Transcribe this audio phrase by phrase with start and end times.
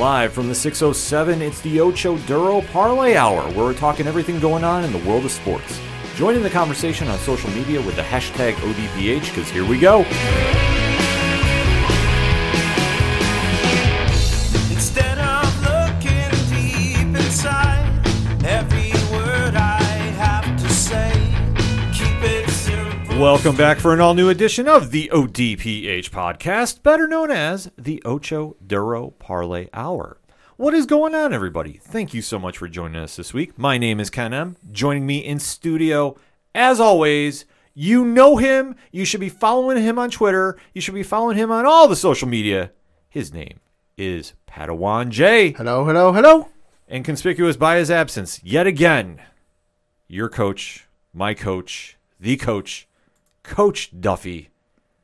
[0.00, 4.64] Live from the 607, it's the Ocho Duro Parlay Hour, where we're talking everything going
[4.64, 5.78] on in the world of sports.
[6.14, 10.06] Join in the conversation on social media with the hashtag ODPH, because here we go.
[23.20, 28.02] Welcome back for an all new edition of the ODPH podcast, better known as the
[28.02, 30.18] Ocho Duro Parlay Hour.
[30.56, 31.74] What is going on, everybody?
[31.74, 33.58] Thank you so much for joining us this week.
[33.58, 34.56] My name is Ken M.
[34.72, 36.16] Joining me in studio,
[36.54, 37.44] as always,
[37.74, 38.74] you know him.
[38.90, 40.56] You should be following him on Twitter.
[40.72, 42.72] You should be following him on all the social media.
[43.10, 43.60] His name
[43.98, 45.52] is Padawan J.
[45.52, 46.48] Hello, hello, hello.
[46.88, 49.20] And conspicuous by his absence, yet again,
[50.08, 52.88] your coach, my coach, the coach,
[53.42, 54.50] Coach Duffy,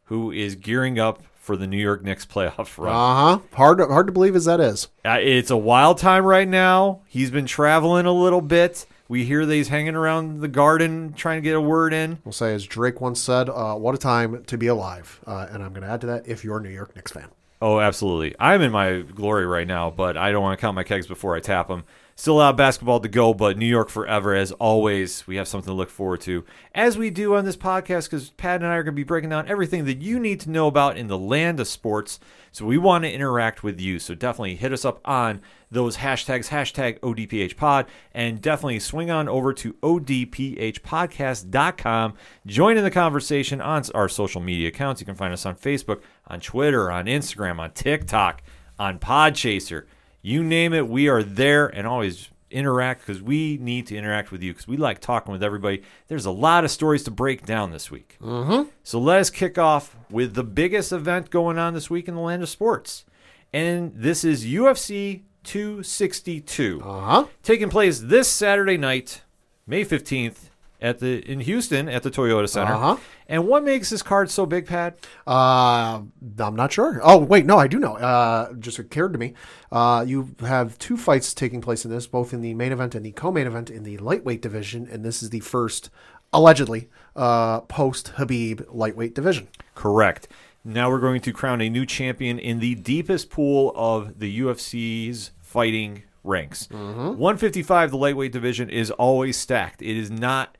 [0.05, 2.93] who is gearing up for the New York Knicks playoff run.
[2.93, 3.39] Uh huh.
[3.55, 4.89] Hard, hard to believe as that is.
[5.05, 7.03] Uh, it's a wild time right now.
[7.07, 8.87] He's been traveling a little bit.
[9.09, 12.19] We hear that he's hanging around the garden trying to get a word in.
[12.25, 15.63] We'll say, as Drake once said, uh, "What a time to be alive." Uh, and
[15.63, 17.29] I'm going to add to that, if you're a New York Knicks fan.
[17.63, 18.35] Oh, absolutely.
[18.41, 21.37] I'm in my glory right now, but I don't want to count my kegs before
[21.37, 21.85] I tap them.
[22.19, 24.35] Still a lot of basketball to go, but New York forever.
[24.35, 28.05] As always, we have something to look forward to, as we do on this podcast,
[28.05, 30.49] because Pat and I are going to be breaking down everything that you need to
[30.51, 32.19] know about in the land of sports.
[32.53, 33.99] So we want to interact with you.
[33.99, 39.53] So definitely hit us up on those hashtags, hashtag ODPHpod, and definitely swing on over
[39.53, 42.15] to ODPHpodcast.com.
[42.47, 45.03] Join in the conversation on our social media accounts.
[45.03, 48.43] You can find us on Facebook, on Twitter, on Instagram, on TikTok,
[48.79, 49.85] on Podchaser.
[50.27, 54.43] You name it, we are there and always interact because we need to interact with
[54.43, 55.85] you because we like talking with everybody.
[56.09, 58.17] There's a lot of stories to break down this week.
[58.21, 58.69] Mm-hmm.
[58.83, 62.21] So let us kick off with the biggest event going on this week in the
[62.21, 63.05] land of sports.
[63.53, 67.27] And this is UFC 262 Uh huh.
[67.45, 69.23] taking place this Saturday night,
[69.65, 70.51] May 15th
[70.81, 72.75] at the in Houston at the Toyota Center.
[72.75, 72.97] Uh-huh.
[73.29, 74.99] And what makes this card so big, Pat?
[75.27, 76.03] Uh,
[76.39, 77.01] I'm not sure.
[77.03, 77.97] Oh, wait, no, I do know.
[77.97, 79.35] Uh, just occurred to me.
[79.73, 83.05] Uh, you have two fights taking place in this, both in the main event and
[83.05, 85.91] the co-main event in the lightweight division, and this is the first,
[86.33, 89.49] allegedly, uh, post Khabib lightweight division.
[89.75, 90.29] Correct.
[90.65, 95.33] Now we're going to crown a new champion in the deepest pool of the UFC's
[95.41, 96.69] fighting ranks.
[96.71, 99.81] 155, the lightweight division, is always stacked.
[99.81, 100.56] It is not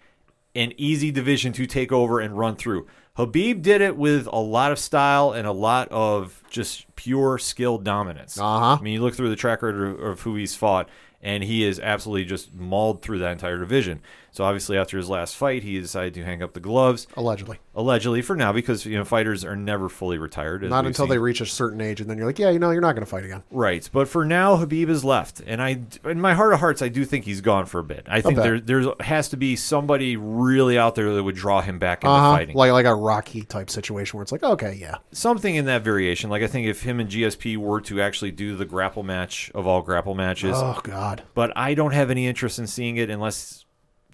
[0.57, 2.87] an easy division to take over and run through.
[3.17, 7.79] Khabib did it with a lot of style and a lot of just pure skill
[7.79, 8.39] dominance.
[8.39, 8.77] Uh-huh.
[8.79, 10.89] I mean, you look through the track record of who he's fought,
[11.23, 14.01] and he is absolutely just mauled through that entire division.
[14.37, 17.59] So obviously, after his last fight, he decided to hang up the gloves Allegedly.
[17.75, 20.63] allegedly for now because you know fighters are never fully retired.
[20.63, 21.11] Not until seen.
[21.11, 23.05] they reach a certain age, and then you're like, yeah, you know, you're not going
[23.05, 23.43] to fight again.
[23.51, 26.89] right but for now khabib is left and i in my heart of hearts i
[26.89, 30.17] do think he's gone for a bit i think there there has to be somebody
[30.17, 32.33] really out there that would draw him back into Uh-huh.
[32.37, 34.97] fighting Like, like a Rocky type situation where it's like, okay, yeah.
[35.13, 38.55] something in that variation like i think if him and gsp were to actually do
[38.57, 41.23] the grapple match of all grapple matches Oh, God.
[41.35, 43.65] but i don't have any interest in seeing it unless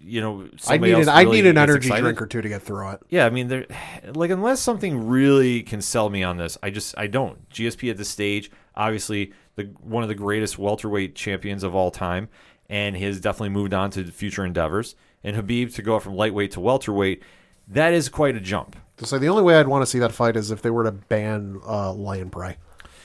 [0.05, 2.03] you know I need an, I need an energy excited.
[2.03, 3.01] drink or two to get through it.
[3.09, 3.67] Yeah, I mean, there,
[4.15, 7.49] like unless something really can sell me on this, I just I don't.
[7.51, 12.29] GSP at this stage, obviously the one of the greatest welterweight champions of all time,
[12.69, 14.95] and he has definitely moved on to future endeavors.
[15.25, 17.23] And Khabib to go from lightweight to welterweight,
[17.69, 18.77] that is quite a jump.
[18.97, 20.85] To say the only way I'd want to see that fight is if they were
[20.85, 22.57] to ban uh, lion prey.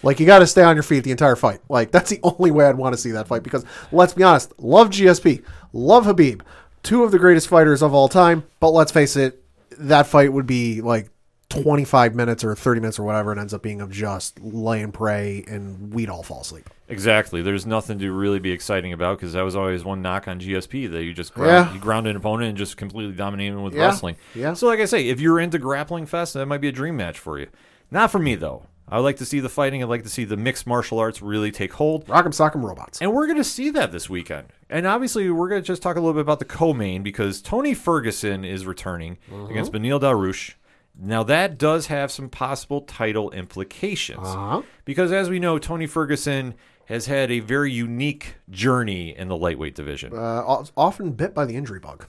[0.03, 1.59] Like you got to stay on your feet the entire fight.
[1.69, 4.53] Like that's the only way I'd want to see that fight because let's be honest,
[4.59, 5.44] love GSP,
[5.74, 6.41] love Khabib,
[6.88, 8.44] two of the greatest fighters of all time.
[8.62, 9.44] But let's face it,
[9.78, 11.09] that fight would be like
[11.50, 13.31] 25 minutes or 30 minutes or whatever.
[13.34, 16.70] It ends up being of just lay and pray and we'd all fall asleep.
[16.90, 17.42] Exactly.
[17.42, 20.90] There's nothing to really be exciting about because that was always one knock on GSP
[20.92, 21.74] that you just ground, Yeah.
[21.74, 23.81] you ground an opponent and just completely dominate him with Yeah.
[23.88, 24.16] wrestling.
[24.34, 24.53] Yeah.
[24.53, 27.20] So, like I say, if you're into grappling fest, that might be a dream match
[27.20, 27.47] for you.
[27.91, 28.64] Not for me though.
[28.89, 29.84] I would like to see the fighting.
[29.84, 32.05] I'd like to see the mixed martial arts really take hold.
[32.07, 33.01] Rock'em sock'em robots.
[33.01, 34.47] And we're going to see that this weekend.
[34.69, 37.73] And obviously, we're going to just talk a little bit about the co-main because Tony
[37.73, 39.17] Ferguson is returning
[39.49, 40.53] against Beneil Dariush.
[40.99, 44.25] Now, that does have some possible title implications.
[44.25, 44.61] Uh-huh.
[44.85, 46.55] Because as we know, Tony Ferguson
[46.85, 50.13] has had a very unique journey in the lightweight division.
[50.13, 52.07] Uh, often bit by the injury bug.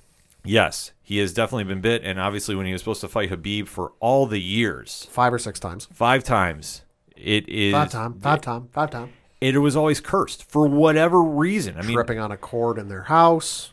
[0.48, 2.02] Yes, he has definitely been bit.
[2.04, 5.38] And obviously, when he was supposed to fight Khabib for all the years, Five or
[5.38, 5.88] six times.
[5.92, 6.82] five times,
[7.16, 7.72] it is.
[7.72, 9.12] Five time, five time, five time.
[9.40, 11.76] It was always cursed for whatever reason.
[11.78, 13.72] I mean, Tripping on a cord in their house.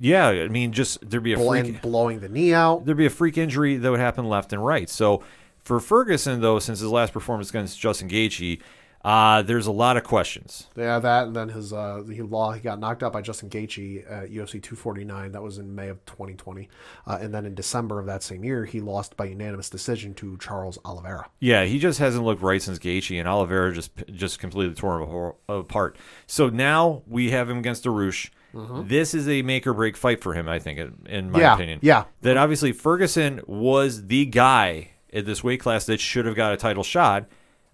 [0.00, 1.82] yeah, I mean, just there'd be a bl- freak.
[1.82, 2.86] blowing the knee out.
[2.86, 4.88] there'd be a freak injury that would happen left and right.
[4.88, 5.22] So
[5.64, 8.60] for Ferguson, though, since his last performance against Justin Gaethje,
[9.04, 10.68] Uh, there's a lot of questions.
[10.76, 14.04] Yeah, that and then his uh, he law he got knocked out by Justin Gaethje
[14.10, 15.32] at UFC 249.
[15.32, 16.68] That was in May of 2020,
[17.06, 20.36] uh, and then in December of that same year, he lost by unanimous decision to
[20.38, 21.28] Charles Oliveira.
[21.40, 25.32] Yeah, he just hasn't looked right since Gaethje, and Oliveira just just completely tore him
[25.48, 25.96] apart.
[26.28, 28.30] So now we have him against Dariush.
[28.54, 31.40] This is a make or break fight for him, I think, in- my Mm-hmm.
[31.40, 31.78] Yeah, opinion.
[31.82, 32.04] yeah.
[32.20, 36.56] That obviously Ferguson was the guy at this weight class that should have got a
[36.58, 37.26] title shot.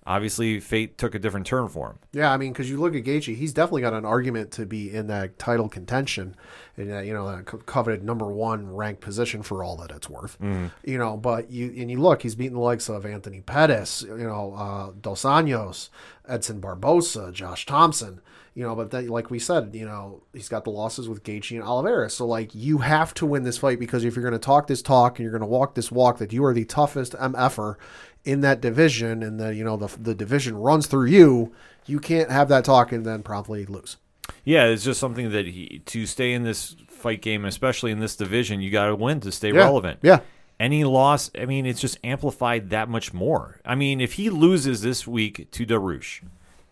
[0.08, 1.98] Obviously, fate took a different turn for him.
[2.12, 4.90] Yeah, I mean, because you look at Gaethje, he's definitely got an argument to be
[4.90, 6.34] in that title contention,
[6.78, 10.38] and uh, you know that coveted number one ranked position for all that it's worth.
[10.82, 14.16] You know, but you and you look, he's beating the likes of Anthony Pettis, you
[14.16, 15.90] know, uh, Dos Anjos,
[16.26, 18.22] Edson Barbosa, Josh Thomson.
[18.54, 21.54] You know, but then, like we said, you know, he's got the losses with Gaethje
[21.54, 22.10] and Oliveira.
[22.10, 24.82] So, like, you have to win this fight because if you're going to talk this
[24.82, 27.76] talk and you're going to walk this walk, that you are the toughest MFer
[28.24, 31.52] in that division, and the you know the the division runs through you,
[31.86, 33.96] you can't have that talk and then promptly lose.
[34.44, 38.16] Yeah, it's just something that he to stay in this fight game, especially in this
[38.16, 40.00] division, you got to win to stay Yeah, relevant.
[40.02, 40.20] yeah.
[40.60, 43.60] Any loss, I mean, it's just amplified that much more.
[43.64, 46.22] I mean, if he loses this week to Dariush,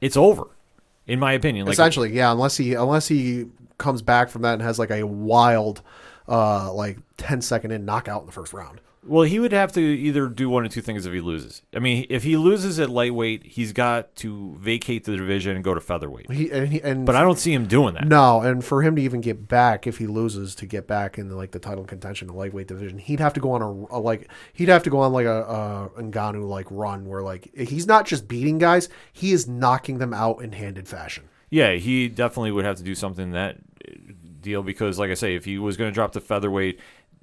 [0.01, 0.49] it's over,
[1.07, 1.67] in my opinion.
[1.67, 2.33] Like, Essentially, yeah.
[2.33, 3.47] Unless he unless he
[3.79, 5.83] comes back from that and has like a wild,
[6.29, 8.81] uh, like 10 second in knockout in the first round.
[9.07, 11.63] Well, he would have to either do one of two things if he loses.
[11.75, 15.75] I mean, if he loses at lightweight, he's got to vacate the division and go
[15.75, 16.31] to featherweight.
[16.31, 18.07] He and, he, and But I don't see him doing that.
[18.07, 21.31] No, and for him to even get back, if he loses, to get back in
[21.31, 24.31] like the title contention, the lightweight division, he'd have to go on a, a like
[24.53, 28.07] he'd have to go on like a, a Ngannou like run where like he's not
[28.07, 31.25] just beating guys, he is knocking them out in handed fashion.
[31.49, 33.59] Yeah, he definitely would have to do something that
[34.47, 36.81] deal because, like I say, if he was going to drop to featherweight,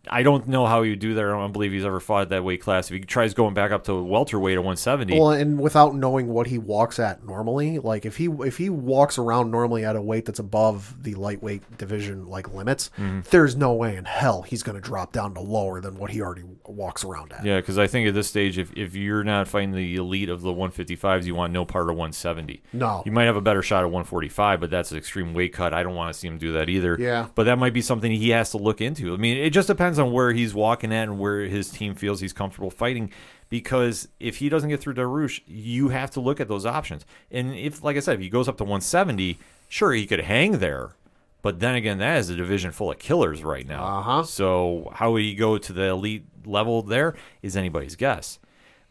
[0.10, 1.24] I don't know how he would do that.
[1.24, 2.92] I don't believe he's ever fought that weight class.
[2.92, 6.48] If he tries going back up to welterweight at 170, Well, and without knowing what
[6.48, 10.26] he walks at normally, like if he if he walks around normally at a weight
[10.26, 13.22] that's above the lightweight division like limits, Mm-hmm.
[13.32, 16.22] there's no way in hell he's going to drop down to lower than what he
[16.22, 17.45] already walks around at.
[17.45, 20.42] yeah, because I think at this stage, if, if you're not fighting the elite of
[20.42, 22.62] the 155s, you want no part of 170.
[22.74, 23.04] No.
[23.06, 25.74] You might have a better shot at 145, but that's an extreme weight cut.
[25.74, 26.98] I don't want to see him do that either.
[27.00, 27.27] Yeah.
[27.36, 29.13] But that might be something he has to look into.
[29.13, 32.19] I mean, it just depends on where he's walking at and where his team feels
[32.19, 33.12] he's comfortable fighting.
[33.50, 37.06] Because if he doesn't get through Dariush, you have to look at those options.
[37.30, 39.38] And if, like I said, if he goes up to 170,
[39.68, 40.95] sure, he could hang there.
[41.44, 43.83] But then again, that is a division full of killers right now.
[44.00, 44.24] Uh-huh.
[44.24, 48.40] So how would he go to the elite level there is anybody's guess.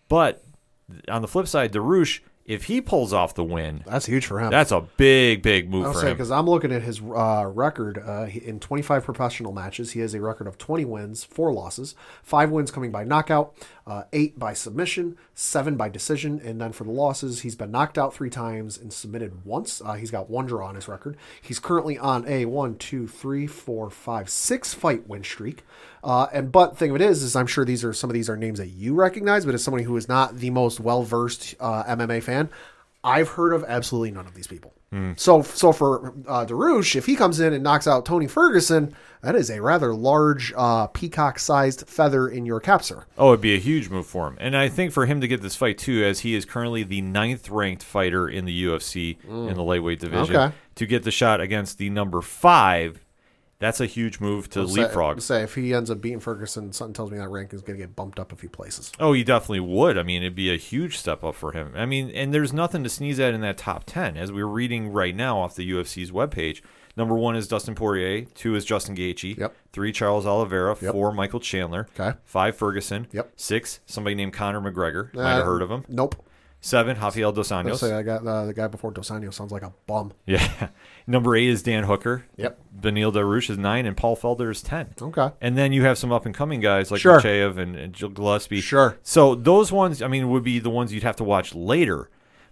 [0.09, 0.43] But
[1.09, 4.51] on the flip side, Dariush, if he pulls off the win, That's huge for him.
[4.51, 6.15] that's a big, big move I'll for say him.
[6.15, 9.93] because I'm looking at his uh, record uh, in 25 professional matches.
[9.93, 11.95] He has a record of 20 wins, four losses,
[12.25, 13.55] five wins coming by knockout,
[13.87, 17.99] uh, eight by submission, seven by decision, and then for the losses, he's been knocked
[17.99, 19.81] out three times and submitted once.
[19.85, 21.17] Uh, he's got one draw on his record.
[21.41, 25.65] He's currently on a one, two, three, four, five, six fight win streak.
[26.05, 28.31] Uh, and but thing of it is, is I'm sure these are some of these
[28.31, 31.55] are names that you recognize, but as somebody who is not the most well versed
[31.61, 32.51] uh, MMA fan,
[33.05, 34.75] I've heard of absolutely none of these people.
[35.17, 39.35] So, so for uh, Dariush, if he comes in and knocks out Tony Ferguson, that
[39.35, 43.07] is a rather large uh, peacock-sized feather in your cap, sir.
[43.17, 44.37] Oh, it'd be a huge move for him.
[44.39, 47.01] And I think for him to get this fight too, as he is currently the
[47.01, 50.55] ninth ranked fighter in the UFC in the lightweight division, Okay.
[50.75, 53.03] to get the shot against the number five,
[53.63, 55.21] that's a huge move to leapfrog.
[55.21, 57.79] Say, say if he ends up beating Ferguson, something tells me that rank is going
[57.79, 58.93] to get bumped up a few places.
[59.01, 59.97] Oh, he definitely would.
[59.97, 61.73] I mean, it'd be a huge step up for him.
[61.75, 64.17] I mean, and there's nothing to sneeze at in that top 10.
[64.19, 66.61] As we're reading right now off the UFC's webpage,
[66.97, 69.55] number one is Dustin Poirier, two is Justin Gaethje, Yep.
[69.73, 70.93] three Charles Oliveira, Yep.
[70.93, 72.19] four Michael Chandler, Okay.
[72.25, 73.33] five Ferguson, Yep.
[73.37, 76.17] six somebody named Conor McGregor, might Uh, have heard of him, Nope.
[76.61, 79.63] seven Rafael Dos Anjos, say I got uh, the guy before Dos Anjos sounds like
[79.63, 80.13] a bum.
[80.27, 80.69] yeah,
[81.07, 82.59] number eight is Dan Hooker, Yep.
[82.81, 84.95] Beneil Dariush is nine, and Paul Felder is ten.
[85.01, 85.31] Okay.
[85.41, 87.19] And then you have some up and coming guys like Sure.
[87.19, 88.61] And, and Jill Gillespie.
[88.61, 88.99] Sure.
[89.03, 92.11] So those ones, I mean, would be the ones you'd have to watch later.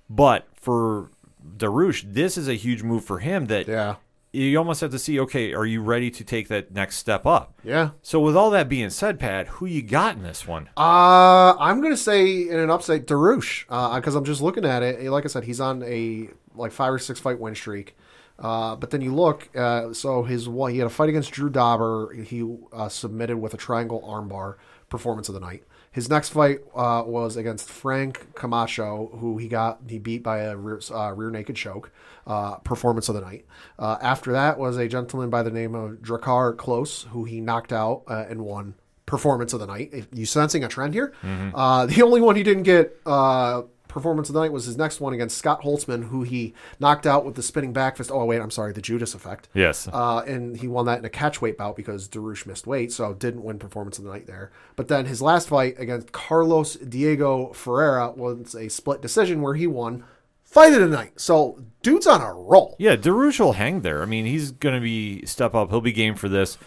[0.09, 1.11] But for
[1.57, 3.97] Dariush, this is a huge move for him that Yeah.
[4.33, 7.55] you almost have to see, okay, are you ready to take that next step up?
[7.65, 7.91] Yeah.
[8.03, 10.69] So with all that being said, Pat, who you got in this one?
[10.77, 13.65] Uh, I'm gonna say in an upset, Dariush,
[13.97, 15.03] because I'm just looking at it.
[15.11, 17.97] Like I said, he's on a like five or six fight win streak.
[18.41, 21.51] Uh, but then you look, uh, so his one, he had a fight against Drew
[21.51, 22.13] Dober.
[22.15, 24.57] He uh, submitted with a triangle armbar
[24.89, 25.65] performance of the night.
[25.93, 30.57] His next fight uh, was against Frank Camacho, who he got he beat by a
[30.57, 31.91] rear, uh, rear naked choke.
[32.27, 33.45] Uh, performance of the night.
[33.77, 37.73] Uh, after that was a gentleman by the name of Drakkar Klose, who he knocked
[37.73, 39.91] out uh, and won performance of the night.
[39.93, 41.13] If you sensing a trend here?
[41.25, 45.01] Uh, the only one he didn't get uh, performance of the night was his next
[45.01, 48.11] one against Scott Holtzman, who he knocked out with the spinning back fist.
[48.13, 49.49] Oh wait, I'm sorry, the Judas effect.
[49.55, 49.89] Yes.
[49.93, 53.15] Uh, and he won that in a catch weight bout because Dariush missed weight, so
[53.15, 54.51] didn't win performance of the night there.
[54.77, 59.67] But then his last fight against Carlos Diego Ferreira was a split decision where he
[59.67, 60.05] won
[60.43, 61.21] fight of the night.
[61.21, 62.77] So dude's on a roll.
[62.79, 64.03] Yeah, Dariush will hang there.
[64.03, 65.71] I mean, he's going to be step up.
[65.71, 66.59] He'll be game for this.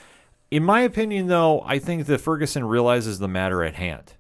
[0.50, 4.14] In my opinion, though, I think that Ferguson realizes the matter at hand,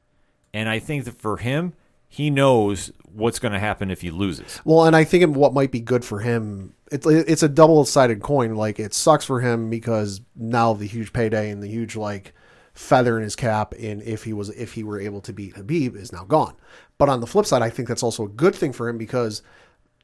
[0.51, 1.73] and I think that for him,
[2.13, 4.61] he knows what's going to happen if he loses.
[4.63, 8.21] Well, and I think what might be good for him, it's it's a double sided
[8.21, 8.53] coin.
[8.53, 12.35] Like it sucks for him because now the huge payday and the huge like
[12.75, 15.95] feather in his cap, and if he was if he were able to beat Khabib,
[15.95, 16.53] is now gone.
[16.99, 19.41] But on the flip side, I think that's also a good thing for him because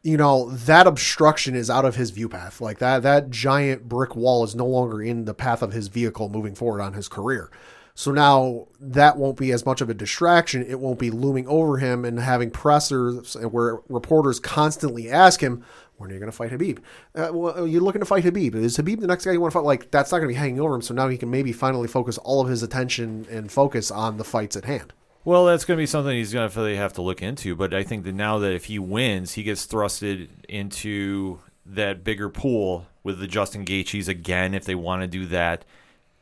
[0.01, 2.59] you know that obstruction is out of his view path.
[2.59, 6.27] Like that that giant brick wall is no longer in the path of his vehicle
[6.29, 7.51] moving forward on his career.
[7.99, 10.65] So now that won't be as much of a distraction.
[10.65, 15.65] It won't be looming over him and having pressers where reporters constantly ask him,
[15.97, 16.77] when are you going to fight Khabib?
[17.13, 18.55] Uh, well, you're looking to fight Khabib.
[18.55, 19.65] Is Khabib the next guy you want to fight?
[19.65, 20.81] Like, that's not going to be hanging over him.
[20.81, 24.23] So now he can maybe finally focus all of his attention and focus on the
[24.23, 24.93] fights at hand.
[25.25, 27.53] Well, that's going to be something he's going to have to look into.
[27.53, 32.29] But I think that now that if he wins, he gets thrusted into that bigger
[32.29, 35.65] pool with the Justin Gaethje's again, if they want to do that.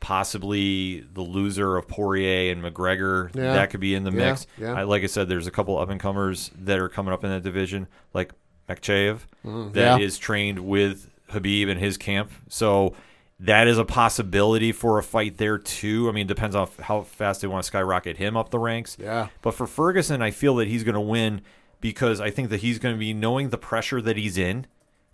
[0.07, 3.55] Possibly the loser of Poirier and McGregor Yeah.
[3.55, 4.47] that could be in the Yeah, mix.
[4.57, 4.71] yeah.
[4.71, 7.29] I, like I said, there's a couple up and comers that are coming up in
[7.29, 8.31] that division, like
[8.69, 9.73] Makhachev, mm-hmm.
[9.73, 10.05] that yeah.
[10.05, 12.31] is trained with Khabib and his camp.
[12.47, 12.95] So
[13.37, 16.07] that is a possibility for a fight there too.
[16.07, 18.95] I mean, it depends on how fast they want to skyrocket him up the ranks.
[18.97, 19.27] Yeah.
[19.41, 21.41] But for Ferguson, I feel that he's going to win
[21.81, 24.67] because I think that he's going to be knowing the pressure that he's in,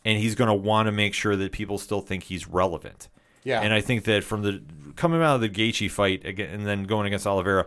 [0.06, 3.10] and he's going to want to make sure that people still think he's relevant.
[3.44, 3.62] Yeah.
[3.62, 4.62] And I think that from the
[4.96, 7.66] coming out of the Gaethje fight again, and then going against Oliveira,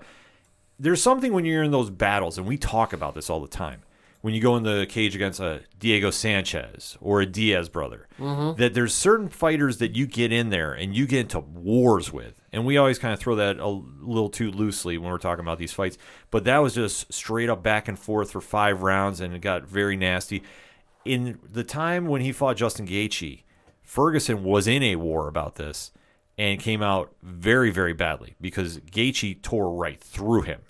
[0.79, 3.83] there's something when you're in those battles, and we talk about this all the time.
[4.23, 8.61] When you go in the cage against a Diego Sanchez or a Diaz brother, mm-hmm.
[8.61, 12.35] that there's certain fighters that you get in there and you get into wars with,
[12.53, 15.59] and we always kind of throw that a little too loosely when we're talking about
[15.59, 15.97] these fights.
[16.33, 19.65] But that was just straight up back and forth for five rounds, and it got
[19.65, 20.43] very nasty.
[21.05, 23.43] In the time when he fought Justin Gaethje,
[23.97, 25.91] Ferguson was in a war about this
[26.37, 30.61] and came out very, very badly because Gaethje tore right through him,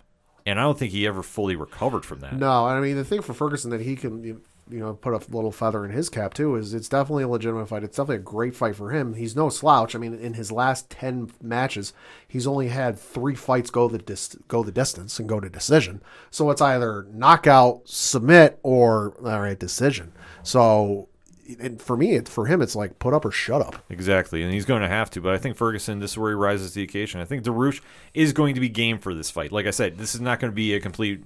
[0.46, 2.36] and I don't think he ever fully recovered from that.
[2.36, 5.50] No, I mean the thing for Ferguson that he can you know put a little
[5.50, 7.82] feather in his cap too is it's definitely a legitimate fight.
[7.82, 9.14] It's definitely a great fight for him.
[9.14, 9.96] He's no slouch.
[9.96, 11.92] I mean, in his last ten matches,
[12.28, 16.00] he's only had three fights go the dis- go the distance and go to decision.
[16.30, 20.12] So it's either knockout, submit, or all right decision.
[20.44, 21.08] So.
[21.60, 23.84] And for me, it, for him, it's like put up or shut up.
[23.88, 25.20] Exactly, and he's going to have to.
[25.20, 27.20] But I think Ferguson, this is where he rises to the occasion.
[27.20, 27.80] I think Dariush
[28.14, 29.52] is going to be game for this fight.
[29.52, 31.22] Like I said, this is not going to be a complete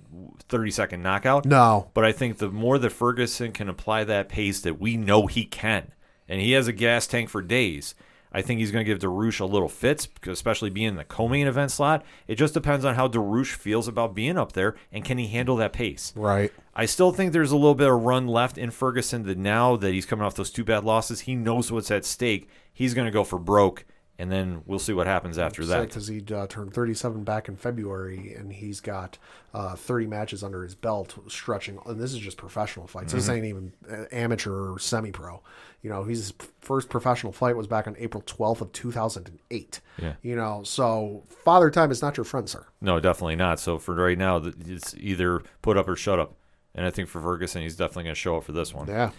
[0.48, 1.44] 30 second knockout.
[1.44, 5.26] No, But I think the more that Ferguson can apply that pace that we know
[5.26, 5.92] he can,
[6.28, 7.94] and he has a gas tank for days,
[8.32, 11.46] I think he's going to give Dariush a little fits, especially being in the co-main
[11.46, 12.04] event slot.
[12.28, 15.56] It just depends on how Dariush feels about being up there, and can he handle
[15.56, 16.12] that pace.
[16.16, 16.52] right.
[16.72, 19.92] I still think there's a little bit of run left in Ferguson that now that
[19.92, 22.48] he's coming off those two bad losses, he knows what's at stake.
[22.72, 23.84] He's going to go for broke,
[24.20, 25.88] and then we'll see what happens after that.
[25.88, 29.16] because he uh, turned 37 back in February, and he's got
[29.54, 31.78] uh, 30 matches under his belt, stretching.
[31.86, 33.14] And this is just professional fights.
[33.14, 35.40] This ain't even uh, amateur or semi-pro.
[35.80, 39.80] You know, his first professional fight was back on April 12th of 2008.
[39.96, 40.12] Yeah.
[40.20, 42.66] You know, so father time is not your friend, sir.
[42.82, 43.58] No, definitely not.
[43.58, 46.34] So for right now, it's either put up or shut up.
[46.74, 48.86] And I think for Ferguson, he's definitely going to show up for this one.
[48.86, 49.12] Yeah.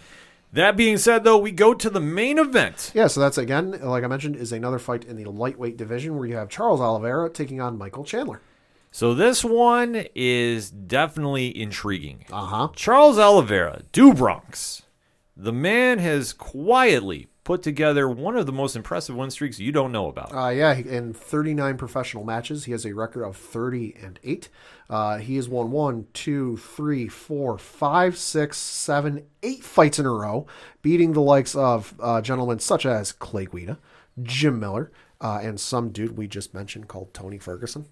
[0.53, 2.91] That being said, though, we go to the main event.
[2.93, 6.27] Yeah, so that's again, like I mentioned, is another fight in the lightweight division where
[6.27, 8.41] you have Charles Oliveira taking on Michael Chandler.
[8.91, 12.25] So this one is definitely intriguing.
[12.29, 12.67] Uh huh.
[12.75, 14.81] Charles Oliveira, do Bronx.
[15.37, 19.91] The man has quietly put together one of the most impressive win streaks you don't
[19.91, 20.33] know about.
[20.33, 24.49] Uh, yeah, in 39 professional matches, he has a record of 30 and 8.
[24.89, 30.11] Uh, he has won one, two, three, four, five, six, seven, eight fights in a
[30.11, 30.45] row,
[30.81, 33.79] beating the likes of uh, gentlemen such as Clay Guida,
[34.21, 37.85] Jim Miller, uh, and some dude we just mentioned called Tony Ferguson.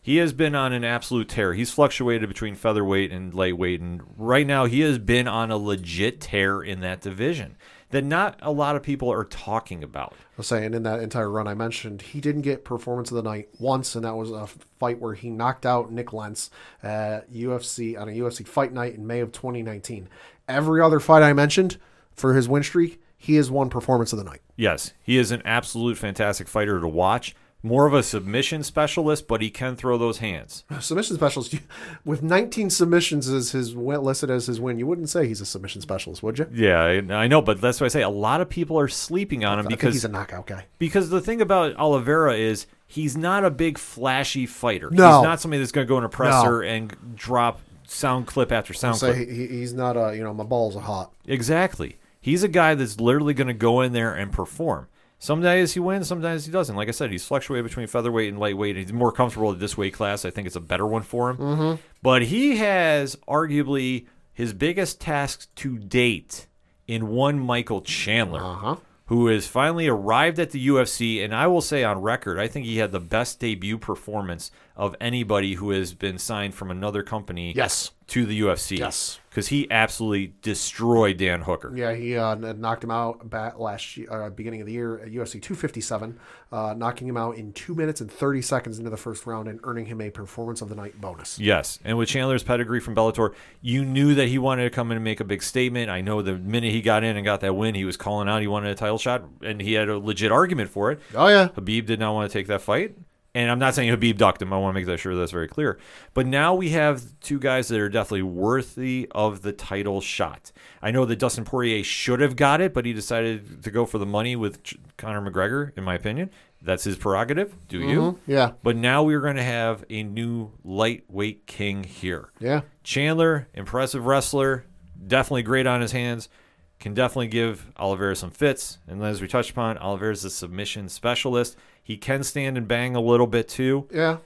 [0.00, 1.54] He has been on an absolute tear.
[1.54, 6.20] He's fluctuated between featherweight and lightweight, and right now he has been on a legit
[6.20, 7.56] tear in that division
[7.90, 10.12] that not a lot of people are talking about.
[10.12, 13.22] I was saying in that entire run I mentioned, he didn't get performance of the
[13.22, 14.46] night once, and that was a
[14.78, 16.50] fight where he knocked out Nik Lentz
[16.82, 20.08] uh, at UFC on a UFC fight night in May of 2019.
[20.48, 21.78] Every other fight I mentioned
[22.12, 24.42] for his win streak, he has won performance of the night.
[24.56, 27.34] Yes, he is an absolute fantastic fighter to watch.
[27.66, 30.64] More of a submission specialist, but he can throw those hands.
[30.80, 31.56] Submission specialist
[32.04, 34.78] with 19 submissions as his listed as his win.
[34.78, 36.46] You wouldn't say he's a submission specialist, would you?
[36.52, 39.58] Yeah, I, know, but that's why I say a lot of people are sleeping on
[39.58, 40.66] him I because he's a knockout guy.
[40.78, 44.90] because the thing about Oliveira is he's not a big flashy fighter.
[44.90, 45.18] No.
[45.18, 48.74] He's not somebody that's going to go in a presser and drop sound clip after
[48.74, 49.28] sound Say clip.
[49.28, 51.12] he, he's not a you know my balls are hot.
[51.26, 51.96] Exactly.
[52.20, 54.88] He's a guy that's literally going to go in there and perform.
[55.18, 56.76] Some days he wins, sometimes he doesn't.
[56.76, 58.76] Like I said, he's fluctuated between featherweight and lightweight.
[58.76, 60.24] He's more comfortable at this weight class.
[60.24, 61.36] I think it's a better one for him.
[61.38, 61.82] Mm-hmm.
[62.02, 66.46] But he has arguably his biggest task to date
[66.86, 68.76] in one Michael Chandler, Uh-huh.
[69.06, 71.24] who has finally arrived at the UFC.
[71.24, 74.94] And I will say on record, I think he had the best debut performance of
[75.00, 77.90] anybody who has been signed from another company Yes.
[78.08, 78.78] To the UFC.
[78.78, 79.18] Yes.
[79.28, 81.76] Because he absolutely destroyed Dan Hooker.
[81.76, 85.08] Yeah, he uh, knocked him out back last year, uh, beginning of the year at
[85.08, 86.18] UFC 257,
[86.52, 89.60] uh, knocking him out in two minutes and 30 seconds into the first round and
[89.64, 91.38] earning him a performance of the night bonus.
[91.38, 94.96] Yes, and with Chandler's pedigree from Bellator, you knew that he wanted to come in
[94.96, 95.90] and make a big statement.
[95.90, 98.40] I know the minute he got in and got that win, he was calling out
[98.40, 101.00] he wanted a title shot, and he had a legit argument for it.
[101.14, 102.96] Oh yeah, Khabib did not want to take that fight.
[103.36, 104.50] And I'm not saying Khabib ducked him.
[104.50, 105.78] I want to make that sure that's very clear.
[106.14, 110.52] But now we have two guys that are definitely worthy of the title shot.
[110.80, 113.98] I know that Dustin Poirier should have got it, but he decided to go for
[113.98, 114.60] the money with
[114.96, 116.30] Conor McGregor, in my opinion.
[116.62, 117.54] That's his prerogative.
[117.68, 118.00] Do you?
[118.00, 118.30] Mm-hmm.
[118.32, 122.30] yeah, But now we're going to have a new lightweight king here.
[122.40, 122.62] yeah.
[122.82, 124.64] Chandler, impressive wrestler,
[125.06, 126.30] definitely great on his hands,
[126.78, 128.78] can definitely give Oliveira some fits.
[128.86, 131.56] And as we touched upon, Oliveira's a submission specialist.
[131.82, 133.88] He can stand and bang a little bit too.
[133.92, 134.18] Yeah.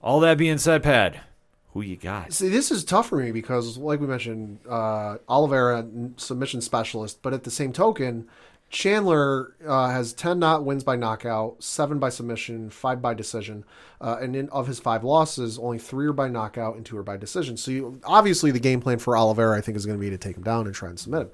[0.00, 1.16] All that being said, Pat,
[1.72, 2.32] who you got?
[2.32, 5.86] See, this is tough for me because, like we mentioned, uh, Oliveira
[6.16, 8.28] submission specialist, but at the same token,
[8.70, 13.64] Chandler uh, has ten not wins by knockout, seven by submission, five by decision,
[14.00, 17.02] uh, and in, of his five losses, only three are by knockout and two are
[17.02, 17.56] by decision.
[17.56, 20.18] So you, obviously, the game plan for Oliveira, I think, is going to be to
[20.18, 21.30] take him down and try and submit him.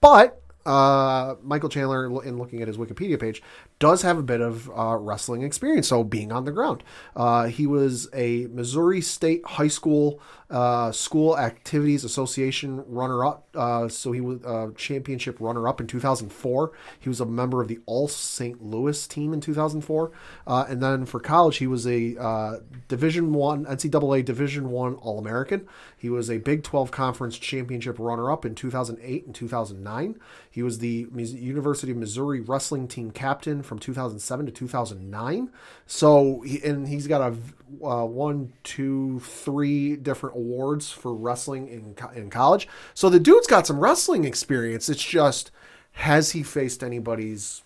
[0.00, 3.42] But uh, Michael Chandler, in looking at his Wikipedia page,
[3.78, 5.88] does have a bit of uh, wrestling experience.
[5.88, 6.82] So being on the ground,
[7.14, 13.48] uh, he was a Missouri State High School uh, School Activities Association runner-up.
[13.54, 16.72] Uh, so he was uh, championship runner-up in 2004.
[17.00, 18.62] He was a member of the All St.
[18.62, 20.12] Louis team in 2004,
[20.46, 25.66] uh, and then for college he was a Division One NCAA Division One All American.
[25.96, 30.20] He was a Big 12 Conference Championship runner-up in 2008 and 2009.
[30.48, 35.50] He was the University of Missouri wrestling team captain from 2007 to 2009.
[35.86, 37.36] So, and he's got a
[37.84, 42.68] uh, one, two, three different awards for wrestling in in college.
[42.94, 44.88] So the dude's got some wrestling experience.
[44.88, 45.50] It's just
[45.92, 47.62] has he faced anybody's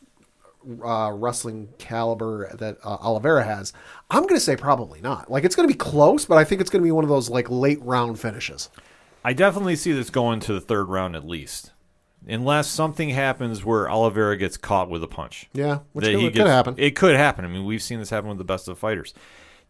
[0.84, 3.72] uh, wrestling caliber that uh, Oliveira has?
[4.10, 5.30] I'm going to say probably not.
[5.30, 7.10] Like it's going to be close, but I think it's going to be one of
[7.10, 8.68] those like late round finishes.
[9.24, 11.72] I definitely see this going to the third round at least.
[12.26, 15.48] Unless something happens where Oliveira gets caught with a punch.
[15.52, 16.74] Yeah, which could, he could happen.
[16.76, 17.44] It could happen.
[17.44, 19.14] I mean, we've seen this happen with the best of fighters.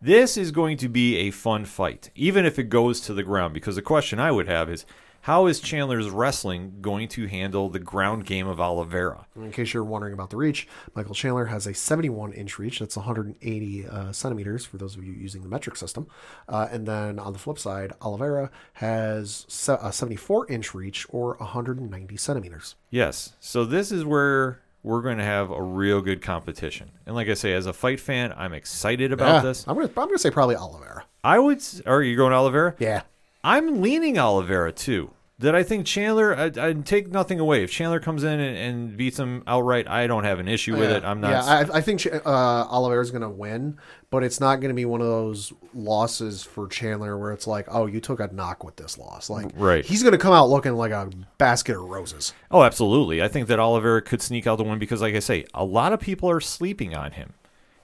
[0.03, 3.55] This is going to be a fun fight, even if it goes to the ground.
[3.55, 4.85] Because the question I would have is,
[5.23, 9.27] how is Chandler's wrestling going to handle the ground game of Oliveira?
[9.37, 12.79] In case you're wondering about the reach, Michael Chandler has a 71 inch reach.
[12.79, 16.07] That's 180 uh, centimeters for those of you using the metric system.
[16.49, 22.17] Uh, and then on the flip side, Oliveira has a 74 inch reach or 190
[22.17, 22.77] centimeters.
[22.91, 23.35] Yes.
[23.41, 26.91] So this is where we're going to have a real good competition.
[27.05, 29.69] And like I say, as a fight fan, I'm excited about Yeah, this.
[29.69, 31.05] I'm gonna I'm gonna say probably Oliveira.
[31.23, 31.63] I would.
[31.85, 32.75] Are you going Oliveira?
[32.79, 33.03] Yeah.
[33.43, 35.13] I'm leaning Oliveira too.
[35.39, 37.65] That I think Chandler, I, I'd take nothing away.
[37.65, 40.91] If Chandler comes in and, and beats him outright, I don't have an issue with
[40.91, 40.99] yeah.
[40.99, 41.05] it.
[41.05, 41.31] I'm not.
[41.31, 43.79] Yeah, I, I think uh, Oliveira's going to win,
[44.11, 47.65] but it's not going to be one of those losses for Chandler where it's like,
[47.71, 49.31] oh, you took a knock with this loss.
[49.31, 49.83] Like, Right.
[49.83, 52.35] He's going to come out looking like a basket of roses.
[52.51, 53.23] oh, absolutely.
[53.23, 55.95] I think that Oliveira could sneak out the win because, like I say, a lot
[55.95, 57.33] of people are sleeping on him.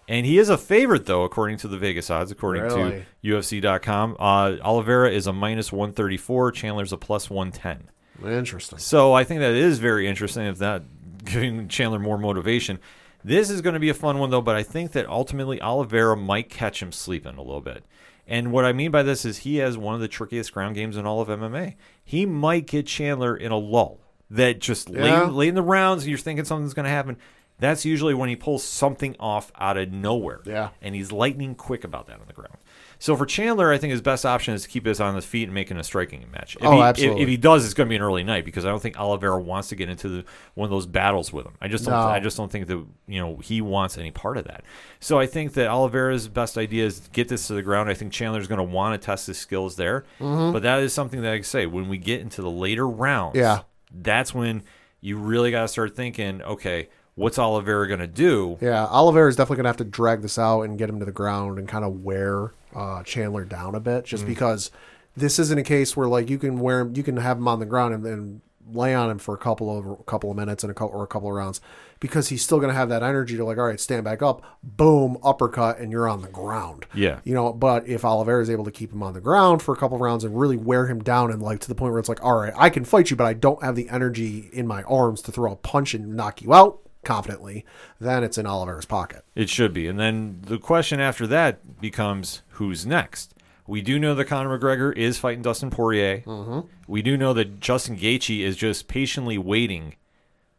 [0.09, 3.05] And he is a favorite, though, according to the Vegas odds, according Really?
[3.25, 4.17] to UFC.com.
[4.21, 6.53] Uh, Oliveira is a minus 134.
[6.53, 7.91] Chandler's a plus 110.
[8.25, 8.79] Interesting.
[8.79, 10.45] So I think that is very interesting.
[10.47, 10.83] If that
[11.25, 12.79] giving Chandler more motivation,
[13.25, 14.41] this is going to be a fun one though.
[14.41, 17.85] But I think that ultimately Oliveira might catch him sleeping a little bit.
[18.29, 20.97] And what I mean by this is he has one of the trickiest ground games
[20.97, 21.75] in all of MMA.
[22.05, 25.25] He might get Chandler in a lull that just Yeah.
[25.25, 27.17] late, late in the rounds, you're thinking something's going to happen.
[27.59, 30.41] That's usually when he pulls something off out of nowhere.
[30.45, 30.71] Yeah.
[30.83, 32.59] And he's lightning quick about that on the ground.
[32.99, 35.45] So for Chandler, I think his best option is to keep his on his feet
[35.45, 36.57] and making a striking match.
[36.57, 37.23] If Oh, he, absolutely.
[37.23, 39.39] If, he does, it's going to be an early night because I don't think Oliveira
[39.39, 41.55] wants to get into the, one of those battles with him.
[41.61, 41.93] I just don't.
[41.93, 42.01] No.
[42.01, 44.65] I just don't think that you know he wants any part of that.
[45.01, 47.91] So I think that Oliveira's best idea is get this to the ground.
[47.91, 50.53] I think Chandler's going to want to test his skills there, mm-hmm.
[50.53, 53.37] but that is something that I say when we get into the later rounds.
[53.37, 53.61] Yeah.
[53.95, 54.63] that's when
[55.03, 56.41] you really got to start thinking.
[56.43, 58.57] Okay, what's Oliveira going to do?
[58.61, 61.05] Yeah, Oliveira is definitely going to have to drag this out and get him to
[61.05, 64.71] the ground and kind of wear uh, Chandler down a bit, just because
[65.17, 67.59] this isn't a case where like you can wear him, you can have him on
[67.59, 68.41] the ground and, and
[68.73, 71.05] lay on him for a couple of a couple of minutes and a couple or
[71.05, 71.61] a couple of rounds,
[72.01, 74.43] because he's still going to have that energy to like, all right, stand back up,
[74.63, 76.85] boom, uppercut, and you're on the ground.
[76.93, 77.21] Yeah.
[77.25, 77.53] you know.
[77.55, 80.03] But if Oliveira is able to keep him on the ground for a couple of
[80.03, 82.37] rounds and really wear him down and like to the point where it's like, all
[82.37, 85.33] right, I can fight you, but I don't have the energy in my arms to
[85.33, 87.65] throw a punch and knock you out confidently,
[87.99, 89.25] then it's in Oliver's pocket.
[89.35, 89.87] It should be.
[89.89, 93.33] And then the question after that becomes who's next?
[93.67, 96.23] We do know that Conor McGregor is fighting Dustin Poirier.
[96.27, 96.61] Mm-hmm.
[96.87, 99.97] We do know that Justin Gaethje is just patiently waiting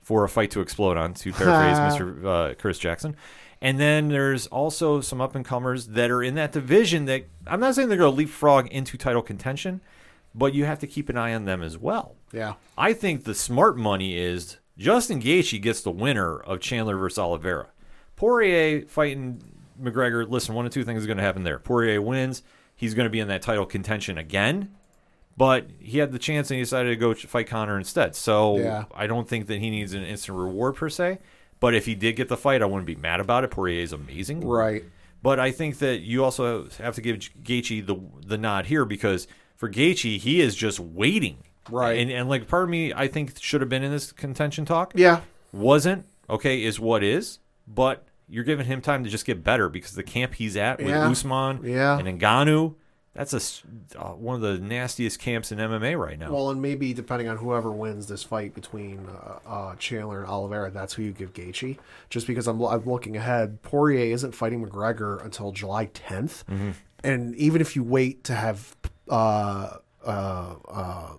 [0.01, 2.25] for a fight to explode on, to paraphrase Mr.
[2.25, 3.15] Uh, Chris Jackson.
[3.62, 7.60] And then there's also some up and comers that are in that division that I'm
[7.60, 9.81] not saying they're going to leapfrog into title contention,
[10.36, 12.15] but you have to keep an eye on them as well.
[12.31, 12.53] Yeah.
[12.77, 17.67] I think the smart money is Justin Gaethje gets the winner of Chandler versus Oliveira.
[18.15, 19.41] Poirier fighting
[19.81, 20.29] McGregor.
[20.29, 21.59] Listen, one of two things is going to happen there.
[21.59, 22.43] Poirier wins.
[22.75, 24.75] He's going to be in that title contention again,
[25.35, 28.15] but he had the chance and he decided to go fight Conor instead.
[28.15, 28.85] So Yeah.
[28.93, 31.19] I don't think that he needs an instant reward per se.
[31.59, 33.49] But if he did get the fight, I wouldn't be mad about it.
[33.49, 34.41] Poirier is amazing.
[34.41, 34.83] Right.
[35.23, 39.27] But I think that you also have to give Gaethje the the nod here because
[39.55, 41.39] for Gaethje, he is just waiting.
[41.71, 41.99] Right.
[41.99, 44.93] And and like part of me, I think should have been in this contention talk.
[44.95, 45.21] Yeah.
[45.51, 46.63] Wasn't okay.
[46.63, 47.39] Is what is.
[47.67, 50.88] But you're giving him time to just get better because the camp he's at with
[50.89, 51.10] Yeah.
[51.10, 51.97] Usman Yeah.
[51.97, 52.75] and Ngannou,
[53.13, 56.32] that's a uh, one of the nastiest camps in MMA right now.
[56.32, 60.71] Well, and maybe depending on whoever wins this fight between uh, uh, Chandler and Oliveira,
[60.71, 61.77] that's who you give Gaethje.
[62.10, 66.71] Just because I'm, I'm looking ahead, Poirier isn't fighting McGregor until July 10th, Mm-hmm.
[67.03, 68.75] and even if you wait to have
[69.10, 71.13] uh, uh, uh,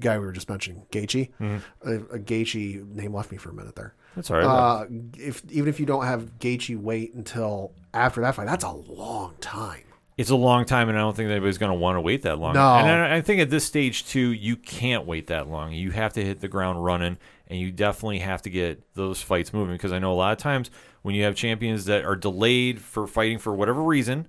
[0.00, 3.76] guy we were just mentioning, Gaethje, A uh, Gaethje name left me for a minute
[3.76, 3.94] there.
[4.16, 4.46] That's all right.
[4.46, 8.72] Uh, if even if you don't have Gaethje wait until after that fight, that's a
[8.72, 9.84] long time.
[10.16, 12.40] It's a long time, and I don't think anybody's going to want to wait that
[12.40, 12.54] long.
[12.54, 12.74] No.
[12.74, 15.72] And I, I think at this stage too, you can't wait that long.
[15.72, 19.52] You have to hit the ground running, and you definitely have to get those fights
[19.52, 19.76] moving.
[19.76, 23.06] Because I know a lot of times when you have champions that are delayed for
[23.06, 24.26] fighting for whatever reason,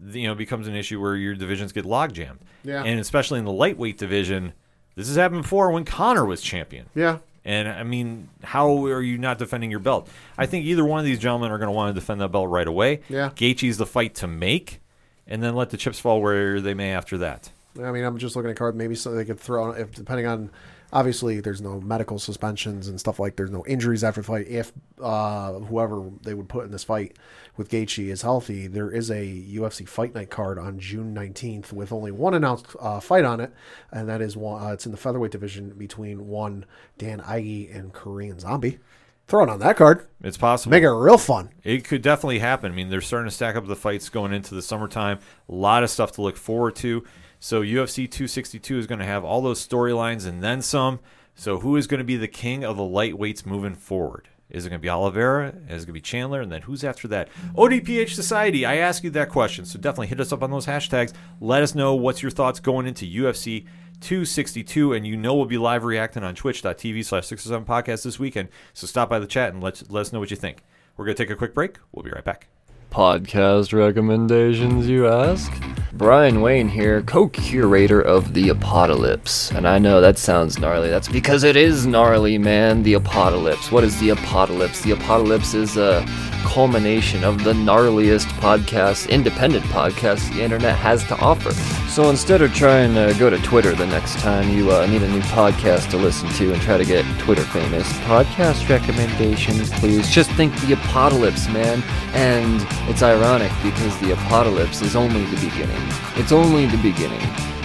[0.00, 2.40] you know, it becomes an issue where your divisions get log jammed.
[2.62, 2.84] Yeah.
[2.84, 4.52] And especially in the lightweight division,
[4.96, 6.86] this has happened before when Conor was champion.
[6.94, 10.08] Yeah, And I mean, how are you not defending your belt?
[10.38, 12.48] I think either one of these gentlemen are going to want to defend that belt
[12.48, 13.00] right away.
[13.08, 13.30] Yeah.
[13.34, 14.80] Gaethje's the fight to make,
[15.26, 17.50] and then let the chips fall where they may after that.
[17.82, 18.76] I mean, I'm just looking at card.
[18.76, 20.50] Maybe so they could throw if depending on.
[20.92, 23.34] Obviously, there's no medical suspensions and stuff like.
[23.34, 24.46] There's no injuries after the fight.
[24.46, 24.70] If
[25.02, 27.16] uh, whoever they would put in this fight
[27.56, 31.92] with Gaethje is healthy, there is a UFC Fight Night card on June 19th with
[31.92, 33.52] only one announced uh, fight on it,
[33.92, 34.62] and that is one.
[34.62, 36.64] Uh, it's in the featherweight division between one
[36.98, 38.78] Dan Ige and Korean Zombie.
[39.26, 40.06] Throw it on that card.
[40.22, 40.70] It's possible.
[40.70, 41.50] Make it real fun.
[41.62, 42.72] It could definitely happen.
[42.72, 45.18] I mean, they're starting to stack up the fights going into the summertime.
[45.48, 47.04] A lot of stuff to look forward to.
[47.40, 51.00] So UFC 262 is going to have all those storylines and then some.
[51.34, 54.28] So who is going to be the king of the lightweights moving forward?
[54.54, 55.48] Is it going to be Oliveira?
[55.48, 56.40] Is it going to be Chandler?
[56.40, 57.28] And then who's after that?
[57.56, 58.64] ODPH Society.
[58.64, 59.64] I ask you that question.
[59.64, 61.12] So definitely hit us up on those hashtags.
[61.40, 63.66] Let us know what's your thoughts going into UFC
[64.00, 64.92] 262.
[64.92, 68.48] And you know we'll be live reacting on twitch.tv slash 607 podcast this weekend.
[68.74, 70.62] So stop by the chat and let, let us know what you think.
[70.96, 71.78] We're going to take a quick break.
[71.92, 72.53] We'll be right back.
[72.94, 75.52] Podcast recommendations, you ask?
[75.94, 79.50] Brian Wayne here, co curator of The Apocalypse.
[79.50, 80.90] And I know that sounds gnarly.
[80.90, 82.84] That's because it is gnarly, man.
[82.84, 83.72] The Apocalypse.
[83.72, 84.80] What is The Apocalypse?
[84.82, 86.06] The Apocalypse is a
[86.44, 91.52] culmination of the gnarliest podcast, independent podcast the internet has to offer.
[91.88, 95.08] So instead of trying to go to Twitter the next time you uh, need a
[95.08, 100.10] new podcast to listen to and try to get Twitter famous, podcast recommendations, please.
[100.10, 101.82] Just think The Apocalypse, man.
[102.14, 105.80] And it's ironic because The Apocalypse is only the beginning.
[106.16, 107.20] It's only the beginning.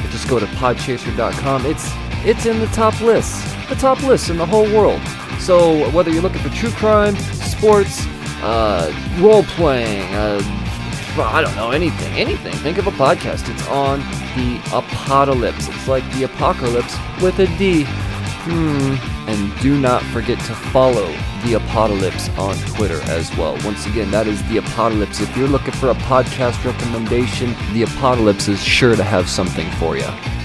[0.10, 1.66] Just go to podchaser.com.
[1.66, 1.92] It's
[2.26, 5.02] it's in the top lists, the top lists in the whole world.
[5.40, 8.06] So whether you're looking for true crime, sports,
[8.42, 10.42] uh, role playing, uh,
[11.18, 12.54] I don't know anything, anything.
[12.54, 13.50] Think of a podcast.
[13.50, 14.00] It's on
[14.36, 15.68] the apocalypse.
[15.70, 17.86] It's like the apocalypse with a D.
[17.86, 19.19] Hmm.
[19.30, 21.06] And do not forget to follow
[21.46, 23.60] The Apocalypse on Twitter as well.
[23.64, 25.22] Once again, that is The Apocalypse.
[25.22, 29.98] If you're looking for a podcast recommendation, The Apocalypse is sure to have something for
[29.98, 30.39] you.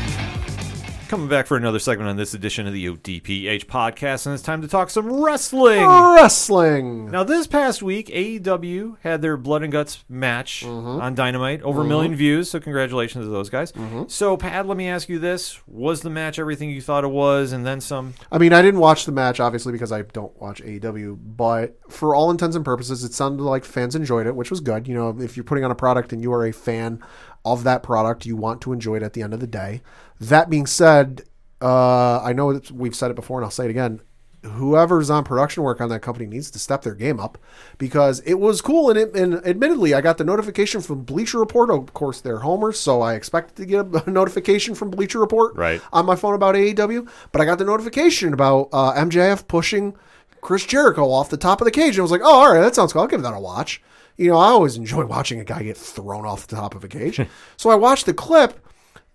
[1.14, 4.62] Coming back for another segment on this edition of the ODPH podcast, and it's time
[4.62, 5.87] to talk some wrestling.
[5.87, 7.09] Wrestling.
[7.09, 11.00] Now, this past week, AEW had their Blood and Guts match mm-hmm.
[11.00, 11.88] on Dynamite, over a mm-hmm.
[11.88, 12.50] million views.
[12.50, 13.70] So, congratulations to those guys.
[13.70, 14.09] Mm-hmm.
[14.09, 17.53] So, Pat, let me ask you this: Was the match everything you thought it was,
[17.53, 18.14] and then some?
[18.33, 22.16] I mean, I didn't watch the match obviously because I don't watch AEW, but for
[22.16, 24.88] all intents and purposes, it sounded like fans enjoyed it, which was good.
[24.88, 27.05] You know, if you're putting on a product and you are a fan
[27.45, 29.83] of that product, you want to enjoy it at the end of the day.
[30.21, 31.23] That being said,
[31.61, 34.01] uh, I know that we've said it before, and I'll say it again.
[34.43, 37.39] Whoever's on production work on that company needs to step their game up
[37.79, 38.91] because it was cool.
[38.91, 41.71] And, it, and admittedly, I got the notification from Bleacher Report.
[41.71, 45.81] Of course, they're homers, so I expected to get a notification from Bleacher Report Right.
[45.95, 49.95] on my phone about AEW, but I got the notification about uh, MJF pushing
[50.43, 52.61] Chris Jericho off the top of the cage, and I was like, "Oh, all right,
[52.61, 53.01] that sounds cool.
[53.01, 53.83] I'll give that a watch."
[54.16, 56.88] You know, I always enjoy watching a guy get thrown off the top of a
[56.88, 57.20] cage.
[57.57, 58.64] so I watched the clip,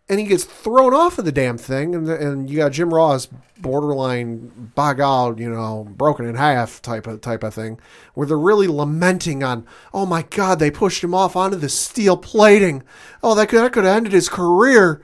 [0.10, 3.28] and he gets thrown off of the damn thing, and and you got Jim Ross
[3.60, 7.80] borderline by God, you know, broken in half type of type of thing,
[8.14, 12.18] where they're really lamenting on, oh my God, they pushed him off onto the steel
[12.18, 12.84] plating.
[13.22, 15.02] Oh, that could that could have ended his career.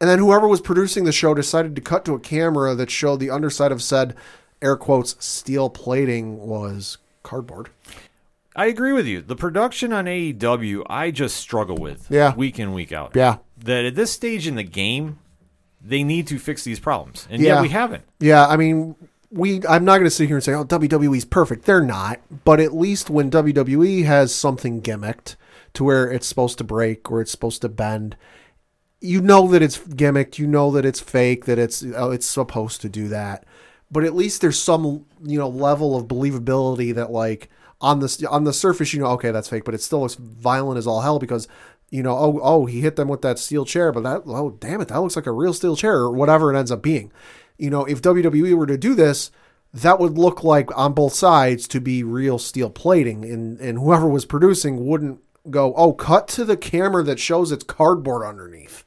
[0.00, 3.20] And then whoever was producing the show decided to cut to a camera that showed
[3.20, 4.14] the underside of said
[4.60, 7.70] air quotes steel plating was cardboard.
[8.56, 9.20] I agree with you.
[9.20, 12.34] The production on AEW, I just struggle with Yeah.
[12.34, 13.12] week in, week out.
[13.14, 13.38] Yeah.
[13.58, 15.18] That at this stage in the game,
[15.82, 17.26] they need to fix these problems.
[17.30, 17.54] And Yeah.
[17.54, 18.04] yet we haven't.
[18.20, 18.94] Yeah, I mean,
[19.30, 19.66] we.
[19.66, 22.20] I'm not going to sit here and say, "Oh, WWE's perfect." They're not.
[22.44, 25.34] But at least when WWE has something gimmicked
[25.74, 28.16] to where it's supposed to break or it's supposed to bend,
[29.00, 30.38] you know that it's gimmicked.
[30.38, 31.44] You know that it's fake.
[31.46, 33.44] That it's oh, it's supposed to do that.
[33.90, 37.50] But at least there's some you know level of believability that like
[37.84, 40.78] on the on the surface you know okay that's fake, but it still looks violent
[40.78, 41.46] as all hell because
[41.90, 44.80] you know oh oh he hit them with that steel chair, but that oh damn
[44.80, 47.12] it that looks like a real steel chair or whatever it ends up being.
[47.58, 49.30] You know if WWE were to do this,
[49.74, 54.08] that would look like on both sides to be real steel plating, and and whoever
[54.08, 55.20] was producing wouldn't
[55.50, 58.83] go oh cut to the camera that shows it's cardboard underneath.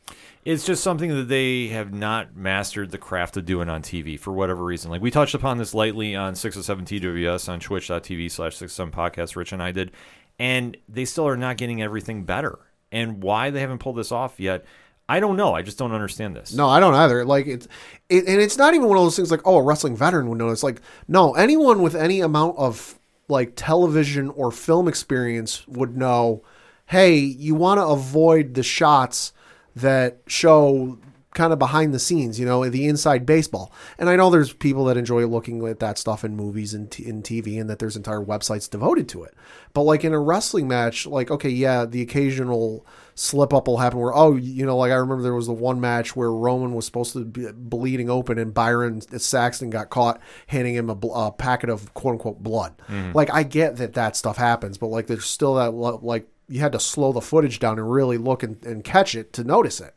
[0.48, 4.32] It's just something that they have not mastered the craft of doing on TV for
[4.32, 4.90] whatever reason.
[4.90, 9.52] Like we touched upon this lightly on 607 TWS on twitch.tv slash 607 podcast, Rich
[9.52, 9.92] and I did.
[10.40, 12.60] And they still are not getting everything better.
[12.94, 14.64] And why they haven't pulled this off yet,
[15.10, 15.54] I don't know.
[15.54, 16.54] I just don't understand this.
[16.54, 17.26] No, I don't either.
[17.26, 17.68] Like it's,
[18.08, 20.38] it, and it's not even one of those things like, oh, a wrestling veteran would
[20.38, 20.48] know.
[20.48, 20.80] It's like,
[21.10, 26.42] no, anyone with any amount of like television or film experience would know.
[26.86, 29.34] Hey, you want to avoid the shots
[29.82, 30.98] that show
[31.38, 33.72] kind of behind the scenes, you know, the inside baseball.
[34.00, 37.06] And I know there's people that enjoy looking at that stuff in movies and t-
[37.06, 39.36] in TV, and that there's entire websites devoted to it.
[39.74, 44.00] But like in a wrestling match, like okay, yeah, the occasional slip up will happen
[44.00, 46.86] where oh, you know, like I remember there was the one match where Roman was
[46.86, 51.32] supposed to be bleeding open, and Byron Saxton got caught handing him a, bl- a
[51.32, 52.74] packet of quote unquote blood.
[52.90, 53.12] Mm-hmm.
[53.14, 55.72] Like I get that that stuff happens, but like there's still that
[56.04, 59.34] like you had to slow the footage down and really look and, and catch it
[59.34, 59.96] to notice it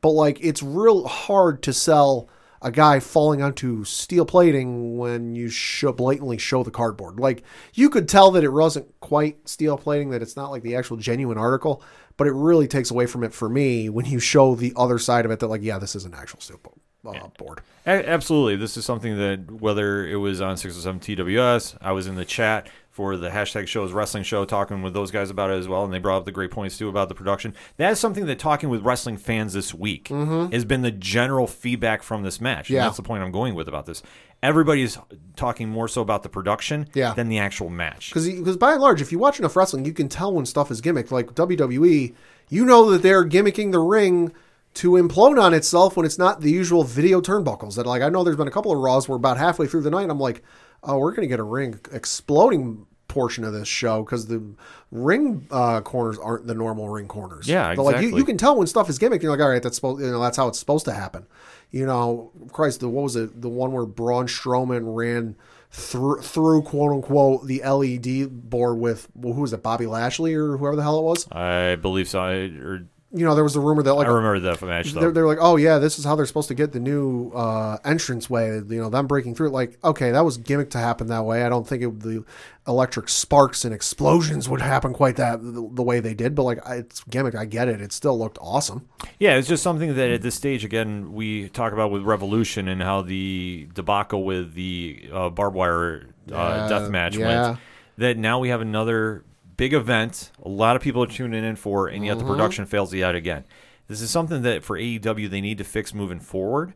[0.00, 2.28] but like it's real hard to sell
[2.60, 7.20] a guy falling onto steel plating when you show blatantly show the cardboard.
[7.20, 10.74] Like you could tell that it wasn't quite steel plating, that it's not like the
[10.74, 11.82] actual genuine article,
[12.16, 15.24] but it really takes away from it for me when you show the other side
[15.24, 16.60] of it that like, yeah, this is an actual steel
[17.06, 17.60] uh, board.
[17.86, 18.56] Absolutely.
[18.56, 22.68] This is something that whether it was on 607 TWS, I was in the chat
[22.98, 25.92] for the hashtag shows wrestling show talking with those guys about it as well, and
[25.92, 27.54] they brought up the great points too about the production.
[27.76, 30.52] That is something that talking with wrestling fans this week mm-hmm.
[30.52, 32.70] has been the general feedback from this match.
[32.70, 32.82] And Yeah.
[32.86, 34.02] that's the point I'm going with about this.
[34.42, 34.98] Everybody's
[35.36, 37.14] talking more so about the production Yeah.
[37.14, 38.08] than the actual match.
[38.10, 40.68] Because because by and large, if you watch enough wrestling, you can tell when stuff
[40.72, 41.12] is gimmicked.
[41.12, 42.14] Like WWE,
[42.48, 44.32] you know that they're gimmicking the ring
[44.74, 47.76] to implode on itself when it's not the usual video turnbuckles.
[47.76, 49.90] That like I know there's been a couple of Raws where about halfway through the
[49.90, 50.42] night, I'm like,
[50.82, 54.42] oh, we're gonna get a ring exploding portion of this show because the
[54.90, 57.48] ring uh, corners aren't the normal ring corners.
[57.48, 58.18] Yeah, But, like you, exactly.
[58.20, 59.22] you can tell when stuff is gimmicked.
[59.22, 61.26] You're like, all right, that's supposed, you know, that's how it's supposed to happen.
[61.70, 63.42] You know, Christ, the what was it?
[63.42, 65.36] The one where Braun Strowman ran
[65.70, 69.62] through through quote unquote the LED board with well, who was it?
[69.62, 71.30] Bobby Lashley or whoever the hell it was.
[71.30, 72.20] I believe so.
[72.20, 75.00] I, or you know, there was a rumor that like I remember that match though.
[75.00, 77.78] they're, they're like, oh yeah, this is how they're supposed to get the new uh,
[77.82, 78.48] entrance way.
[78.48, 79.48] You know, them breaking through.
[79.48, 81.42] Like, okay, that was gimmick to happen that way.
[81.42, 82.22] I don't think it, the
[82.66, 86.34] electric sparks and explosions would happen quite that the, the way they did.
[86.34, 87.34] But like, it's gimmick.
[87.34, 87.80] I get it.
[87.80, 88.86] It still looked awesome.
[89.18, 92.82] Yeah, it's just something that at this stage, again, we talk about with Revolution and
[92.82, 97.48] how the debacle with the uh, barbed wire uh, Yeah, death match yeah.
[97.48, 97.60] went.
[97.96, 99.24] That now we have another
[99.58, 100.32] big event.
[100.42, 102.26] A lot of people are tuning in for, and yet Mm-hmm.
[102.26, 103.44] the production fails yet again.
[103.88, 106.72] This is something that for AEW they need to fix moving forward.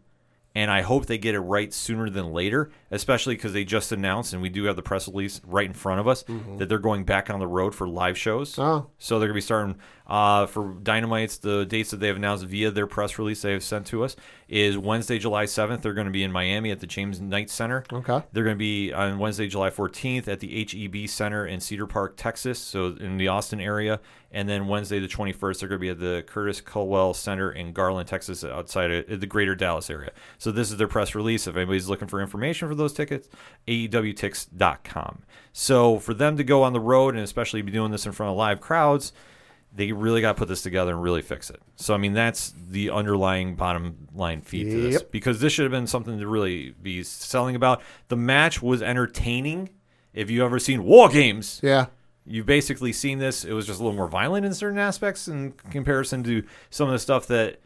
[0.54, 4.32] And I hope they get it right sooner than later, especially because they just announced,
[4.32, 6.24] and we do have the press release right in front of us,
[6.58, 8.52] that they're going back on the road for live shows.
[8.52, 8.62] Mm-hmm.
[8.62, 8.90] Oh.
[8.98, 9.76] So they're going to be starting
[10.06, 11.40] uh, for Dynamites.
[11.40, 14.14] The dates that they have announced via their press release they have sent to us
[14.48, 15.80] is Wednesday, July 7th.
[15.80, 17.84] They're going to be in Miami at the James Knight Center.
[17.90, 18.22] Okay.
[18.32, 22.16] They're going to be on Wednesday, July 14th at the HEB Center in Cedar Park,
[22.18, 24.00] Texas, so in the Austin area.
[24.34, 27.72] And then Wednesday, the 21st, they're going to be at the Curtis Culwell Center in
[27.72, 30.12] Garland, Texas, outside of the greater Dallas area.
[30.38, 31.46] So this is their press release.
[31.46, 33.28] If anybody's looking for information for those tickets,
[33.68, 35.22] AEWTix.com.
[35.52, 38.30] So for them to go on the road and especially be doing this in front
[38.30, 39.12] of live crowds,
[39.74, 41.60] they really got to put this together and really fix it.
[41.76, 45.72] So I mean, that's the underlying bottom line feed to this because this should have
[45.72, 47.82] been something to really be selling about.
[48.08, 49.70] The match was entertaining.
[50.12, 51.86] If you ever seen War Games, Yeah.
[52.26, 53.44] you've basically seen this.
[53.44, 56.92] It was just a little more violent in certain aspects in comparison to some of
[56.92, 57.60] the stuff that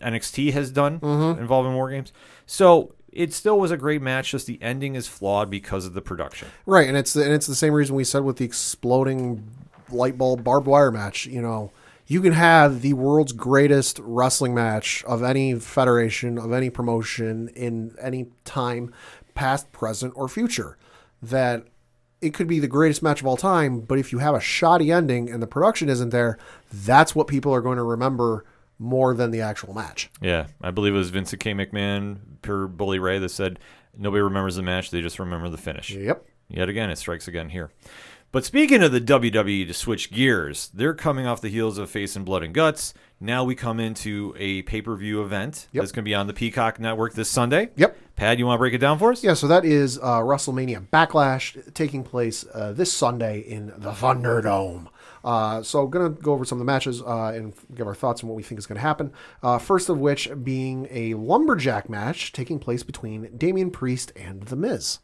[0.00, 1.40] NXT has done mm-hmm.
[1.40, 2.12] involving War Games.
[2.46, 4.30] So it still was a great match.
[4.30, 6.46] Just the ending is flawed because of the production.
[6.66, 9.50] Right, and it's the, and it's the same reason we said with the exploding
[9.90, 11.26] light bulb barbed wire match.
[11.26, 11.72] You know,
[12.06, 17.96] you can have the world's greatest wrestling match of any federation of any promotion in
[18.00, 18.94] any time,
[19.34, 20.78] past, present, or future.
[21.20, 21.66] That
[22.20, 24.92] it could be the greatest match of all time, but if you have a shoddy
[24.92, 26.38] ending and the production isn't there,
[26.72, 28.44] that's what people are going to remember
[28.78, 30.10] more than the actual match.
[30.20, 31.52] Yeah, I believe it was Vincent K.
[31.54, 33.58] McMahon per Bully Ray that said
[33.96, 35.90] nobody remembers the match; they just remember the finish.
[35.90, 36.24] Yep.
[36.48, 37.70] Yet again, it strikes again here.
[38.30, 42.14] But speaking of the WWE to switch gears, they're coming off the heels of Face
[42.14, 42.92] and Blood and Guts.
[43.20, 45.82] Now we come into a pay per view event Yep.
[45.82, 47.70] that's going to be on the Peacock Network this Sunday.
[47.76, 47.96] Yep.
[48.16, 49.24] Pat, you want to break it down for us?
[49.24, 54.88] Yeah, so that is uh, WrestleMania Backlash taking place uh, this Sunday in the Thunderdome.
[55.24, 58.22] Uh, so, going to go over some of the matches uh, and give our thoughts
[58.22, 59.12] on what we think is going to happen.
[59.42, 64.56] Uh, first of which being a lumberjack match taking place between Damian Priest and The
[64.56, 64.98] Miz.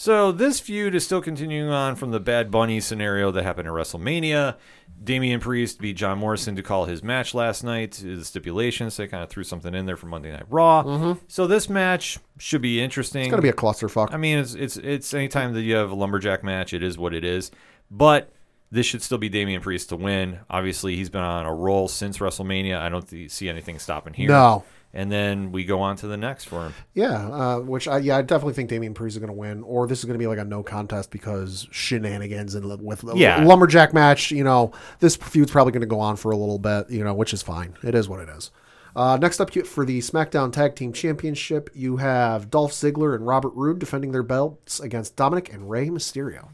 [0.00, 3.74] So this feud is still continuing on from the Bad Bunny scenario that happened at
[3.74, 4.56] WrestleMania.
[5.04, 8.00] Damian Priest beat John Morrison to call his match last night.
[8.02, 11.16] The stipulations they kind of threw something in there for Monday Night Raw.
[11.28, 13.24] So this match should be interesting.
[13.24, 14.14] It's going to be a clusterfuck.
[14.14, 17.12] I mean, it's it's it's anytime that you have a lumberjack match, it is what
[17.12, 17.50] it is.
[17.90, 18.32] But
[18.70, 20.40] this should still be Damian Priest to win.
[20.48, 22.78] Obviously, he's been on a roll since WrestleMania.
[22.78, 24.28] I don't th- see anything stopping here.
[24.28, 24.64] No.
[24.92, 26.74] And then we go on to the next for him.
[26.94, 29.86] Yeah, uh, which I yeah I definitely think Damian Priest is going to win, or
[29.86, 33.44] this is going to be like a no contest because shenanigans and with Yeah.
[33.44, 34.32] lumberjack match.
[34.32, 36.90] You know, this feud's probably going to go on for a little bit.
[36.90, 37.74] You know, which is fine.
[37.84, 38.50] It is what it is.
[38.96, 43.52] Uh, next up for the SmackDown Tag Team Championship, you have Dolph Ziggler and Robert
[43.54, 46.48] Roode defending their belts against Dominic and Rey Mysterio.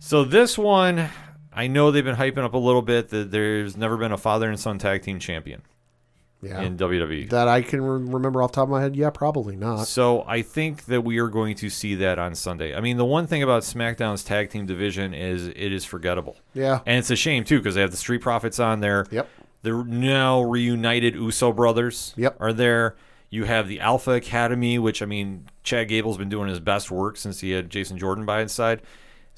[0.00, 1.08] So this one,
[1.58, 4.48] I know they've been hyping up a little bit that there's never been a father
[4.48, 5.62] and son tag team champion
[6.40, 7.28] Yeah, in WWE.
[7.30, 8.94] that I can re- remember off the top of my head.
[8.94, 9.88] Yeah, probably not.
[9.88, 12.74] So I think that we are going to see that on Sunday.
[12.76, 16.36] I mean, the one thing about SmackDown's tag team division is it is forgettable.
[16.54, 19.06] Yeah, And it's a shame too because they have the Street Profits on there.
[19.10, 19.28] Yep.
[19.62, 22.36] The now reunited Uso brothers Yep.
[22.38, 22.94] are there.
[23.30, 27.16] You have the Alpha Academy, which I mean, Chad Gable's been doing his best work
[27.16, 28.80] since he had Jason Jordan by his side.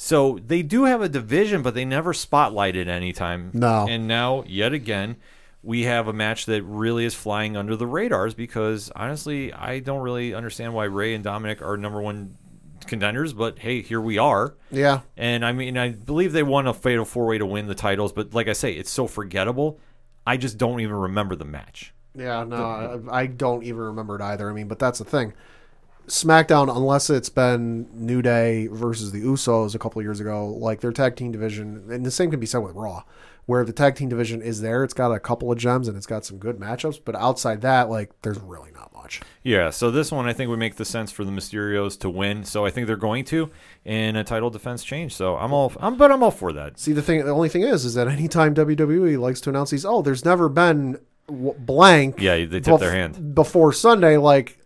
[0.02, 3.50] So they do have a division, but they never spotlighted any time.
[3.52, 3.86] No.
[3.86, 5.16] And now, yet again,
[5.62, 10.00] we have a match that really is flying under the radars because honestly, I don't
[10.00, 12.38] really understand why Rey and Dominic are number one
[12.86, 14.54] contenders, but hey, here we are.
[14.70, 15.00] yeah.
[15.18, 18.14] And I mean, I believe they won a fatal four way to win the titles,
[18.14, 19.78] but like I say, it's so forgettable.
[20.26, 21.92] I just don't even remember the match.
[22.14, 22.56] Yeah, no,
[23.12, 24.48] I I don't even remember it either.
[24.48, 25.34] I mean, but that's the thing.
[26.10, 30.80] SmackDown, unless it's been New Day versus the Usos a couple of years ago, like
[30.80, 33.04] their tag team division, and the same can be said with Raw,
[33.46, 34.82] where the tag team division is there.
[34.82, 37.88] It's got a couple of gems and it's got some good matchups, but outside that,
[37.88, 39.20] like, there's really not much.
[39.42, 42.44] Yeah, so this one I think would make the sense for the Mysterios to win.
[42.44, 43.50] So I think they're going to
[43.84, 45.14] in a title defense change.
[45.14, 46.78] So I'm all, I'm, but I'm all for that.
[46.78, 49.84] See, the thing, the only thing is, is that anytime WWE likes to announce these,
[49.84, 52.20] oh, there's never been blank.
[52.20, 53.34] Yeah, they tip their hand.
[53.34, 54.16] before Sunday.
[54.16, 54.59] Like,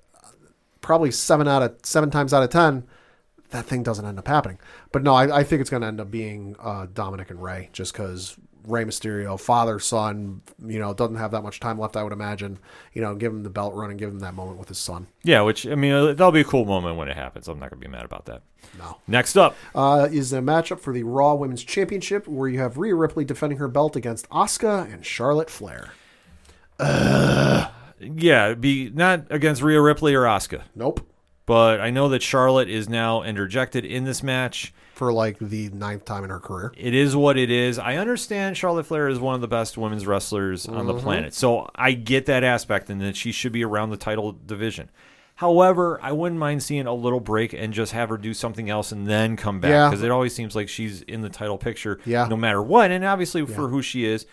[0.85, 2.85] probably seven out of seven times out of ten,
[3.51, 4.59] that thing doesn't end up happening.
[4.93, 7.71] But no, I, I think it's going to end up being uh, Dominic and Rey,
[7.73, 10.43] just because Rey Mysterio, father son.
[10.65, 11.97] You know, doesn't have that much time left.
[11.97, 12.59] I would imagine.
[12.93, 15.07] You know, give him the belt run and give him that moment with his son.
[15.23, 17.49] Yeah, which I mean uh, that'll be a cool moment when it happens.
[17.49, 18.43] I'm not gonna be mad about that.
[18.79, 18.99] No.
[19.07, 22.95] Next up, Uh, is a matchup for the Raw Women's Championship where you have Rhea
[22.95, 25.91] Ripley defending her belt against Asuka and Charlotte Flair.
[28.17, 31.01] Yeah, be not against Rhea Ripley or Asuka, Nope.
[31.47, 34.73] but I know that Charlotte is now interjected in this match.
[34.95, 36.73] For like the ninth time in her career.
[36.77, 37.79] It is what it is.
[37.81, 41.03] I understand Charlotte Flair is one of the best women's wrestlers on the mm-hmm.
[41.03, 41.35] planet.
[41.35, 44.91] So I get that aspect and that she should be around the title division.
[45.37, 48.93] However, I wouldn't mind seeing a little break and just have her do something else
[48.93, 49.91] and then come back Yeah.
[49.91, 52.29] because it always seems like she's in the title picture Yeah.
[52.29, 52.93] no matter what.
[52.93, 54.27] And obviously for who she is,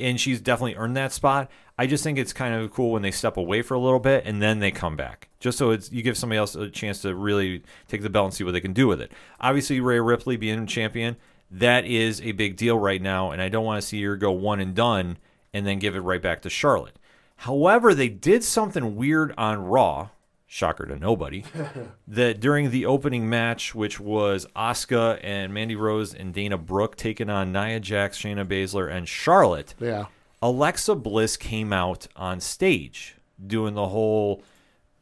[0.00, 1.50] and she's definitely earned that spot.
[1.76, 4.24] I just think it's kind of cool when they step away for a little bit
[4.26, 7.14] and then they come back, just so it's you give somebody else a chance to
[7.14, 9.12] really take the belt and see what they can do with it.
[9.40, 11.16] Obviously, Rhea Ripley being champion,
[11.50, 14.32] that is a big deal right now, and I don't want to see her go
[14.32, 15.18] one and done
[15.52, 16.98] and then give it right back to Charlotte.
[17.36, 20.08] However, they did something weird on Raw.
[20.50, 21.44] Shocker to nobody.
[22.08, 27.28] that during the opening match, which was Asuka and Mandy Rose and Dana Brooke taking
[27.28, 30.06] on Nia Jax, Shayna Baszler, and Charlotte, Yeah.
[30.40, 34.42] Alexa Bliss came out on stage doing the whole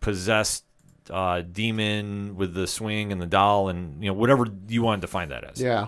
[0.00, 0.64] possessed
[1.10, 5.06] uh, demon with the swing and the doll and you know whatever you want to
[5.06, 5.60] define that as.
[5.60, 5.86] Yeah.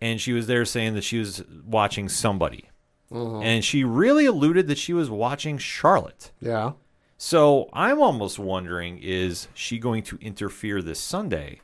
[0.00, 2.70] And she was there saying that she was watching somebody.
[3.10, 6.32] And she really alluded that she was watching Charlotte.
[6.40, 6.72] Yeah.
[7.18, 11.60] So I'm almost wondering is she going to interfere this Sunday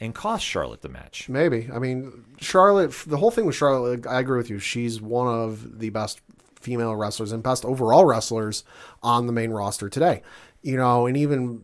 [0.00, 1.28] and cost Charlotte the match?
[1.28, 1.68] Maybe.
[1.72, 4.58] I mean, Charlotte, the whole thing with Charlotte, I agree with you.
[4.58, 6.20] She's one of the best
[6.56, 8.64] female wrestlers and best overall wrestlers
[9.02, 10.22] on the main roster today.
[10.62, 11.62] You know, and even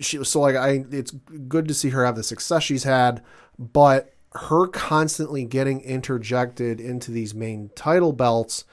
[0.00, 1.12] she so like I it's
[1.48, 3.22] good to see her have the success she's had,
[3.58, 8.64] but her constantly getting interjected into these main title belts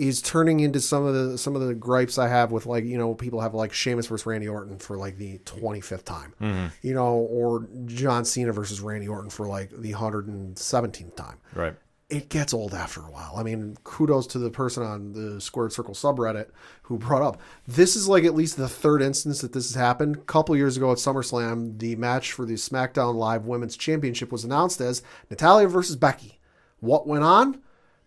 [0.00, 2.96] is turning into some of the some of the gripes I have with like you
[2.96, 6.66] know people have like Sheamus versus Randy Orton for like the 25th time, mm-hmm.
[6.80, 11.74] you know, or John Cena versus Randy Orton for like the 117th time Right.
[12.08, 13.34] it gets old after a while.
[13.36, 16.46] I mean, kudos to the person on the Squared Circle subreddit
[16.82, 20.16] who brought up this is like at least the third instance that this has happened.
[20.16, 24.44] A couple years ago at SummerSlam, the match for the SmackDown Live Women's Championship was
[24.44, 26.40] announced as Natalya versus Becky.
[26.80, 27.60] What went on?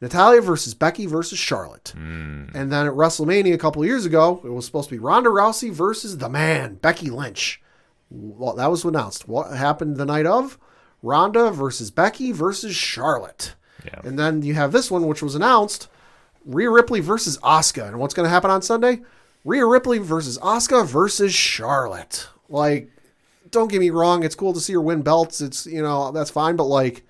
[0.03, 1.93] Natalya versus Becky versus Charlotte.
[1.95, 2.47] Hmm.
[2.53, 5.71] And then at WrestleMania a couple years ago, it was supposed to be Ronda Rousey
[5.71, 7.61] versus the man, Becky Lynch.
[8.09, 9.29] Well, that was announced.
[9.29, 10.59] What happened the night of?
[11.01, 13.55] Ronda versus Becky versus Charlotte.
[13.85, 14.01] Yeah.
[14.03, 15.87] And then you have this one, which was announced
[16.45, 17.87] Rhea Ripley versus Asuka.
[17.87, 19.03] And what's going to happen on Sunday?
[19.45, 22.27] Rhea Ripley versus Asuka versus Charlotte.
[22.49, 22.89] Like,
[23.51, 24.23] don't get me wrong.
[24.23, 25.39] It's cool to see her win belts.
[25.39, 26.57] It's, you know, that's fine.
[26.57, 27.05] But, like,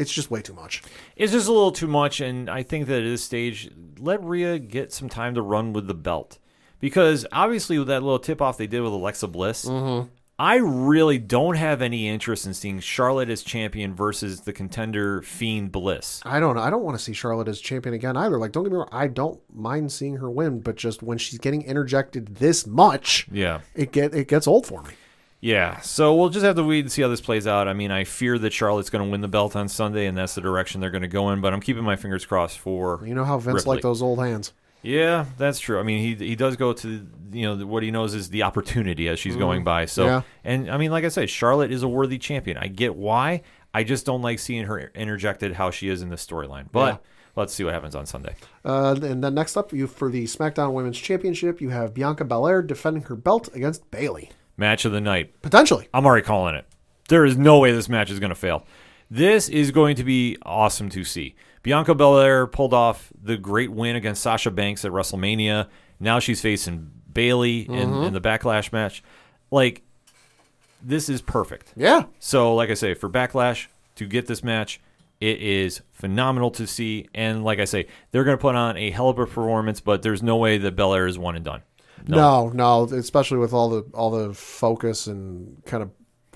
[0.00, 0.82] it's just way too much.
[1.16, 4.58] It's just a little too much, and I think that at this stage, let Rhea
[4.58, 6.38] get some time to run with the belt.
[6.80, 10.08] Because obviously, with that little tip off they did with Alexa Bliss, mm-hmm.
[10.38, 15.70] I really don't have any interest in seeing Charlotte as champion versus the contender Fiend
[15.70, 16.22] Bliss.
[16.24, 16.62] I don't know.
[16.62, 18.38] I don't want to see Charlotte as champion again either.
[18.38, 18.88] Like, don't get me wrong.
[18.90, 23.60] I don't mind seeing her win, but just when she's getting interjected this much, Yeah.
[23.74, 24.94] it get it gets old for me.
[25.42, 27.66] Yeah, so we'll just have to wait and see how this plays out.
[27.66, 30.34] I mean, I fear that Charlotte's going to win the belt on Sunday, and that's
[30.34, 31.40] the direction they're going to go in.
[31.40, 33.70] But I'm keeping my fingers crossed for You know how Vince Ripley.
[33.76, 34.52] liked those old hands.
[34.82, 35.78] Yeah, that's true.
[35.80, 39.08] I mean, he he does go to you know what he knows is the opportunity
[39.08, 39.84] as she's going by.
[39.86, 40.22] So, Yeah.
[40.44, 42.56] and I mean, like I said, Charlotte is a worthy champion.
[42.58, 43.42] I get why.
[43.72, 46.66] I just don't like seeing her interjected how she is in this storyline.
[46.72, 46.96] But Yeah.
[47.36, 48.34] let's see what happens on Sunday.
[48.64, 52.60] Uh, and then next up, you for the SmackDown Women's Championship, you have Bianca Belair
[52.62, 54.30] defending her belt against Bayley.
[54.60, 55.40] Match of the night.
[55.40, 55.88] Potentially.
[55.92, 56.66] I'm already calling it.
[57.08, 58.66] There is no way this match is going to fail.
[59.10, 61.34] This is going to be awesome to see.
[61.62, 65.66] Bianca Belair pulled off the great win against Sasha Banks at WrestleMania.
[65.98, 68.14] Now she's facing Bayley in, in mm-hmm.
[68.14, 69.02] the Backlash match.
[69.50, 69.82] Like,
[70.82, 71.72] this is perfect.
[71.74, 72.04] Yeah.
[72.18, 74.78] So, like I say, for Backlash to get this match,
[75.20, 77.08] it is phenomenal to see.
[77.14, 80.02] And like I say, they're going to put on a hell of a performance, but
[80.02, 81.62] there's no way that Belair is one and done.
[82.08, 82.48] No.
[82.50, 85.90] no, especially with all the all the focus and kind of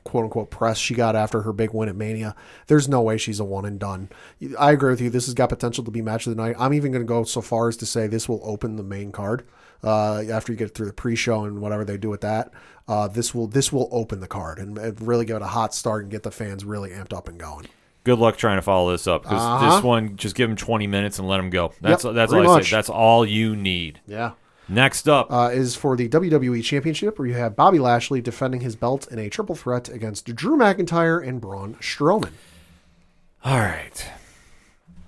[0.05, 2.35] quote unquote press she got after her big win at Mania.
[2.67, 4.11] There's no way she's a one and done.
[4.59, 5.11] I agree with you.
[5.11, 6.57] This has got potential to be match of the night.
[6.59, 9.13] I'm even going to go so far as to say this will open the main
[9.13, 9.45] card.
[9.83, 12.51] Uh, after you get through the pre-show and whatever they do with that,
[12.89, 15.75] uh, this will this will open the card and, and really give it a hot
[15.75, 17.67] start and get the fans really amped up and going.
[18.03, 19.75] Good luck trying to follow this up because Uh-huh.
[19.77, 21.73] this one, just give them 20 minutes and let them go.
[21.81, 22.71] That's Yep, that's all I say.
[22.77, 24.01] That's all you need.
[24.07, 24.33] Yeah.
[24.69, 28.77] Next up, uh, is for the WWE Championship, where you have Bobby Lashley defending his
[28.77, 32.33] belt in a triple threat against Drew McIntyre and Braun Strowman.
[33.45, 34.07] all right.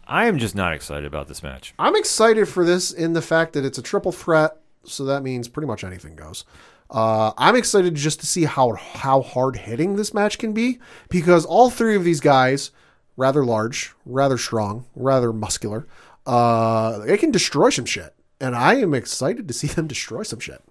[0.09, 1.75] I am just not excited about this match.
[1.79, 5.49] I'm excited for this in the fact that it's a triple threat, so that means
[5.49, 6.45] pretty much anything goes.
[6.89, 10.79] Uh, I'm excited just to see how how hard hitting this match can be
[11.09, 12.71] because all three of these guys,
[13.17, 15.89] rather large, rather strong, rather muscular,
[16.27, 20.41] uh, they can destroy some shit, and I am excited to see them destroy some
[20.41, 20.63] shit.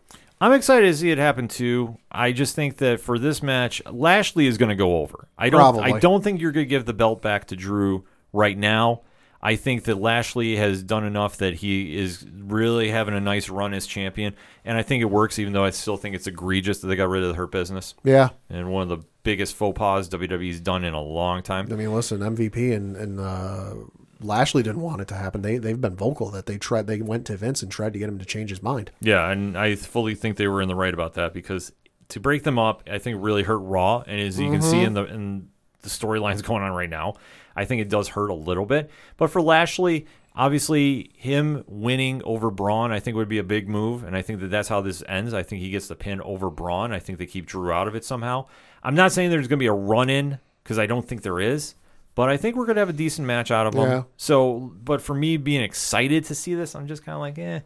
[0.41, 1.97] I'm excited to see it happen too.
[2.11, 5.29] I just think that for this match, Lashley is going to go over.
[5.37, 5.59] I don't.
[5.59, 5.93] Probably.
[5.93, 9.01] I don't think you're going to give the belt back to Drew right now.
[9.41, 13.73] I think that Lashley has done enough that he is really having a nice run
[13.75, 14.35] as champion,
[14.65, 15.39] and I think it works.
[15.39, 17.93] Even though I still think it's egregious that they got rid of the Hurt Business
[18.03, 21.67] Yeah, and one of the biggest faux pas WWE's done in a long time.
[21.71, 23.75] I mean, listen, MVP and and uh,
[24.21, 25.41] Lashley didn't want it to happen.
[25.41, 26.87] They they've been vocal that they tried.
[26.87, 28.91] They went to Vince and tried to get him to change his mind.
[29.01, 31.71] Yeah, and I fully think they were in the right about that because
[32.09, 34.85] to break them up, I think really hurt Raw, and as you can see mm-hmm.
[34.85, 35.49] in the in
[35.81, 37.15] the storylines going on right now,
[37.55, 38.89] I think it does hurt a little bit.
[39.17, 40.05] But for Lashley,
[40.35, 44.39] obviously him winning over Braun, I think would be a big move, and I think
[44.41, 45.33] that that's how this ends.
[45.33, 46.91] I think he gets the pin over Braun.
[46.91, 48.47] I think they keep Drew out of it somehow.
[48.83, 51.39] I'm not saying there's going to be a run in because I don't think there
[51.39, 51.75] is.
[52.15, 53.89] But I think we're gonna have a decent match out of them.
[53.89, 54.03] Yeah.
[54.17, 57.59] So, but for me being excited to see this, I'm just kind of like, eh.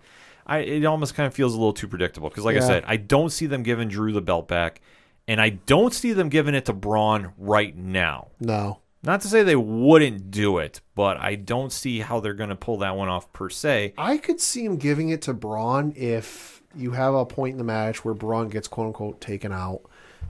[0.45, 2.97] I it almost kind of feels a little too predictable because, like I said, I
[2.97, 4.81] don't see them giving Drew the belt back,
[5.27, 8.29] and I don't see them giving it to Braun right now.
[8.39, 12.49] No, Not to say they wouldn't do it, but I don't see how they're going
[12.49, 13.93] to pull that one off per se.
[13.95, 17.63] I could see him giving it to Braun if you have a point in the
[17.63, 19.81] match where Braun gets quote unquote taken out,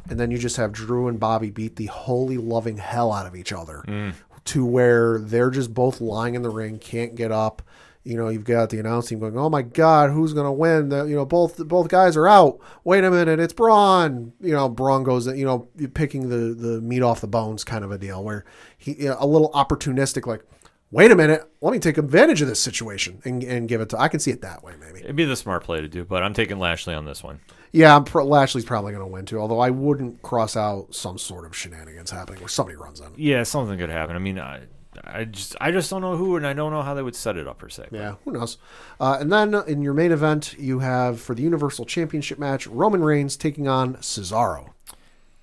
[0.10, 3.36] and then you just have Drew and Bobby beat the holy loving hell out of
[3.36, 4.14] each other mm.
[4.46, 7.62] to where they're just both lying in the ring, can't get up.
[8.04, 10.90] You know, you've got the announce team going, "Oh my God, who's going to win?"
[10.90, 12.60] The, you know, both both guys are out.
[12.84, 14.32] Wait a minute, it's Braun.
[14.40, 17.92] You know, Braun goes, you know, picking the the meat off the bones kind of
[17.92, 18.46] a deal, where
[18.78, 20.44] he you know, a little opportunistic, like,
[20.92, 24.00] wait a minute, let me take advantage of this situation and, and give it to.
[24.00, 25.02] I can see it that way, maybe.
[25.02, 27.40] It'd be the smart play to do, but I'm taking Lashley on this one.
[27.72, 29.40] Yeah, I'm pro- Lashley's probably going to win too.
[29.40, 33.08] Although I wouldn't cross out some sort of shenanigans happening where somebody runs in.
[33.16, 34.16] Yeah, something could happen.
[34.16, 34.62] I mean, I,
[35.04, 37.38] I just, I just don't know who, and I don't know how they would set
[37.38, 37.90] it up per se.
[37.92, 38.58] Yeah, who knows?
[39.00, 43.04] Uh, and then in your main event, you have for the Universal Championship match Roman
[43.04, 44.72] Reigns taking on Cesaro.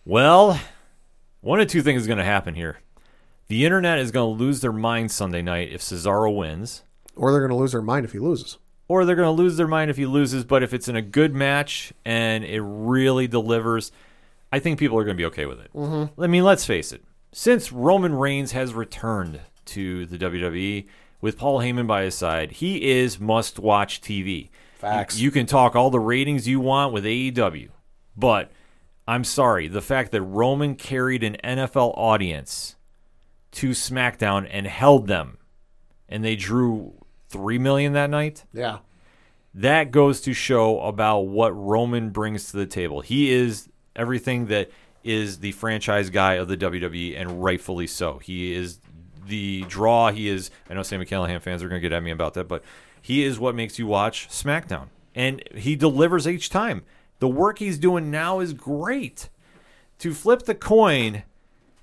[0.05, 0.61] Well,
[1.41, 2.79] one of two things is going to happen here.
[3.49, 6.83] The internet is going to lose their mind Sunday night if Cesaro wins,
[7.15, 8.59] Or they're going to lose their mind if he loses.
[8.89, 10.45] Or they're going to lose their mind if he loses.
[10.45, 13.93] But if it's in a good match and it really delivers,
[14.53, 15.71] I think people are going to be okay with it.
[15.75, 16.23] Mm-hmm.
[16.23, 17.03] I mean, let's face it.
[17.33, 20.87] Since Roman Reigns has returned to the WWE
[21.21, 24.51] with Paul Heyman by his side, he is must watch TV.
[24.79, 25.19] Facts.
[25.19, 27.71] You, you can talk all the ratings you want with AEW,
[28.17, 28.53] but
[29.09, 32.77] I'm sorry, the fact that Roman carried an NFL audience
[33.53, 35.39] to SmackDown and held them,
[36.09, 37.06] and they drew
[37.37, 38.45] three million that night.
[38.53, 38.79] Yeah.
[39.55, 43.01] That goes to show about what Roman brings to the table.
[43.01, 44.71] He is everything that
[45.03, 48.19] is the franchise guy of the WWE, and rightfully so.
[48.19, 48.81] He is
[49.27, 50.11] the draw.
[50.11, 50.51] He is.
[50.69, 52.63] I know Sami Callihan fans are going to get at me about that, but
[53.01, 56.83] he is what makes you watch SmackDown, and he delivers each time.
[57.19, 59.29] The work he's doing now is great.
[60.01, 61.23] To flip the coin,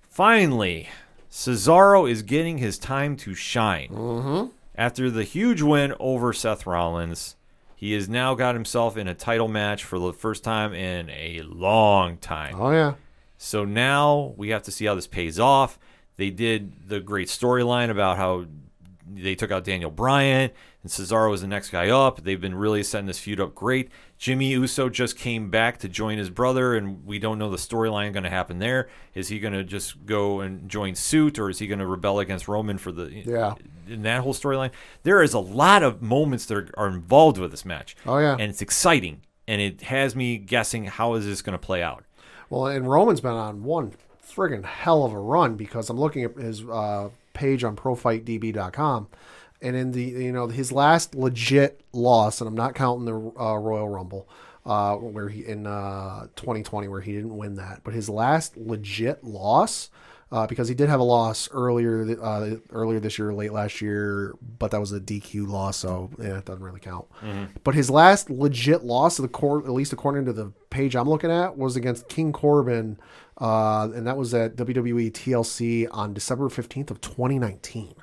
[0.02, 0.90] finally,
[1.32, 3.90] Cesaro is getting his time to shine.
[3.90, 4.52] Mm-hmm.
[4.76, 7.36] After the huge win over Seth Rollins,
[7.76, 11.42] he has now got himself in a title match for the first time in a
[11.44, 12.56] long time.
[12.60, 12.94] Oh yeah.
[13.38, 15.78] So now we have to see how this pays off.
[16.16, 18.46] They did the great storyline about how
[19.06, 20.52] they took out Daniel Bryan
[20.84, 22.24] and Cesaro was the next guy up.
[22.24, 23.90] They've been really setting this feud up great.
[24.24, 28.14] Jimmy Uso just came back to join his brother, and we don't know the storyline
[28.14, 28.88] going to happen there.
[29.14, 32.20] Is he going to just go and join suit, or is he going to rebel
[32.22, 33.56] against Roman for the Yeah.
[33.86, 34.72] in that whole storyline?
[35.04, 37.98] There is a lot of moments that are, are involved with this match.
[38.06, 38.38] Oh, yeah.
[38.40, 42.06] and it's exciting, and it has me guessing how is this going to play out.
[42.50, 43.92] Well, and Roman's been on one
[44.26, 49.10] friggin' hell of a run because I'm looking at his uh, page on ProFightDB.com,
[49.64, 53.56] and in the you know his last legit loss, and I'm not counting the uh,
[53.56, 54.28] Royal Rumble,
[54.66, 59.24] uh, where he in uh, 2020 where he didn't win that, but his last legit
[59.24, 59.90] loss.
[60.32, 64.34] Uh, because he did have a loss earlier, uh, earlier this year, late last year,
[64.58, 67.06] but that was a DQ loss, so yeah, it doesn't really count.
[67.64, 71.08] But his last legit loss, of the court, at least according to the page I'm
[71.08, 72.98] looking at, was against King Corbin,
[73.38, 77.94] uh, and that was at WWE TLC on December 15th of 2019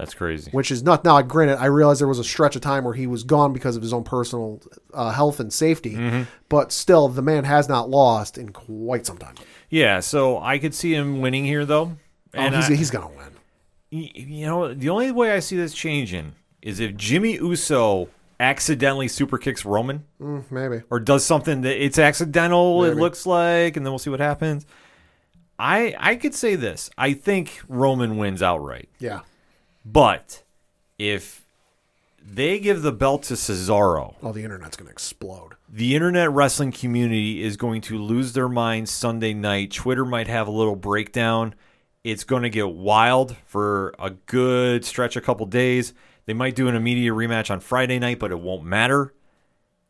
[0.00, 0.50] That's crazy.
[0.50, 1.20] which is not now.
[1.22, 3.82] Granted, I realize there was a stretch of time where he was gone because of
[3.82, 4.60] his own personal
[4.94, 6.22] uh, health and safety, Mm-hmm.
[6.48, 9.34] but still, the man has not lost in quite some time.
[9.68, 11.96] Yeah, so I could see him winning here though.
[12.32, 13.30] And And he's, I- he's gonna win.
[13.90, 16.32] you know, the only way I see this changing
[16.62, 20.82] is if Jimmy Uso accidentally super kicks Roman Mm, maybe.
[20.90, 22.84] or does something that it's accidental.
[22.84, 24.64] It looks like, and then we'll see what happens.
[25.58, 26.88] I I could say this.
[26.96, 28.88] I think Roman wins outright.
[28.98, 29.20] Yeah.
[29.84, 30.42] But
[30.98, 31.44] if
[32.22, 35.54] they give the belt to Cesaro, Oh, the internet's gonna explode.
[35.68, 39.72] the internet wrestling community is going to lose their minds Sunday night.
[39.72, 41.54] Twitter might have a little breakdown.
[42.04, 45.92] It's going to get wild for a good stretch, a couple days.
[46.26, 49.12] They might do an immediate rematch on Friday night, but it won't matter.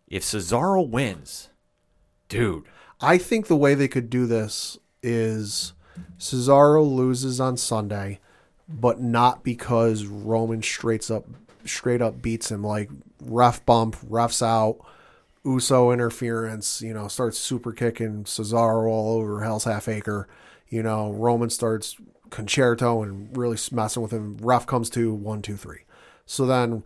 [0.08, 1.50] If Cesaro wins,
[2.28, 2.64] dude,
[3.00, 5.72] I think the way they could do this is
[6.18, 8.18] Cesaro loses on Sunday,
[8.70, 11.26] but not because Roman straight up
[11.64, 12.88] straight up beats him like
[13.22, 14.78] ref bump, refs out,
[15.44, 20.28] Uso interference, you know, starts super kicking Cesaro all over Hell's Half Acre.
[20.68, 21.96] You know, Roman starts
[22.30, 24.36] concerto and really messing with him.
[24.40, 25.84] Ref comes to one, two, three.
[26.26, 26.84] So then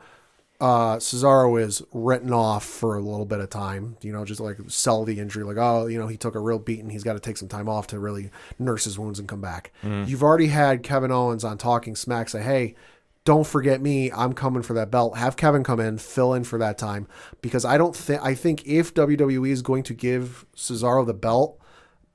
[0.61, 4.57] uh, Cesaro is written off for a little bit of time, you know, just like
[4.69, 6.91] sell the injury, like, oh, you know, he took a real beating.
[6.91, 9.73] He's got to take some time off to really nurse his wounds and come back.
[10.09, 12.77] You've already had Kevin Owens on Talking Smack say, hey,
[13.25, 14.13] don't forget me.
[14.13, 15.17] I'm coming for that belt.
[15.17, 17.09] Have Kevin come in, fill in for that time.
[17.41, 21.59] Because I don't think, I think if WWE is going to give Cesaro the belt,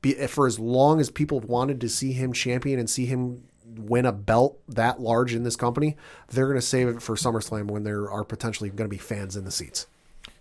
[0.01, 3.43] be, for as long as people wanted to see him champion and see him
[3.87, 5.95] win a belt that large in this company,
[6.29, 9.35] they're going to save it for SummerSlam when there are potentially going to be fans
[9.35, 9.87] in the seats.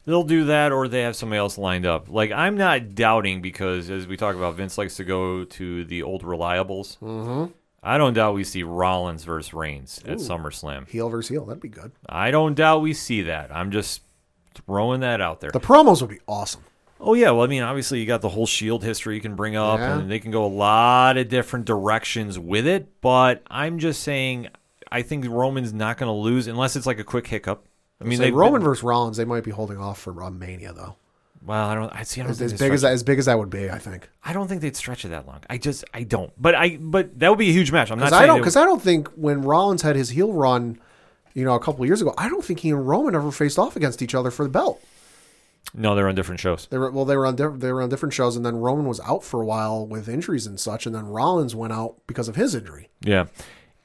[0.05, 2.09] they'll do that or they have somebody else lined up.
[2.09, 6.03] Like, I'm not doubting because, as we talk about, Vince likes to go to the
[6.03, 6.99] old reliables.
[6.99, 7.53] Mm-hmm.
[7.83, 10.89] I don't doubt we see Rollins versus Reigns at SummerSlam.
[10.89, 11.93] Heel versus heel, that'd be good.
[12.09, 13.55] I don't doubt we see that.
[13.55, 14.03] I'm just
[14.55, 15.51] throwing that out there.
[15.53, 16.63] The promos would be awesome.
[17.01, 19.57] Oh yeah, well I mean obviously you got the whole Shield history you can bring
[19.57, 19.99] up, Yeah.
[19.99, 23.01] and they can go a lot of different directions with it.
[23.01, 24.49] But I'm just saying,
[24.91, 27.65] I think Roman's not going to lose unless it's like a quick hiccup.
[28.01, 30.97] I mean, they Roman versus Rollins, they might be holding off for uh, Mania though.
[31.45, 31.93] Well, I don't.
[31.95, 32.21] I see.
[32.21, 33.79] I don't As, think as big as that, as big as that would be, I
[33.79, 34.09] think.
[34.25, 35.41] I don't think they'd stretch it that long.
[35.49, 36.33] I just I don't.
[36.41, 37.91] But I but that would be a huge match.
[37.93, 40.79] I'm not saying I don't, because I don't think when Rollins had his heel run,
[41.35, 43.59] you know, a couple of years ago, I don't think he and Roman ever faced
[43.59, 44.83] off against each other for the belt.
[45.75, 46.67] No, they're on different shows.
[46.71, 49.01] They were well, they were on they were on different shows, and then Roman was
[49.01, 52.37] out for a while with injuries and such, and then Rollins went out because of
[52.37, 52.89] his injury.
[53.01, 53.27] Yeah.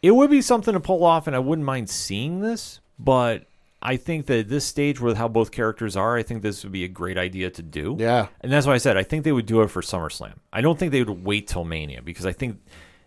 [0.01, 3.45] It would be something to pull off, and I wouldn't mind seeing this, but
[3.81, 6.71] I think that at this stage with how both characters are, I think this would
[6.71, 7.97] be a great idea to do.
[7.99, 8.27] Yeah.
[8.41, 10.35] And that's why I said I think they would do it for SummerSlam.
[10.51, 12.61] I don't think they would wait till Mania because I think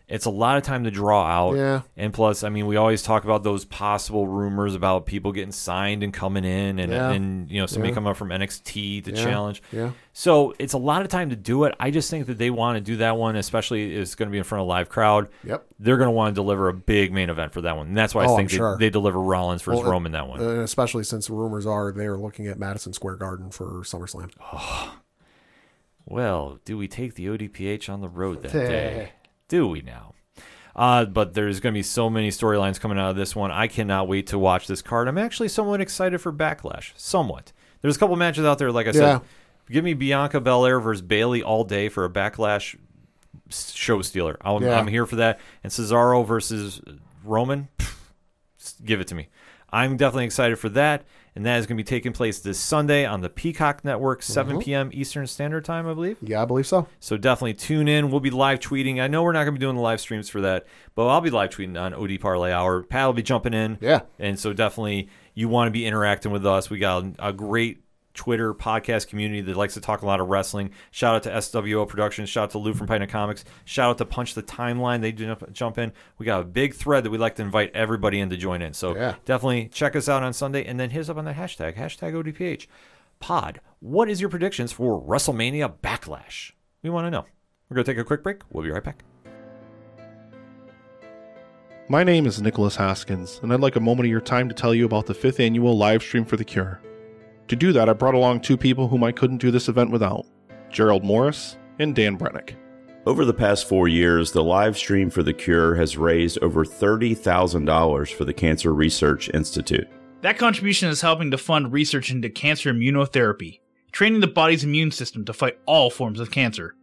[0.08, 1.56] it's a lot of time to draw out.
[1.56, 1.80] Yeah.
[1.96, 6.04] And plus, I mean, we always talk about those possible rumors about people getting signed
[6.04, 7.10] and coming in and, Yeah.
[7.10, 7.94] and you know, somebody Yeah.
[7.96, 9.24] coming up from NXT to Yeah.
[9.24, 9.62] challenge.
[9.72, 9.90] Yeah.
[10.12, 11.74] So it's a lot of time to do it.
[11.80, 14.38] I just think that they want to do that one, especially it's going to be
[14.38, 15.26] in front of a live crowd.
[15.42, 15.66] Yep.
[15.80, 17.88] They're going to want to deliver a big main event for that one.
[17.88, 18.76] And that's why I Oh, think they, sure.
[18.78, 20.40] they deliver Rollins versus Well, uh, Roman that one.
[20.40, 24.30] And especially since the rumors are they are looking at Madison Square Garden for SummerSlam.
[24.40, 24.98] Oh.
[26.08, 29.12] Well, do we take the ODPH on the road that day?
[29.48, 30.14] Do we now?
[30.74, 33.50] Uh, but there's going to be so many storylines coming out of this one.
[33.50, 35.08] I cannot wait to watch this card.
[35.08, 36.92] I'm actually somewhat excited for Backlash.
[36.96, 37.52] Somewhat.
[37.80, 39.18] There's a couple matches out there, like I Yeah.
[39.18, 39.20] said.
[39.70, 42.76] Give me Bianca Belair versus Bayley all day for a Backlash
[43.50, 44.36] show stealer.
[44.42, 44.78] I'm, Yeah.
[44.78, 45.40] I'm here for that.
[45.64, 46.80] And Cesaro versus
[47.24, 47.94] Roman, pff,
[48.84, 49.28] give it to me.
[49.70, 51.04] I'm definitely excited for that.
[51.36, 54.54] And that is going to be taking place this Sunday on the Peacock Network, 7
[54.54, 54.62] mm-hmm.
[54.62, 54.90] p.m.
[54.94, 56.16] Eastern Standard Time, I believe.
[56.22, 56.88] Yeah, I believe so.
[56.98, 58.10] So definitely tune in.
[58.10, 59.02] We'll be live tweeting.
[59.02, 61.20] I know we're not going to be doing the live streams for that, but I'll
[61.20, 62.84] be live tweeting on OD Parlay Hour.
[62.84, 63.76] Pat will be jumping in.
[63.82, 64.00] Yeah.
[64.18, 66.70] And so definitely you want to be interacting with us.
[66.70, 67.82] We got a great
[68.16, 70.70] Twitter podcast community that likes to talk a lot of wrestling.
[70.90, 72.28] Shout out to SWO Productions.
[72.28, 73.44] Shout out to Lou from Pina Comics.
[73.64, 75.00] Shout out to Punch the Timeline.
[75.02, 75.92] They jump, jump in.
[76.18, 78.72] We got a big thread that we'd like to invite everybody in to join in.
[78.72, 79.14] So Yeah.
[79.24, 82.14] definitely check us out on Sunday and then hit us up on the hashtag, hashtag
[82.14, 82.66] ODPH.
[83.20, 86.52] Pod, what is your predictions for WrestleMania Backlash?
[86.82, 87.24] We want to know.
[87.68, 88.42] We're going to take a quick break.
[88.50, 89.02] We'll be right back.
[91.88, 94.74] My name is Nicholas Haskins, and I'd like a moment of your time to tell
[94.74, 96.80] you about the fifth annual live stream for the cure.
[97.48, 100.26] To do that, I brought along two people whom I couldn't do this event without
[100.70, 102.56] Gerald Morris and Dan Brennick.
[103.06, 108.12] Over the past four years, the live stream for the cure has raised over $30,000
[108.12, 109.86] for the Cancer Research Institute.
[110.22, 113.60] That contribution is helping to fund research into cancer immunotherapy,
[113.92, 116.74] training the body's immune system to fight all forms of cancer.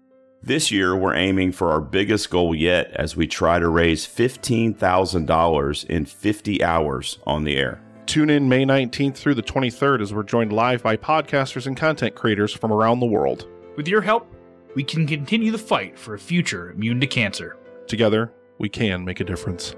[0.41, 5.86] This year, we're aiming for our biggest goal yet as we try to raise $15,000
[5.86, 7.82] in 50 hours on the air.
[8.06, 12.16] Tune in May 19th through the 23rd as we're joined live by podcasters and content
[12.16, 13.47] creators from around the world.
[13.76, 14.28] With your help,
[14.76, 17.58] we can continue the fight for a future immune to cancer.
[17.88, 19.76] Together, we can make a difference.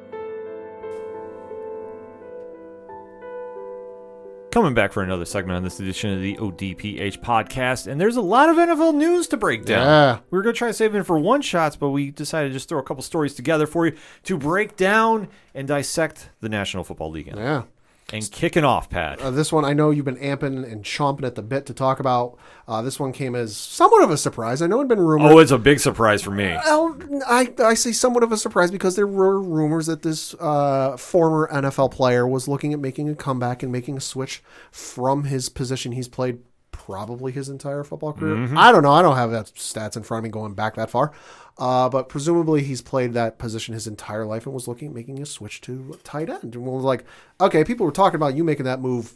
[4.51, 8.21] Coming back for another segment on this edition of the ODPH podcast, and there's a
[8.21, 9.85] lot of NFL news to break down.
[9.85, 10.19] Yeah.
[10.31, 12.69] We were going to try saving it for one shots, but we decided to just
[12.69, 17.11] throw a couple stories together for you to break down and dissect the National Football
[17.11, 17.27] League.
[17.35, 17.63] Yeah.
[18.13, 19.19] And kicking off, Pat.
[19.19, 21.99] Uh, this one I know you've been amping and chomping at the bit to talk
[21.99, 22.37] about.
[22.67, 24.61] Uh, this one came as somewhat of a surprise.
[24.61, 25.31] I know it'd been rumored.
[25.31, 26.55] oh, it's a big surprise for me.
[26.65, 26.97] Well,
[27.27, 31.49] I, I say somewhat of a surprise because there were rumors that this uh, former
[31.51, 35.91] NFL player was looking at making a comeback and making a switch from his position
[35.91, 36.39] he's played
[36.71, 38.47] probably his entire football career.
[38.55, 38.91] I don't know.
[38.91, 41.13] I don't have that stats in front of me going back that far.
[41.57, 45.21] Uh, but presumably he's played that position his entire life and was looking at making
[45.21, 46.55] a switch to tight end.
[46.55, 47.05] And was like,
[47.39, 49.13] okay, people were talking about you making that move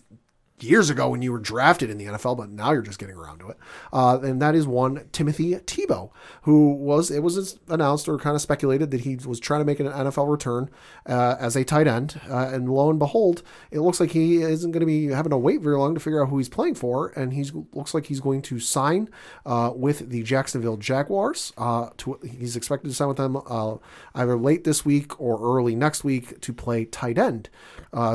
[0.63, 3.39] years ago when you were drafted in the NFL, but now you're just getting around
[3.39, 3.57] to it.
[3.91, 6.11] Uh, and that is one Timothy Tebow,
[6.43, 9.79] who was it was announced or kind of speculated that he was trying to make
[9.79, 10.69] an NFL return
[11.05, 14.71] uh, as a tight end, uh, and lo and behold, it looks like he isn't
[14.71, 17.09] going to be having to wait very long to figure out who he's playing for,
[17.09, 19.09] and he looks like he's going to sign
[19.45, 21.53] uh, with the Jacksonville Jaguars.
[21.57, 23.75] Uh, to he's expected to sign with them uh,
[24.15, 27.49] either late this week or early next week to play tight end.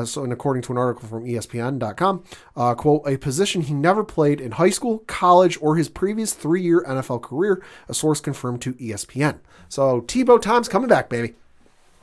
[0.05, 2.23] So, and according to an article from ESPN.com,
[2.55, 6.61] uh, quote, a position he never played in high school, college, or his previous three
[6.61, 9.39] year NFL career, a source confirmed to E ESPN.
[9.69, 11.35] So, Tebow Tom's coming back, baby.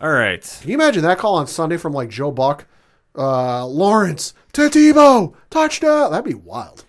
[0.01, 0.59] All right.
[0.61, 2.67] Can you imagine that call on Sunday from like Joe Buck?
[3.17, 6.11] Uh, Lawrence to Tebow, touchdown.
[6.11, 6.85] That'd be wild.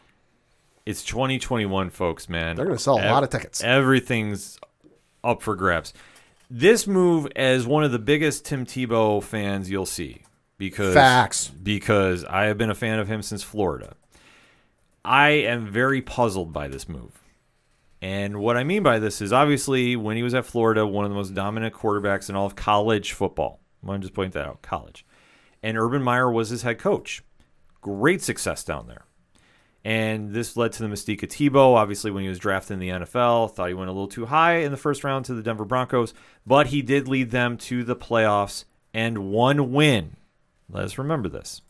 [0.85, 2.55] It's 2021, folks, man.
[2.55, 3.63] They're gonna sell a lot of tickets.
[3.63, 4.59] Everything's
[5.23, 5.93] up for grabs.
[6.49, 10.23] This move, as one of the biggest Tim Tebow fans you'll see,
[10.69, 11.49] because Facts.
[11.49, 13.95] because I have been a fan of him since Florida.
[15.03, 17.21] I am very puzzled by this move.
[18.01, 21.11] And what I mean by this is obviously when he was at Florida, one of
[21.11, 23.59] the most dominant quarterbacks in all of college football.
[23.83, 25.05] I want to just point that out college.
[25.61, 27.23] And Urban Meyer was his head coach.
[27.81, 29.03] Great success down there.
[29.83, 31.75] And this led to the mystique of Tebow.
[31.75, 34.59] Obviously, when he was drafted in the NFL, thought he went a little too high
[34.59, 36.13] in the first round to the Denver Broncos,
[36.47, 40.15] but he did lead them to the playoffs and one win.
[40.73, 41.61] Let's remember this.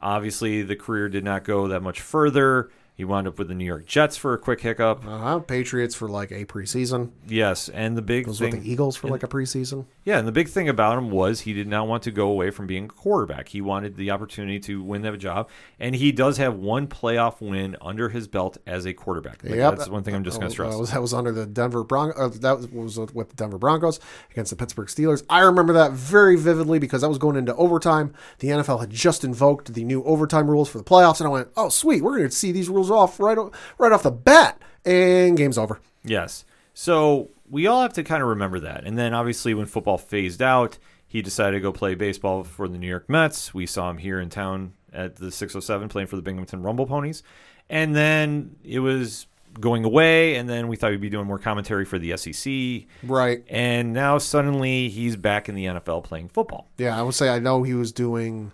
[0.00, 2.70] Obviously, the career did not go that much further.
[3.00, 5.02] He wound up with the New York Jets for a quick hiccup.
[5.06, 7.12] Uh, Patriots for like a preseason.
[7.26, 9.86] Yes, and the big Was thing, with the Eagles for like a preseason.
[10.04, 12.50] yeah, and the big thing about him was he did not want to go away
[12.50, 13.48] from being a quarterback.
[13.48, 15.48] He wanted the opportunity to win that job,
[15.78, 19.42] and he does have one playoff win under his belt as a quarterback.
[19.42, 19.78] Like, Yep.
[19.78, 20.74] That's one thing I'm just going to That stress.
[20.78, 22.36] was, that was under the Denver Broncos.
[22.36, 23.98] Uh, that was, was with the Denver Broncos
[24.30, 25.24] against the Pittsburgh Steelers.
[25.30, 28.12] I remember that very vividly because that was going into overtime.
[28.40, 31.48] The NFL had just invoked the new overtime rules for the playoffs, and I went,
[31.56, 33.38] "Oh, sweet, we're going to see these rules off right
[33.78, 35.80] right off the bat." And game's over.
[36.04, 36.44] Yes.
[36.74, 38.84] So we all have to kind of remember that.
[38.84, 42.78] And then obviously when football phased out, he decided to go play baseball for the
[42.78, 43.52] New York Mets.
[43.52, 47.22] We saw him here in town at the 607 playing for the Binghamton Rumble Ponies.
[47.68, 49.26] And then it was
[49.58, 52.86] going away, and then we thought he'd be doing more commentary for the SEC.
[53.02, 53.44] Right.
[53.48, 56.68] And now suddenly he's back in the NFL playing football.
[56.78, 58.52] Yeah, I would say I know he was doing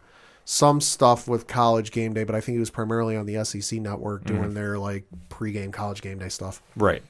[0.49, 3.81] some stuff with College Game Day, but I think he was primarily on the SEC
[3.81, 4.37] network Mm-hmm.
[4.37, 6.63] doing their like pregame College Game Day stuff.
[6.77, 7.03] Right.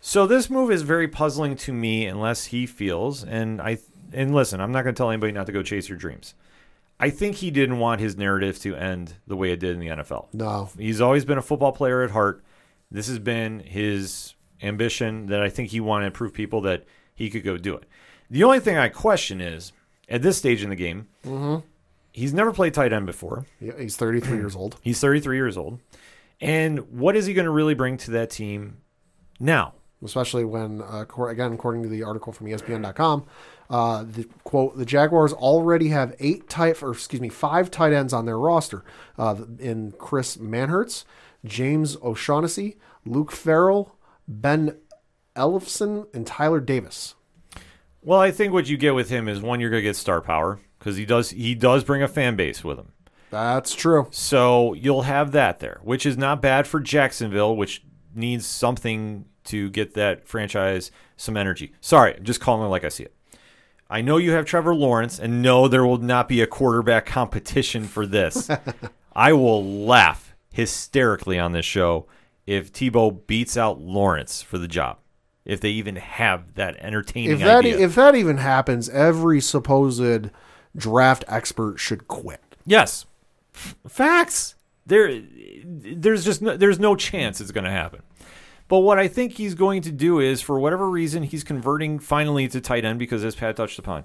[0.00, 3.78] So this move is very puzzling to me unless he feels and I
[4.12, 6.34] and listen, I'm not going to tell anybody not to go chase your dreams.
[7.00, 9.86] I think he didn't want his narrative to end the way it did in the
[9.88, 10.26] NFL.
[10.32, 12.42] No, He's always been a football player at heart.
[12.90, 17.30] This has been his ambition that I think he wanted to prove people that he
[17.30, 17.84] could go do it.
[18.28, 19.72] The only thing I question is
[20.08, 21.06] at this stage in the game,
[22.12, 23.46] he's never played tight end before.
[23.60, 24.76] Yeah, he's 33 years old.
[24.82, 25.80] He's 33 years old.
[26.40, 28.78] And what is he going to really bring to that team
[29.38, 29.74] now?
[30.04, 33.24] especially when, uh, again, according to the article from ESPN.com,
[33.70, 38.12] uh, the quote: the Jaguars already have eight tight, or excuse me, five tight ends
[38.12, 38.84] on their roster.
[39.18, 41.04] Uh, in Chris Manhertz,
[41.44, 43.96] James O'Shaughnessy, Luke Farrell,
[44.28, 44.76] Ben
[45.36, 47.14] Ellefson, and Tyler Davis.
[48.02, 50.20] Well, I think what you get with him is one, you're going to get star
[50.20, 52.92] power because he does he does bring a fan base with him.
[53.30, 54.08] That's true.
[54.10, 59.70] So you'll have that there, which is not bad for Jacksonville, which needs something to
[59.70, 61.72] get that franchise some energy.
[61.80, 63.14] Sorry, I'm just calling it like I see it.
[63.88, 67.84] I know you have Trevor Lawrence, and no, there will not be a quarterback competition
[67.84, 68.50] for this.
[69.14, 72.06] I will laugh hysterically on this show
[72.44, 74.98] if Tebow beats out Lawrence for the job.
[75.44, 77.78] If they even have that entertaining If that idea.
[77.78, 80.30] if that even happens, every supposed
[80.76, 82.40] draft expert should quit.
[82.66, 83.06] Yes,
[83.88, 84.54] facts.
[84.86, 85.22] There,
[85.64, 88.02] there's just no, there's no chance it's going to happen.
[88.68, 92.48] But what I think he's going to do is, for whatever reason, he's converting finally
[92.48, 94.04] to tight end because, as Pat touched upon,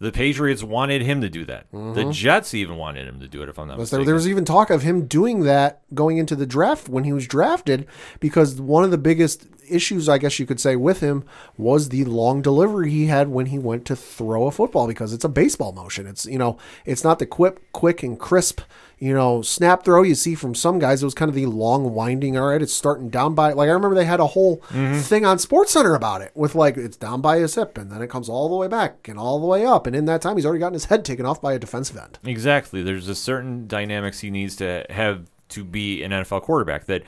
[0.00, 1.66] The Patriots wanted him to do that.
[1.72, 2.10] The mm-hmm.
[2.12, 3.48] Jets even wanted him to do it.
[3.48, 4.06] If I'm not mistaken.
[4.06, 7.26] there was even talk of him doing that going into the draft when he was
[7.26, 7.86] drafted
[8.18, 11.24] because one of the biggest issues, I guess you could say, with him
[11.56, 15.24] was the long delivery he had when he went to throw a football because it's
[15.24, 16.06] a baseball motion.
[16.06, 18.60] It's you know it's not the quick, quick and crisp
[18.98, 21.02] you know snap throw you see from some guys.
[21.02, 22.36] It was kind of the long winding.
[22.36, 24.98] All right, it's starting down by like I remember they had a whole mm-hmm.
[24.98, 28.02] thing on Sports Center about it with like it's down by his hip and then
[28.02, 30.36] it comes all the way back and all the way up and in that time
[30.36, 32.18] he's already gotten his head taken off by a defensive end.
[32.24, 32.82] Exactly.
[32.82, 37.02] There's a certain dynamics he needs to have to be an NFL quarterback that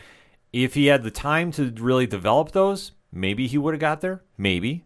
[0.53, 4.23] if he had the time to really develop those, maybe he would have got there.
[4.37, 4.85] Maybe.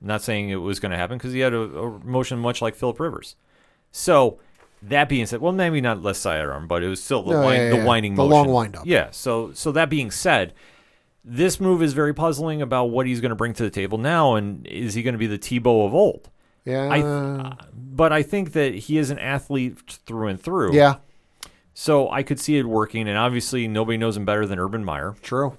[0.00, 2.74] not saying it was going to happen because he had a, a motion much like
[2.74, 3.34] Philip Rivers.
[3.90, 4.38] So
[4.82, 7.56] that being said, well, maybe not less sidearm, but it was still the, No, wind,
[7.62, 8.32] yeah, yeah, the winding The motion.
[8.36, 8.82] long wind-up.
[8.86, 9.10] Yeah.
[9.10, 10.52] So so that being said,
[11.24, 14.34] this move is very puzzling about what he's going to bring to the table now,
[14.36, 16.30] and is he going to be the Tebow of old?
[16.64, 20.74] Yeah, I, but I think that he is an athlete through and through.
[20.74, 20.96] yeah,
[21.80, 25.14] So I could see it working, and obviously nobody knows him better than Urban Meyer.
[25.22, 25.56] true.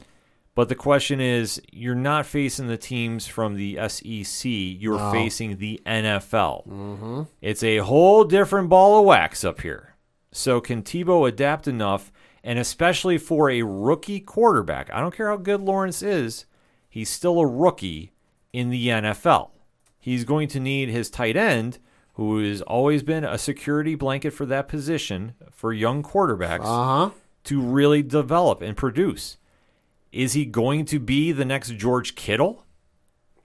[0.53, 4.43] But the question is, you're not facing the teams from the SEC.
[4.43, 6.67] You're facing the NFL.
[6.67, 7.21] Mm-hmm.
[7.41, 9.95] It's a whole different ball of wax up here.
[10.33, 12.11] So can Tebow adapt enough,
[12.43, 14.91] and especially for a rookie quarterback?
[14.93, 16.45] I don't care how good Lawrence is,
[16.89, 18.11] he's still a rookie
[18.51, 19.51] in the NFL.
[19.97, 21.79] He's going to need his tight end,
[22.19, 27.09] who has always been a security blanket for that position for young quarterbacks Uh huh.
[27.45, 29.37] to really develop and produce.
[30.11, 32.65] Is he going to be the next George Kittle?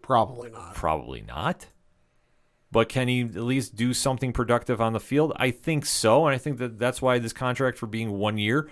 [0.03, 0.75] Probably not.
[0.75, 1.67] Probably not.
[2.73, 5.33] But can he at least do something productive on the field?
[5.37, 8.69] I think so, and I think that that's why this contract for being one year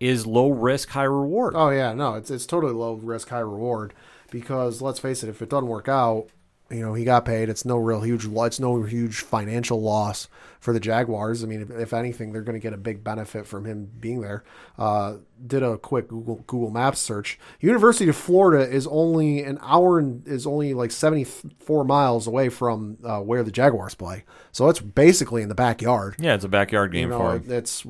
[0.00, 1.54] is low risk, high reward.
[1.56, 3.94] Oh yeah, no, it's it's totally low risk, high reward.
[4.32, 6.26] Because let's face it, if it doesn't work out,
[6.70, 7.48] you know he got paid.
[7.48, 8.26] It's no real huge.
[8.26, 10.28] It's no huge financial loss
[10.60, 11.44] for the Jaguars.
[11.44, 14.22] I mean, if, if anything, they're going to get a big benefit from him being
[14.22, 14.44] there.
[14.78, 17.38] Uh, did a quick Google Google Maps search.
[17.60, 22.48] University of Florida is only an hour and is only like seventy four miles away
[22.48, 24.24] from uh, where the Jaguars play.
[24.52, 26.16] So it's basically in the backyard.
[26.18, 27.52] Yeah, it's a backyard game You for know, him.
[27.52, 27.84] it's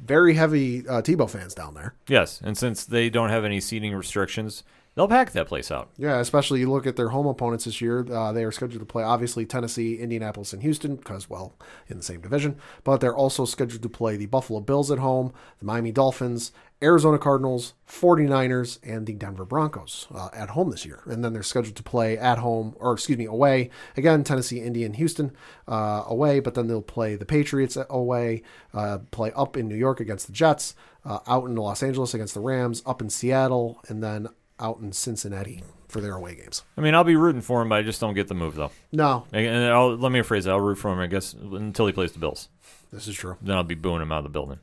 [0.00, 1.94] very heavy uh, Tebow fans down there.
[2.08, 4.62] Yes, and since they don't have any seating restrictions,
[4.96, 5.90] they'll pack that place out.
[5.96, 8.04] Yeah, especially you look at their home opponents this year.
[8.10, 11.54] Uh, they are scheduled to play obviously Tennessee, Indianapolis, and Houston because well
[11.86, 12.56] in the same division.
[12.82, 16.50] But they're also scheduled to play the Buffalo Bills at home, the Miami Dolphins,
[16.82, 21.02] Arizona Cardinals, 49ers, and the Denver Broncos uh, at home this year.
[21.06, 24.94] And then they're scheduled to play at home or excuse me away again Tennessee, Indian,
[24.94, 25.32] Houston
[25.68, 26.40] uh, away.
[26.40, 28.42] But then they'll play the Patriots away,
[28.74, 30.74] uh, play up in New York against the Jets,
[31.04, 34.28] uh, out in Los Angeles against the Rams, up in Seattle, and then
[34.60, 36.62] out in Cincinnati for their away games.
[36.76, 38.70] I mean, I'll be rooting for him, but I just don't get the move though.
[38.92, 40.50] No, And and I'll, let me rephrase that.
[40.50, 42.48] I'll root for him, I guess, until he plays the Bills.
[42.92, 43.36] this is true.
[43.42, 44.58] Then I'll be booing him out of the building,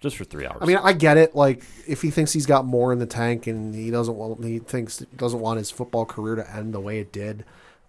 [0.00, 0.58] just for three hours.
[0.60, 1.34] I mean, I get it.
[1.34, 4.58] Like, if he thinks he's got more in the tank and he doesn't want, he
[4.58, 7.44] thinks doesn't want his football career to end the way it did.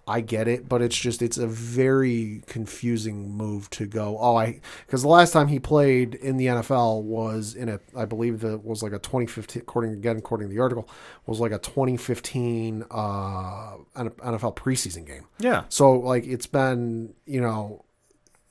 [0.07, 4.17] I get it, but it's just it's a very confusing move to go.
[4.19, 8.05] Oh, I because the last time he played in the NFL was in a I
[8.05, 10.89] believe that was like a 2015 according again according to the article
[11.25, 15.25] was like a 2015 uh NFL preseason game.
[15.39, 17.83] yeah, So like it's been you know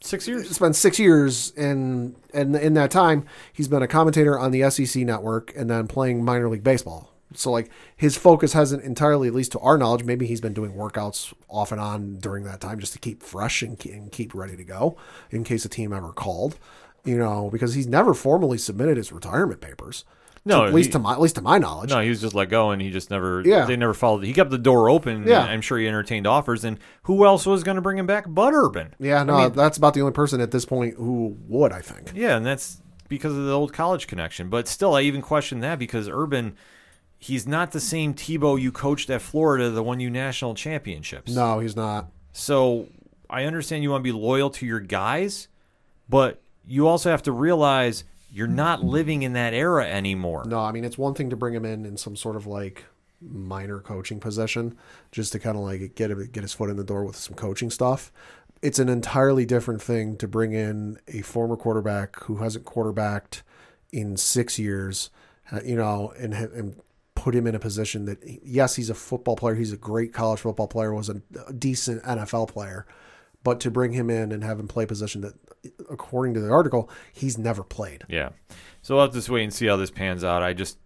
[0.03, 0.49] six years.
[0.49, 4.69] it's been six years, and and in that time, he's been a commentator on the
[4.71, 7.13] SEC network and then playing minor league baseball.
[7.35, 10.73] So like his focus hasn't entirely, at least to our knowledge, maybe he's been doing
[10.73, 14.57] workouts off and on during that time just to keep fresh and, and keep ready
[14.57, 14.97] to go
[15.31, 16.59] in case a team ever called.
[17.05, 20.05] You know, because he's never formally submitted his retirement papers.
[20.45, 21.91] No, at least he- to my at least to my knowledge.
[21.91, 23.43] No, he was just let go, and he just never.
[23.45, 23.65] Yeah.
[23.67, 24.23] they never followed.
[24.25, 25.25] He kept the door open.
[25.27, 25.41] Yeah.
[25.43, 28.55] I'm sure he entertained offers, and who else was going to bring him back but
[28.55, 28.95] Urban?
[29.01, 31.81] Yeah, no, I mean, that's about the only person at this point who would, I
[31.81, 32.13] think.
[32.15, 34.49] yeah, and that's because of the old college connection.
[34.49, 36.55] But still, I even question that because Urban,
[37.19, 41.35] he's not the same Tebow you coached at Florida, the one you national championships.
[41.35, 42.09] No, he's not.
[42.33, 42.89] So
[43.29, 45.49] I understand you want to be loyal to your guys,
[46.09, 50.45] but you also have to realize you're not living in that era anymore.
[50.47, 52.85] No, I mean it's one thing to bring him in in some sort of like
[53.21, 54.77] minor coaching position,
[55.11, 57.35] just to kind of like get him, get his foot in the door with some
[57.35, 58.13] coaching stuff.
[58.63, 63.43] It's an entirely different thing to bring in a former quarterback who hasn't quarterbacked
[63.93, 65.11] in six years,
[65.53, 66.77] uh, you know, and and
[67.27, 70.39] put him in a position that yes, he's a football player, he's a great college
[70.39, 71.21] football player, was a,
[71.53, 72.87] decent NFL player,
[73.43, 75.35] but to bring him in and have him play a position that,
[75.91, 78.05] according to the article, he's never played.
[78.09, 78.29] Yeah.
[78.81, 80.45] So we'll have to just wait and see how this pans out.
[80.45, 80.79] I just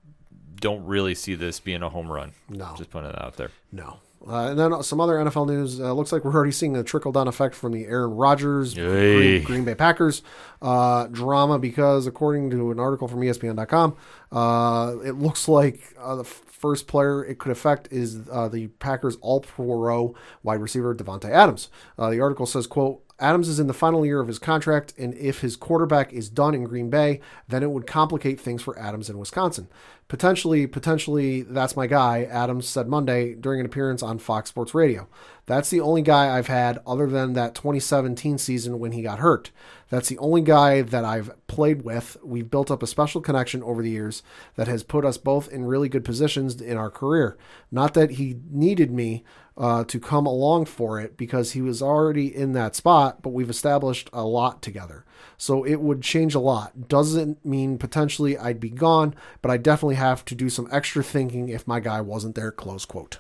[0.58, 2.32] don't really see this being a home run.
[2.48, 2.72] No.
[2.74, 3.50] Just putting it out there.
[3.70, 5.80] No, Uh, and then some other NFL news.
[5.80, 9.42] Uh, looks like we're already seeing a trickle down effect from the Aaron Rodgers Green,
[9.44, 10.22] Green Bay Packers
[10.60, 13.96] uh, drama because, according to an article from ESPN.com,
[14.30, 19.16] uh, it looks like uh, the first player it could affect is uh, the Packers
[19.22, 21.70] All Pro wide receiver Davante Adams.
[21.98, 25.14] Uh, the article says, "quote." Adams is in the final year of his contract, and
[25.14, 29.10] if his quarterback is done in Green Bay, then it would complicate things for Adams
[29.10, 29.68] in Wisconsin.
[30.08, 35.08] Potentially, potentially, that's my guy, Adams said Monday during an appearance on Fox Sports Radio.
[35.50, 39.50] That's the only guy I've had other than that 2017 season when he got hurt.
[39.88, 42.16] That's the only guy that I've played with.
[42.22, 44.22] We've built up a special connection over the years
[44.54, 47.36] that has put us both in really good positions in our career.
[47.72, 49.24] Not that he needed me
[49.58, 53.50] uh, to come along for it because he was already in that spot, but we've
[53.50, 55.04] established a lot together.
[55.36, 56.86] So it would change a lot.
[56.86, 61.48] Doesn't mean potentially I'd be gone, but I definitely have to do some extra thinking
[61.48, 62.52] if my guy wasn't there.
[62.52, 63.18] Close quote.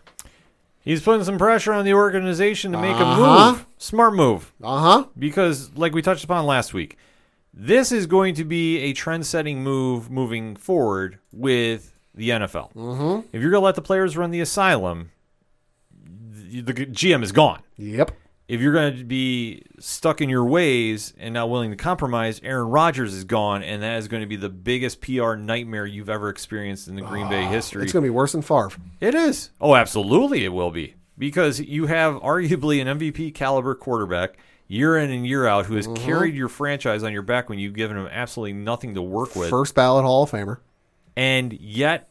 [0.82, 3.52] He's putting some pressure on the organization to make a Uh-huh.
[3.52, 3.66] move.
[3.78, 4.52] Smart move.
[4.62, 5.04] Uh huh.
[5.18, 6.96] because like we touched upon last week
[7.52, 13.26] this is going to be a trend-setting move moving forward with the nfl mm-hmm.
[13.32, 15.10] if you're going to let the players run the asylum
[15.92, 18.12] the gm is gone Yep.
[18.50, 22.68] If you're going to be stuck in your ways and not willing to compromise aaron
[22.68, 26.28] rodgers is gone and that is going to be the biggest pr nightmare you've ever
[26.28, 28.70] experienced in the green bay history It's going to be worse than Favre.
[29.00, 29.50] it is.
[29.60, 34.36] Oh, absolutely, it will be because you have arguably an MVP caliber quarterback
[34.66, 36.04] year in and year out who has Mm-hmm.
[36.04, 39.50] carried your franchise on your back when you've given him absolutely nothing to work with,
[39.50, 40.58] First ballot Hall of Famer.
[41.16, 42.09] and yet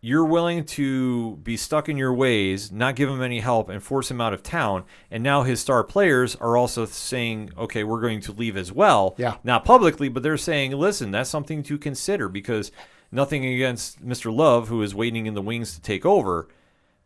[0.00, 4.10] you're willing to be stuck in your ways, not give him any help, and force
[4.10, 4.84] him out of town.
[5.10, 9.14] And now his star players are also saying, "Okay, we're going to leave as well."
[9.18, 9.36] Yeah.
[9.42, 12.70] Not publicly, but they're saying, "Listen, that's something to consider." Because
[13.10, 14.34] nothing against Mr.
[14.34, 16.48] Love, who is waiting in the wings to take over,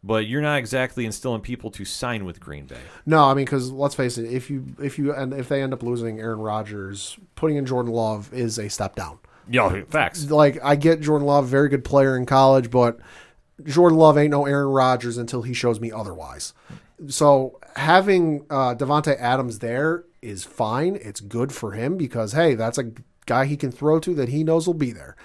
[0.05, 2.81] but you're not exactly instilling people to sign with Green Bay.
[3.07, 5.73] No, I mean because let's face it, if you if you and if they end
[5.73, 9.19] up losing Aaron Rodgers, putting in Jordan Love is a step down.
[9.49, 10.31] Yeah, facts.
[10.31, 12.99] Like I get Jordan Love, very good player in college, but
[13.65, 16.55] Jordan Love ain't no Aaron Rodgers until he shows me otherwise.
[17.09, 20.97] So having uh, Davante Adams there is fine.
[20.97, 22.93] It's good for him because hey, that's a
[23.27, 25.17] guy he can throw to that he knows will be there.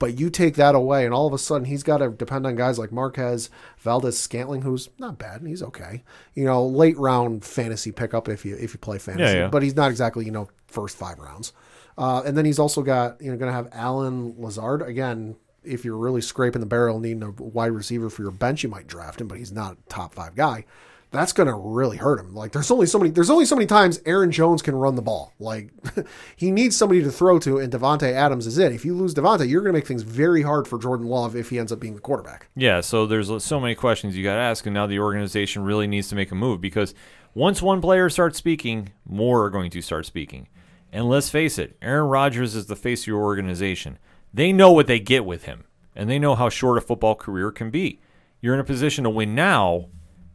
[0.00, 2.56] But you take that away, and all of a sudden he's got to depend on
[2.56, 3.48] guys like Marquez,
[3.78, 5.40] Valdes, Scantling, who's not bad.
[5.46, 6.02] He's okay.
[6.34, 9.48] You know, late round fantasy pickup if you if you play fantasy, Yeah, yeah.
[9.48, 11.52] but he's not exactly you know first five rounds.
[11.96, 15.36] Uh, and then he's also got you know going to have Allen Lazard again.
[15.62, 18.86] If you're really scraping the barrel, needing a wide receiver for your bench, you might
[18.86, 20.66] draft him, but he's not a top five guy.
[21.10, 22.34] That's going to really hurt him.
[22.34, 25.00] Like there's only so many there's only so many times Aaron Jones can run the
[25.00, 25.32] ball.
[25.38, 25.70] Like
[26.36, 28.72] he needs somebody to throw to, and Davante Adams is it.
[28.72, 31.50] If you lose Davante, you're going to make things very hard for Jordan Love if
[31.50, 32.48] he ends up being the quarterback.
[32.56, 35.86] Yeah, so there's so many questions you got to ask, and now the organization really
[35.86, 36.94] needs to make a move because
[37.32, 40.48] once one player starts speaking, more are going to start speaking.
[40.94, 43.98] And let's face it, Aaron Rodgers is the face of your organization.
[44.32, 45.64] They know what they get with him,
[45.96, 48.00] and they know how short a football career can be.
[48.40, 49.88] You're in a position to win now,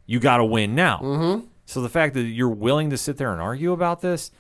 [0.05, 0.97] you got to win now.
[0.97, 1.45] Mm-hmm.
[1.66, 4.32] So the fact that you're willing to sit there and argue about this,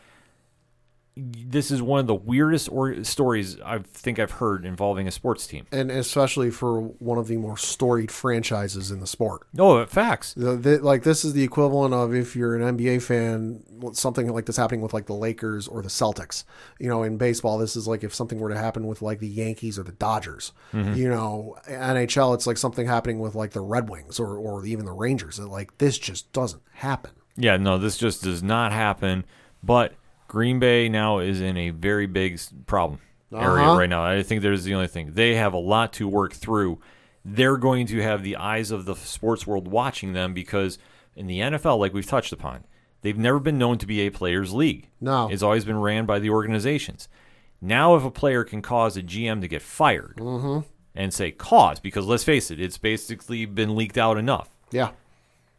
[1.19, 5.47] this is one of the weirdest or- stories I think I've heard involving a sports
[5.47, 5.65] team.
[5.71, 9.47] And especially for one of the more storied franchises in the sport.
[9.57, 10.33] Oh, facts.
[10.33, 13.63] The, the, like this is the equivalent of if you're an NBA fan,
[13.93, 16.43] something like this happening with like the Lakers or the Celtics.
[16.79, 19.27] You know, in baseball, this is like if something were to happen with like the
[19.27, 20.53] Yankees or the Dodgers.
[20.73, 20.93] Mm-hmm.
[20.93, 24.85] You know, NHL, it's like something happening with like the Red Wings or or even
[24.85, 25.39] the Rangers.
[25.39, 27.11] Like this just doesn't happen.
[27.35, 29.25] Yeah, no, this just does not happen.
[29.63, 29.93] But
[30.29, 33.01] Green Bay now is in a very big problem
[33.33, 33.77] area Uh-huh.
[33.79, 34.03] right now.
[34.05, 35.11] I think there's the only thing.
[35.13, 36.79] They have a lot to work through.
[37.25, 40.77] They're going to have the eyes of the sports world watching them because
[41.15, 42.63] in the NFL, like we've touched upon,
[43.01, 44.87] they've never been known to be a players' league.
[45.01, 45.27] No.
[45.29, 47.09] It's always been ran by the organizations.
[47.61, 50.59] Now, if a player can cause a GM to get fired Mm-hmm.
[50.95, 54.91] and say cause, because let's face it, it's basically been leaked out enough Yeah.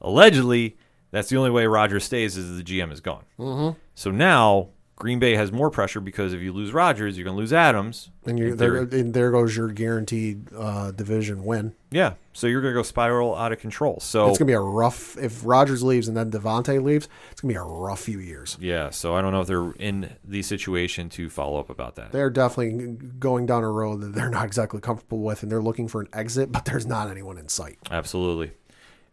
[0.01, 0.77] allegedly,
[1.11, 3.25] that's the only way Roger stays is the GM is gone.
[3.39, 3.79] Mm-hmm.
[4.01, 7.39] So now Green Bay has more pressure because if you lose Rodgers, you're going to
[7.39, 8.09] lose Adams.
[8.25, 11.75] And you In there, and there goes your guaranteed uh, division win.
[11.91, 14.01] yeah, so you're going to go spiral out of control.
[14.01, 17.09] So It's gonna be a rough if Rodgers leaves and then Davante leaves.
[17.31, 18.57] It's gonna be a rough few years.
[18.59, 22.13] yeah, so I don't know if they're in the situation to follow up about that.
[22.13, 25.89] They're definitely going down a road that they're not exactly comfortable with, and they're looking
[25.89, 27.79] for an exit, but there's not anyone in sight.
[27.91, 28.53] Absolutely.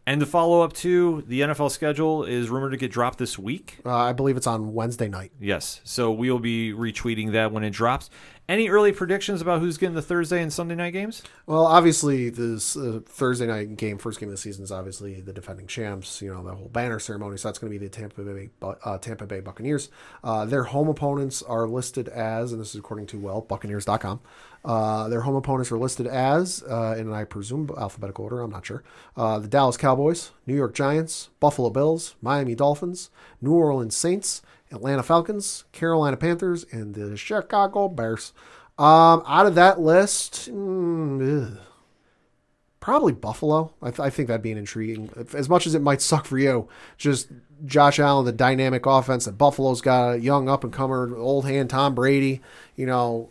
[0.08, 3.76] And the follow up to the NFL schedule is rumored to get dropped this week.
[3.84, 5.32] Uh, I believe it's on Wednesday night.
[5.38, 5.82] Yes.
[5.84, 8.08] So we will be retweeting that when it drops.
[8.48, 11.22] Any early predictions about who's getting the Thursday and Sunday night games?
[11.44, 15.34] Well, obviously, this uh, Thursday night game, first game of the season, is obviously the
[15.34, 16.22] defending champs.
[16.22, 17.36] You know, the whole banner ceremony.
[17.36, 19.90] So that's going to be the Tampa Bay uh, Tampa Bay Buccaneers.
[20.24, 24.20] Uh, their home opponents are listed as, and this is according to well Buccaneers.com.
[24.64, 28.40] Uh, their home opponents are listed as, uh, in I presume alphabetical order.
[28.40, 28.82] I'm not sure.
[29.16, 35.02] Uh, the Dallas Cowboys, New York Giants, Buffalo Bills, Miami Dolphins, New Orleans Saints, Atlanta
[35.02, 38.32] Falcons, Carolina Panthers, and the Chicago Bears.
[38.78, 41.58] Um, out of that list, mm,
[42.80, 43.72] probably Buffalo.
[43.82, 45.10] I, th- I think that'd be an intriguing.
[45.34, 47.28] As much as it might suck for you, just
[47.64, 51.70] Josh Allen, the dynamic offense that Buffalo's got, a young up and comer, old hand
[51.70, 52.40] Tom Brady.
[52.76, 53.30] You know,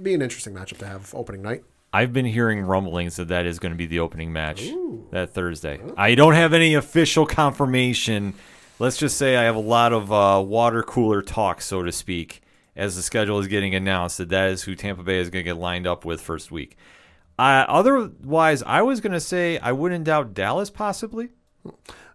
[0.00, 1.64] be an interesting matchup to have opening night.
[1.92, 4.66] I've been hearing rumblings that that is going to be the opening match
[5.10, 5.78] that Thursday.
[5.96, 8.34] I don't have any official confirmation.
[8.78, 12.42] Let's just say I have a lot of uh, water cooler talk, so to speak,
[12.74, 14.18] as the schedule is getting announced.
[14.18, 16.78] That that is who Tampa Bay is going to get lined up with first week.
[17.38, 21.28] Uh, otherwise, I was going to say I wouldn't doubt Dallas possibly.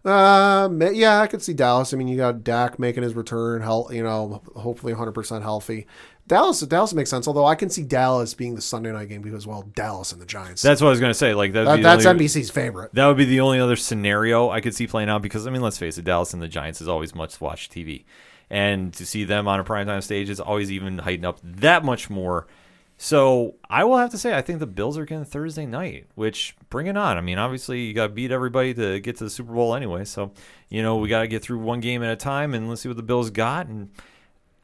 [0.04, 1.92] Uh, yeah, I could see Dallas.
[1.92, 5.86] I mean, you got Dak making his return, health, you know, hopefully 100% healthy.
[6.28, 7.26] Dallas, Dallas makes sense.
[7.26, 10.26] Although I can see Dallas being the Sunday night game because, well, Dallas and the
[10.26, 10.62] Giants.
[10.62, 11.34] That's what I was going to say.
[11.34, 12.94] Like that'd be that's only- NBC's favorite.
[12.94, 15.62] That would be the only other scenario I could see playing out because I mean,
[15.62, 18.04] let's face it, Dallas and the Giants is always much watched TV,
[18.50, 22.08] and to see them on a primetime stage is always even heightened up that much
[22.10, 22.46] more.
[23.00, 26.56] So I will have to say I think the Bills are getting Thursday night, which
[26.68, 27.16] bring it on.
[27.16, 30.04] I mean, obviously you got to beat everybody to get to the Super Bowl anyway,
[30.04, 30.32] so
[30.68, 32.88] you know we got to get through one game at a time, and let's see
[32.88, 33.68] what the Bills got.
[33.68, 33.90] And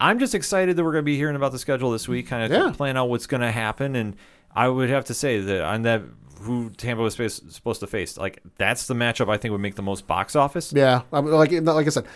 [0.00, 2.42] I'm just excited that we're going to be hearing about the schedule this week, kind
[2.44, 2.72] of Yeah.
[2.74, 3.94] plan out what's going to happen.
[3.96, 4.16] And
[4.54, 6.02] I would have to say that on that
[6.40, 7.14] who Tampa was
[7.48, 10.72] supposed to face, like that's the matchup I think would make the most box office.
[10.74, 12.06] Yeah, like like I said,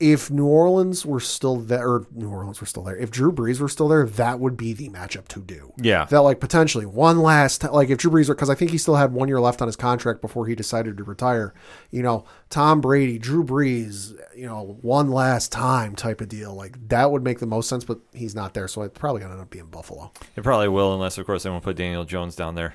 [0.00, 3.60] if New Orleans were still there, or New Orleans were still there, if Drew Brees
[3.60, 5.72] were still there, that would be the matchup to do.
[5.76, 6.04] Yeah.
[6.04, 9.12] that like potentially one last like if Drew Brees, because I think he still had
[9.12, 11.52] one year left on his contract before he decided to retire.
[11.90, 16.54] You know, Tom Brady, Drew Brees, you know, one last time type of deal.
[16.54, 19.32] Like that would make the most sense, but he's not there, so it's probably gonna
[19.32, 20.12] end up being Buffalo.
[20.36, 22.74] It probably will, unless of course they won't put Daniel Jones down there.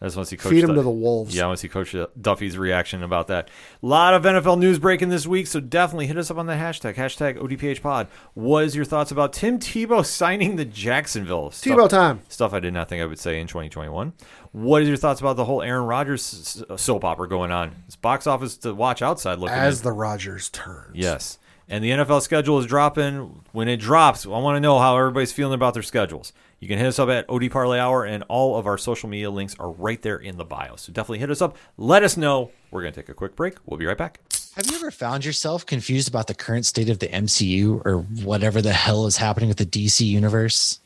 [0.00, 1.34] That's once he coached Feed him the- to the wolves.
[1.34, 3.50] Yeah, once he coached Duffy's reaction about that.
[3.82, 6.52] A lot of NFL news breaking this week, so definitely hit us up on the
[6.52, 8.06] hashtag hashtag ODPHPod.
[8.34, 12.20] What is your thoughts about Tim Tebow signing the Jacksonville stuff- Tebow time.
[12.28, 14.12] Stuff I did not think I would say in 2021.
[14.52, 17.74] What is your thoughts about the whole Aaron Rodgers uh, soap opera going on?
[17.86, 19.84] It's box office to watch outside looking As in.
[19.84, 20.94] the Rodgers turns.
[20.94, 21.38] Yes.
[21.68, 23.42] And the NFL schedule is dropping.
[23.52, 26.32] When it drops, I want to know how everybody's feeling about their schedules.
[26.60, 29.30] You can hit us up at OD Parlay Hour, and all of our social media
[29.30, 30.76] links are right there in the bio.
[30.76, 31.56] So definitely hit us up.
[31.76, 32.50] Let us know.
[32.70, 33.54] We're going to take a quick break.
[33.64, 34.20] We'll be right back.
[34.56, 38.60] Have you ever found yourself confused about the current state of the MCU or whatever
[38.60, 40.80] the hell is happening with the DC universe?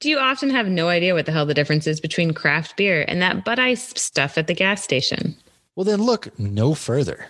[0.00, 3.04] Do you often have no idea what the hell the difference is between craft beer
[3.06, 5.36] and that butt Ice stuff at the gas station?
[5.76, 7.26] Well, then look no further.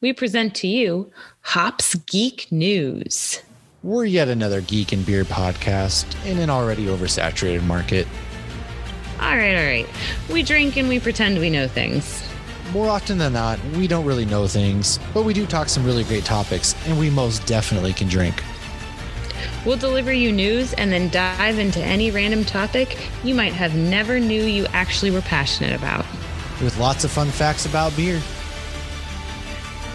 [0.00, 3.42] We present to you Hops Geek News.
[3.86, 8.08] We're yet another geek and beer podcast in an already oversaturated market.
[9.20, 9.86] All right, all right.
[10.28, 12.28] We drink and we pretend we know things.
[12.72, 16.02] More often than not, we don't really know things, but we do talk some really
[16.02, 18.42] great topics, and we most definitely can drink.
[19.64, 24.18] We'll deliver you news and then dive into any random topic you might have never
[24.18, 26.04] knew you actually were passionate about.
[26.60, 28.20] With lots of fun facts about beer.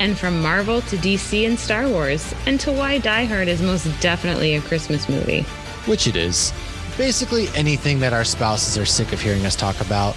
[0.01, 3.85] And from Marvel to DC and Star Wars, and to why Die Hard is most
[4.01, 5.43] definitely a Christmas movie.
[5.85, 6.51] which it is.
[6.97, 10.15] Basically, anything that our spouses are sick of hearing us talk about.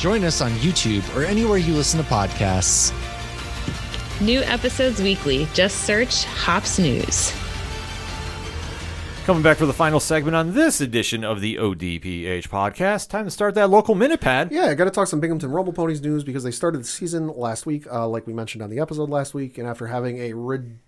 [0.00, 2.92] Join us on YouTube or anywhere you listen to podcasts.
[4.20, 5.46] New episodes weekly.
[5.54, 7.32] Just search Hops News.
[9.26, 13.08] Coming back for the final segment on this edition of the ODPH podcast.
[13.08, 14.52] Time to start that local minute pad.
[14.52, 17.26] Yeah, I got to talk some Binghamton Rumble Ponies news because they started the season
[17.26, 20.32] last week, uh, like we mentioned on the episode last week, and after having a
[20.32, 20.85] ridiculous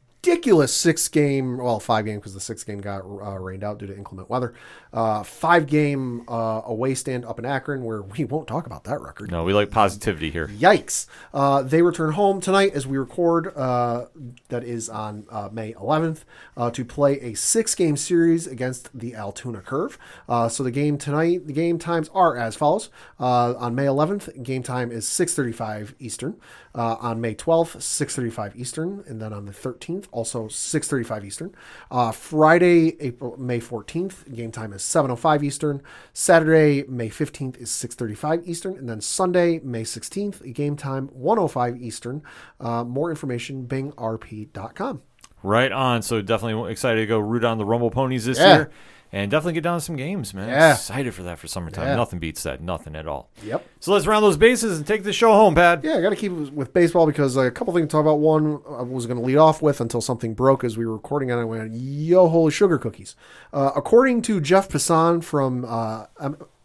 [0.66, 3.96] six game, well, five game because the six game got uh, rained out due to
[3.96, 4.54] inclement weather,
[4.92, 9.00] uh, five game uh, away stand up in Akron, where we won't talk about that
[9.00, 9.30] record.
[9.30, 10.48] No, we like positivity here.
[10.48, 11.06] Yikes.
[11.32, 13.54] Uh, they return home tonight as we record.
[13.56, 14.06] Uh,
[14.48, 16.24] that is on uh, May 11th
[16.56, 19.98] uh, to play a six game series against the Altoona Curve.
[20.28, 22.90] Uh, so the game tonight, the game times are as follows.
[23.18, 26.36] Uh, on May 11th, game time is 6:35 Eastern.
[26.78, 31.52] Uh, on May 12th, 6:35 Eastern, and then on the 13th, also 6:35 Eastern.
[31.90, 35.82] Uh, Friday, April May 14th, game time is 7:05 Eastern.
[36.12, 42.22] Saturday, May 15th is 6:35 Eastern, and then Sunday, May 16th, game time 1:05 Eastern.
[42.60, 45.02] Uh, more information bingrp.com.
[45.42, 46.02] Right on.
[46.02, 48.54] So definitely excited to go root on the Rumble Ponies this Yeah.
[48.54, 48.70] year.
[49.12, 50.48] And definitely get down to some games, man.
[50.48, 50.74] Yeah.
[50.74, 51.86] Excited for that for summertime.
[51.86, 51.96] Yeah.
[51.96, 52.60] Nothing beats that.
[52.60, 53.30] Nothing at all.
[53.42, 53.66] Yep.
[53.80, 55.82] So let's round those bases and take the show home, Pat.
[55.82, 58.02] Yeah, I got to keep it with baseball because uh, a couple things to talk
[58.02, 58.18] about.
[58.18, 61.30] One, I was going to lead off with until something broke as we were recording,
[61.30, 63.16] and I went, "Yo, holy sugar cookies!"
[63.52, 66.06] Uh, according to Jeff Passan from uh,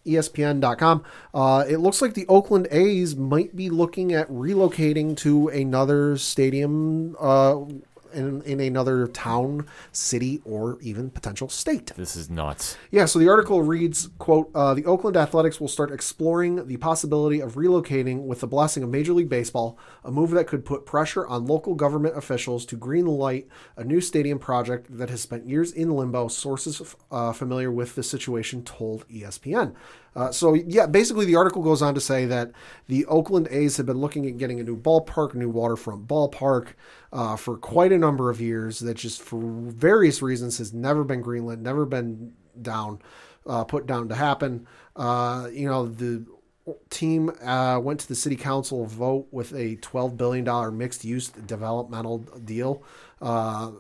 [0.06, 1.04] ESPN.com,
[1.34, 7.16] uh, it looks like the Oakland A's might be looking at relocating to another stadium.
[8.14, 11.92] In, in another town, city, or even potential state.
[11.96, 12.78] This is nuts.
[12.92, 17.40] Yeah, so the article reads, quote, uh, the Oakland Athletics will start exploring the possibility
[17.40, 21.26] of relocating with the blessing of Major League Baseball, a move that could put pressure
[21.28, 25.72] on local government officials to green light a new stadium project that has spent years
[25.72, 29.74] in limbo, sources uh, familiar with the situation told ESPN.
[30.16, 32.52] Uh, so, yeah, basically the article goes on to say that
[32.88, 36.74] the Oakland A's have been looking at getting a new ballpark, a new waterfront ballpark,
[37.14, 41.24] uh, for quite a number of years that just for various reasons has never been
[41.24, 43.00] greenlit, never been down,
[43.46, 44.68] uh, put down to happen.
[44.96, 46.26] Uh, you know, the
[46.90, 52.18] team uh, went to the city council vote with a $12 billion mixed use developmental
[52.18, 52.84] deal.
[53.22, 53.72] Uh,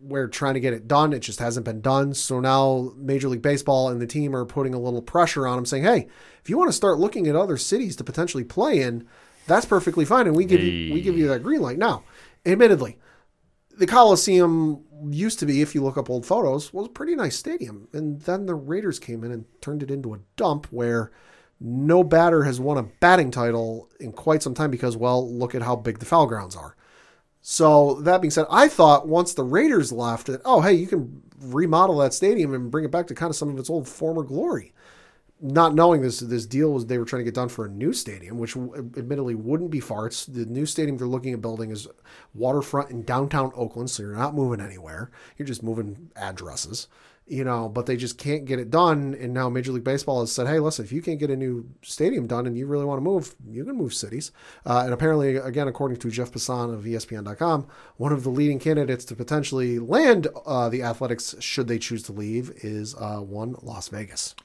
[0.00, 1.12] we're trying to get it done.
[1.12, 2.14] It just hasn't been done.
[2.14, 5.66] So now Major League Baseball and the team are putting a little pressure on them,
[5.66, 6.08] saying, "Hey,
[6.42, 9.06] if you want to start looking at other cities to potentially play in,
[9.46, 12.02] that's perfectly fine, and we give you we give you that green light." Now,
[12.44, 12.98] admittedly,
[13.78, 17.36] the Coliseum used to be, if you look up old photos, was a pretty nice
[17.36, 21.10] stadium, and then the Raiders came in and turned it into a dump where
[21.60, 25.62] no batter has won a batting title in quite some time because, well, look at
[25.62, 26.76] how big the foul grounds are.
[27.40, 31.22] So that being said, I thought once the Raiders left that, oh, hey, you can
[31.40, 34.22] remodel that stadium and bring it back to kind of some of its old former
[34.22, 34.72] glory.
[35.44, 37.92] Not knowing this this deal was they were trying to get done for a new
[37.92, 40.06] stadium, which admittedly wouldn't be far.
[40.06, 41.88] It's the new stadium they're looking at building is
[42.32, 45.10] waterfront in downtown Oakland, so you're not moving anywhere.
[45.36, 46.86] You're just moving addresses,
[47.26, 47.68] you know.
[47.68, 50.60] But they just can't get it done, and now Major League Baseball has said, "Hey,
[50.60, 53.34] listen, if you can't get a new stadium done and you really want to move,
[53.44, 54.30] you can move cities."
[54.64, 57.66] Uh, and apparently, again, according to Jeff Passan of ESPN.com,
[57.96, 62.12] one of the leading candidates to potentially land uh, the Athletics, should they choose to
[62.12, 64.36] leave, is uh, one Las Vegas.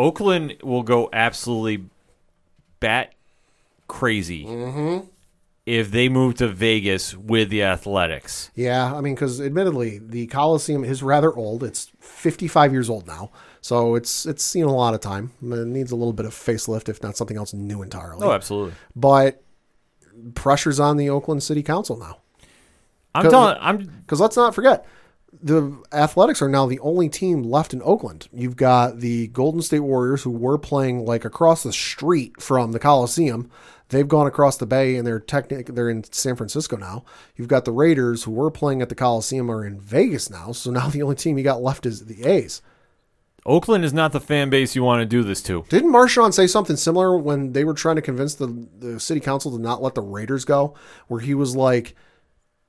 [0.00, 1.84] Oakland will go absolutely
[2.80, 3.12] bat
[3.86, 5.06] crazy mm-hmm.
[5.66, 8.50] if they move to Vegas with the Athletics.
[8.54, 11.62] Yeah, I mean, because admittedly, the Coliseum is rather old.
[11.62, 15.32] It's 55 years old now, so it's it's seen a lot of time.
[15.42, 18.26] It needs a little bit of facelift, if not something else new entirely.
[18.26, 18.72] Oh, absolutely.
[18.96, 19.42] But
[20.34, 22.16] pressure's on the Oakland City Council now.
[23.14, 23.58] I'm telling.
[23.60, 24.86] I'm Because let's not forget,
[25.42, 28.28] the Athletics are now the only team left in Oakland.
[28.32, 32.78] You've got the Golden State Warriors, who were playing like across the street from the
[32.78, 33.50] Coliseum.
[33.88, 37.04] They've gone across the bay and they're technic they're in San Francisco now.
[37.36, 40.52] You've got the Raiders, who were playing at the Coliseum, are in Vegas now.
[40.52, 42.62] So now the only team you got left is the A's.
[43.46, 45.64] Oakland is not the fan base you want to do this to.
[45.70, 49.50] Didn't Marshawn say something similar when they were trying to convince the, the city council
[49.52, 50.74] to not let the Raiders go?
[51.08, 51.96] Where he was like,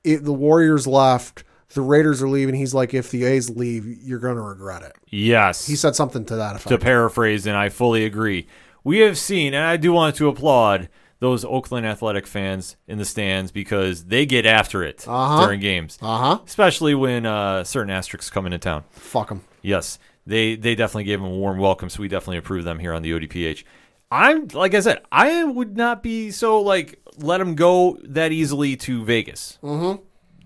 [0.02, 1.44] it, the Warriors left,
[1.74, 2.54] the Raiders are leaving.
[2.54, 4.92] He's like, if the A's leave, you're going to regret it.
[5.08, 5.66] Yes.
[5.66, 6.68] He said something to that effect.
[6.68, 8.46] to paraphrase, and I fully agree.
[8.84, 10.88] We have seen, and I do want to applaud
[11.20, 15.44] those Oakland Athletic fans in the stands because they get after it Uh-huh.
[15.44, 16.38] during games, Uh huh.
[16.46, 18.82] especially when uh, certain asterisks come into town.
[18.90, 19.42] Fuck them.
[19.62, 22.92] Yes, they they definitely gave them a warm welcome, so we definitely approve them here
[22.92, 23.62] on the ODPH.
[24.10, 28.74] I'm like I said, I would not be so like let them go that easily
[28.78, 29.58] to Vegas.
[29.62, 30.02] Mm-hmm.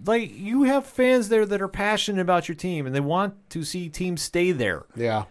[0.07, 3.65] Like you have fans there that are passionate about your team and they want to
[3.65, 4.85] see teams stay there.
[4.95, 5.25] Yeah.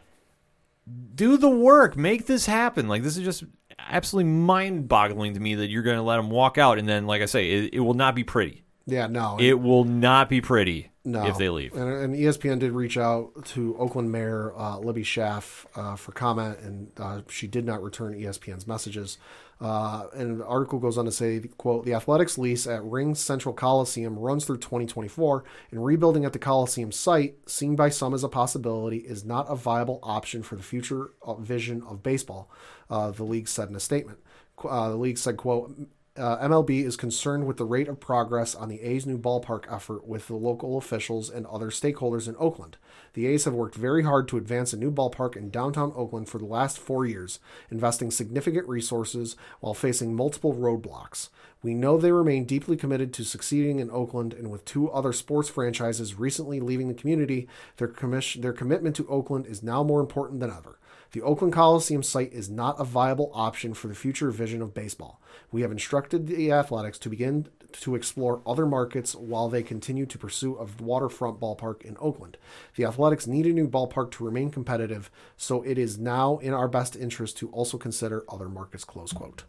[1.16, 2.88] Do the work, make this happen.
[2.88, 3.44] Like this is just
[3.80, 7.22] absolutely mind-boggling to me that you're going to let them walk out and then, like
[7.22, 8.64] I say, it, it will not be pretty.
[8.86, 9.08] Yeah.
[9.08, 9.38] No.
[9.40, 11.26] It will not be pretty no.
[11.26, 11.74] if they leave.
[11.74, 16.60] And, and ESPN did reach out to Oakland Mayor uh, Libby Schaaf uh, for comment,
[16.60, 19.18] and uh, she did not return ESPN's messages.
[19.62, 24.20] Uh, and the article goes on to say, quote, the athletics lease at RingCentral Coliseum
[24.20, 28.98] runs through 2024, and rebuilding at the Coliseum site, seen by some as a possibility,
[28.98, 32.50] is not a viable option for the future uh, vision of baseball,
[32.90, 34.20] uh, the league said in a statement.
[34.64, 35.74] Uh, the league said, quote,
[36.18, 40.08] uh, MLB is concerned with the rate of progress on the A's new ballpark effort
[40.08, 42.78] with the local officials and other stakeholders in Oakland.
[43.14, 46.38] The A's have worked very hard to advance a new ballpark in downtown Oakland for
[46.38, 47.40] the last four years,
[47.70, 51.30] investing significant resources while facing multiple roadblocks.
[51.62, 55.50] We know they remain deeply committed to succeeding in Oakland, and with two other sports
[55.50, 60.40] franchises recently leaving the community, their, commission, their commitment to Oakland is now more important
[60.40, 60.78] than ever.
[61.16, 65.22] The Oakland Coliseum site is not a viable option for the future vision of baseball.
[65.50, 70.18] We have instructed the Athletics to begin to explore other markets while they continue to
[70.18, 72.36] pursue a waterfront ballpark in Oakland.
[72.76, 76.68] The Athletics need a new ballpark to remain competitive, so it is now in our
[76.68, 78.84] best interest to also consider other markets.
[78.84, 79.46] Close quote.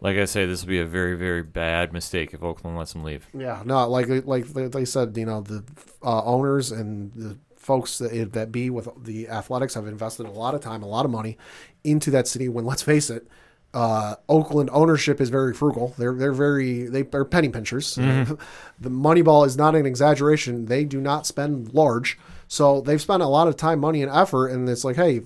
[0.00, 3.04] Like I say, this will be a very, very bad mistake if Oakland lets them
[3.04, 3.28] leave.
[3.32, 5.62] Yeah, no, like like they said, you know, the
[6.02, 10.54] uh, owners and the folks that that be with the athletics have invested a lot
[10.54, 11.36] of time, a lot of money
[11.82, 12.48] into that city.
[12.48, 13.26] When let's face it,
[13.74, 15.92] uh, Oakland ownership is very frugal.
[15.98, 17.94] They're they're very they, they're penny pinchers.
[18.80, 20.66] the Moneyball is not an exaggeration.
[20.66, 24.48] They do not spend large, so they've spent a lot of time, money, and effort.
[24.48, 25.22] And it's like, hey,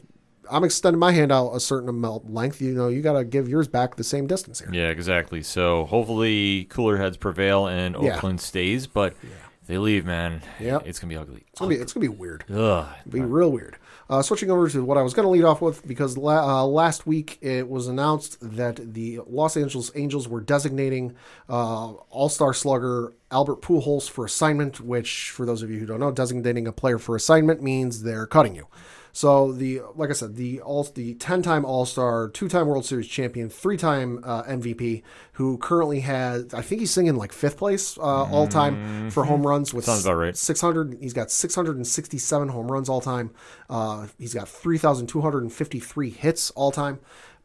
[0.50, 2.60] I'm extending my hand out a certain amount length.
[2.60, 4.70] You know, you got to give yours back the same distance here.
[4.72, 5.42] Yeah, exactly.
[5.42, 8.16] So hopefully cooler heads prevail and Yeah.
[8.16, 9.39] Oakland stays, but if
[9.70, 11.44] they leave, man, yeah, it's gonna be ugly.
[11.48, 12.44] It's gonna be it's gonna be weird.
[12.52, 12.86] Ugh.
[13.00, 13.76] It'd be real weird.
[14.08, 16.66] Uh, switching over to what I was going to lead off with, because la- uh,
[16.66, 21.14] last week it was announced that the Los Angeles Angels were designating
[21.48, 24.80] uh, All Star slugger Albert Pujols for assignment.
[24.80, 28.26] Which, for those of you who don't know, designating a player for assignment means they're
[28.26, 28.66] cutting you.
[29.12, 32.84] So the like I said, the all the ten time All Star, two time World
[32.84, 35.02] Series champion, three time uh, MVP,
[35.40, 39.46] who currently has I think he's singing like fifth place uh, all time for home
[39.46, 40.36] runs with Sounds about right.
[40.36, 43.30] 600 he's got 667 home runs all time
[43.70, 47.00] uh, he's got 3253 hits all time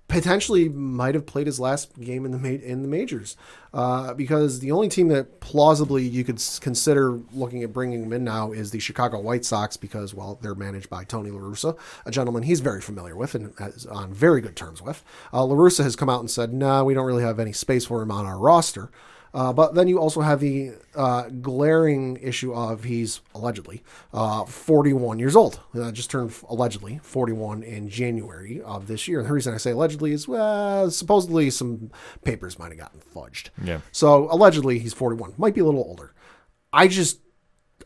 [0.07, 3.35] potentially might have played his last game in the ma- in the majors
[3.73, 8.13] uh, because the only team that plausibly you could s- consider looking at bringing him
[8.13, 11.77] in now is the Chicago White Sox because well they're managed by Tony La Russa,
[12.05, 15.03] a gentleman he's very familiar with and is on very good terms with.
[15.33, 17.51] Uh, La Russa has come out and said, "No, nah, we don't really have any
[17.53, 18.91] space for him on our roster."
[19.35, 23.83] Uh, but then you also have the uh, glaring issue of he's allegedly
[24.13, 25.59] uh, 41 years old.
[25.77, 29.19] Uh, just turned allegedly 41 in January of this year.
[29.19, 31.91] And the reason I say allegedly is well, supposedly some
[32.23, 33.49] papers might have gotten fudged.
[33.61, 33.81] Yeah.
[33.91, 35.33] So allegedly he's 41.
[35.37, 36.13] Might be a little older.
[36.71, 37.19] I just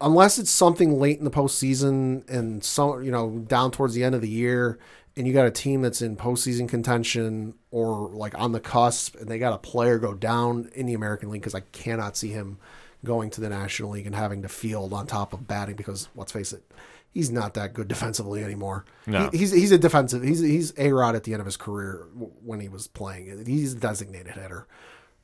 [0.02, 4.14] unless it's something late in the postseason and some you know down towards the end
[4.14, 4.78] of the year,
[5.20, 9.28] and you got a team that's in postseason contention or like on the cusp, and
[9.28, 12.58] they got a player go down in the American League because I cannot see him
[13.06, 16.32] going to the National League and having to field on top of batting because let's
[16.32, 16.64] face it.
[17.12, 18.86] He's not that good defensively anymore.
[19.06, 19.30] No.
[19.32, 20.24] He- he's he's a defensive.
[20.24, 22.08] He's he's a rod at the end of his career
[22.44, 23.46] when he was playing.
[23.46, 24.68] He's a designated hitter.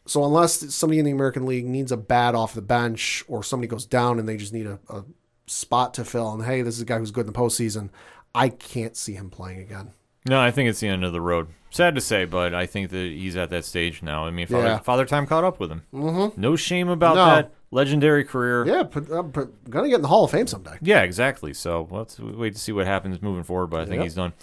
[0.08, 3.68] So unless somebody in the American League needs a bat off the bench or somebody
[3.68, 5.04] goes down and they just need a, a
[5.48, 7.90] spot to fill, and hey, this is a guy who's good in the postseason,
[8.36, 9.92] I can't see him playing again.
[10.28, 11.48] No, I think it's the end of the road.
[11.70, 14.26] Sad to say, but I think that he's at that stage now.
[14.26, 14.80] I mean, Father, Yeah.
[14.80, 15.84] Father Time caught up with him.
[15.94, 16.40] Mm-hmm.
[16.42, 17.26] No shame about No.
[17.26, 18.66] that legendary career.
[18.66, 20.78] Yeah, but, uh, but gonna get in the Hall of Fame someday.
[20.82, 21.54] Yeah, exactly.
[21.54, 24.04] So let's wait to see what happens moving forward, but I think Yep.
[24.04, 24.34] he's done.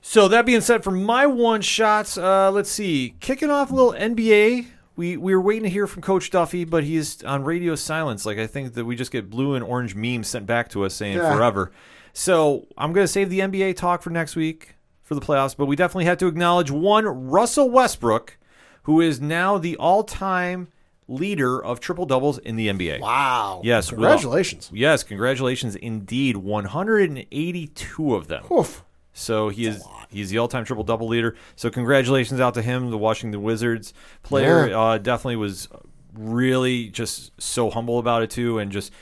[0.00, 3.92] So that being said, for my one shots, uh, let's see, kicking off a little
[3.94, 4.66] NBA.
[4.94, 8.24] We we were waiting to hear from Coach Duffy, but he's on radio silence.
[8.26, 10.94] Like I think that we just get blue and orange memes sent back to us
[10.94, 11.34] saying Yeah.
[11.34, 11.70] forever.
[12.12, 15.76] So I'm gonna save the NBA talk for next week for the playoffs, but we
[15.76, 18.36] definitely have to acknowledge one Russell Westbrook,
[18.82, 20.68] who is now the all-time
[21.06, 23.00] leader of triple doubles in the NBA.
[23.00, 23.62] Wow.
[23.64, 24.70] Yes, well- Congratulations.
[24.74, 26.36] Yes, congratulations indeed.
[26.36, 28.44] 182 of them.
[28.52, 28.84] Oof.
[29.12, 31.34] So he is he's the all-time triple double leader.
[31.56, 34.68] So congratulations out to him, the Washington Wizards player.
[34.68, 34.78] Yeah.
[34.80, 35.68] Uh, definitely was
[36.14, 38.92] really just so humble about it too, and just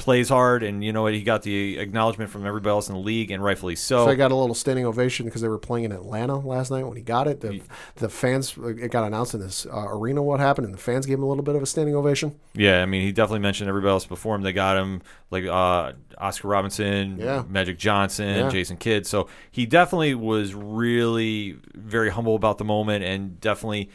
[0.00, 0.62] plays hard.
[0.64, 1.14] And you know what?
[1.14, 4.06] He got the acknowledgement from everybody else in the league, and rightfully so.
[4.06, 6.84] So I got a little standing ovation because they were playing in Atlanta last night
[6.84, 7.40] when he got it.
[7.40, 7.60] The,
[7.96, 11.18] the fans, it got announced in this uh, arena what happened, and the fans gave
[11.18, 12.34] him a little bit of a standing ovation.
[12.54, 14.42] Yeah, I mean, he definitely mentioned everybody else before him.
[14.42, 17.44] They got him, like uh, Oscar Robinson, Yeah.
[17.48, 18.48] Magic Johnson, Yeah.
[18.50, 19.06] Jason Kidd.
[19.06, 23.90] So he definitely was really very humble about the moment and definitely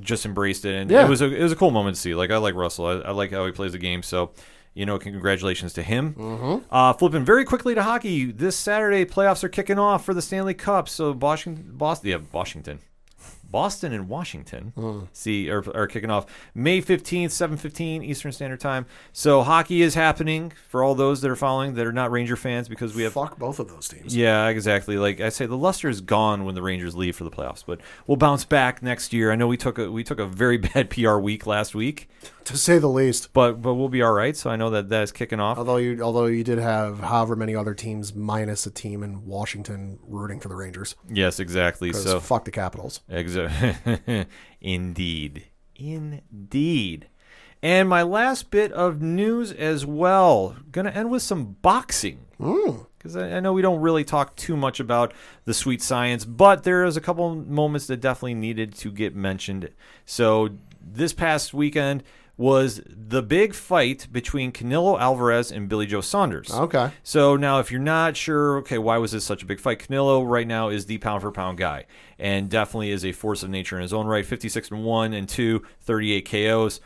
[0.00, 0.74] just embraced it.
[0.74, 1.04] And Yeah.
[1.06, 2.14] it was a it was a cool moment to see.
[2.14, 2.86] Like I like Russell.
[2.86, 4.02] I, I like how he plays the game.
[4.02, 4.30] So.
[4.78, 6.14] You know, congratulations to him.
[6.14, 6.72] Mm-hmm.
[6.72, 8.30] Uh, flipping very quickly to hockey.
[8.30, 10.88] This Saturday, playoffs are kicking off for the Stanley Cup.
[10.88, 12.78] So Washington, Boston, yeah, Washington,
[13.50, 15.00] Boston and Washington Hmm.
[15.12, 18.86] see are, are kicking off May 15th, 7:15 Eastern Standard Time.
[19.12, 22.68] So hockey is happening for all those that are following that are not Ranger fans
[22.68, 24.14] because we have Fuck both of those teams.
[24.16, 24.96] yeah, exactly.
[24.98, 27.80] Like I say, the luster is gone when the Rangers leave for the playoffs, but
[28.06, 29.32] we'll bounce back next year.
[29.32, 32.08] I know we took a we took a very bad PR week last week,
[32.44, 33.32] To say the least.
[33.32, 34.36] but but we'll be all right.
[34.36, 35.58] So I know that that is kicking off.
[35.58, 39.98] Although you, although you did have however many other teams minus a team in Washington
[40.06, 41.92] rooting for the Rangers Yes, exactly.
[41.92, 43.00] So fuck the Capitals.
[43.46, 44.26] Exa-
[44.60, 45.44] Indeed.
[45.76, 47.08] Indeed.
[47.62, 50.56] And my last bit of news as well.
[50.70, 52.20] Going to end with some boxing.
[52.40, 52.86] Mm.
[52.96, 55.12] because I, I know we don't really talk too much about
[55.44, 59.70] the sweet science, but there is a couple moments that definitely needed to get mentioned.
[60.06, 60.50] So
[60.80, 62.04] this past weekend
[62.38, 66.50] was the big fight between Canelo Alvarez and Billy Joe Saunders.
[66.50, 66.92] Okay.
[67.02, 69.80] So now, if you're not sure, okay, why was this such a big fight?
[69.80, 71.86] Canelo right now is the pound for pound guy,
[72.16, 74.24] and definitely is a force of nature in his own right.
[74.24, 76.80] 56 and one and two, 38 KOs.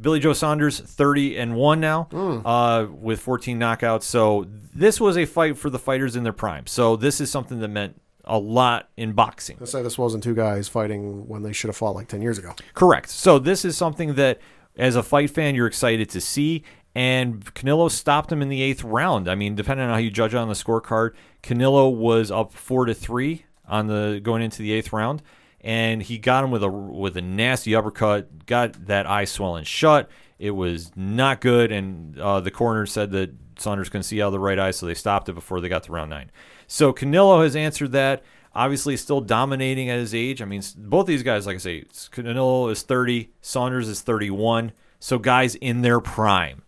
[0.00, 2.08] Billy Joe Saunders, 30 and one now,
[2.44, 4.04] uh, with 14 knockouts.
[4.04, 6.68] So this was a fight for the fighters in their prime.
[6.68, 9.56] So this is something that meant a lot in boxing.
[9.58, 12.38] Let's say this wasn't two guys fighting when they should have fought like 10 years
[12.38, 12.54] ago.
[12.74, 13.08] Correct.
[13.08, 14.38] So this is something that,
[14.78, 16.62] as a fight fan, you're excited to see.
[16.94, 19.28] And Canelo stopped him in the eighth round.
[19.28, 22.94] I mean, depending on how you judge on the scorecard, Canelo was up four to
[22.94, 25.22] three on the going into the eighth round,
[25.60, 28.46] and he got him with a with a nasty uppercut.
[28.46, 30.10] Got that eye swelling shut.
[30.38, 34.32] It was not good, and uh, the coroner said that Saunders couldn't see out of
[34.32, 36.30] the right eye, so they stopped it before they got to round nine.
[36.66, 38.22] So Canelo has answered that.
[38.58, 40.42] Obviously, still dominating at his age.
[40.42, 44.72] I mean, both these guys, like I say, Canelo is 30, Saunders is 31.
[44.98, 46.62] So guys in their prime.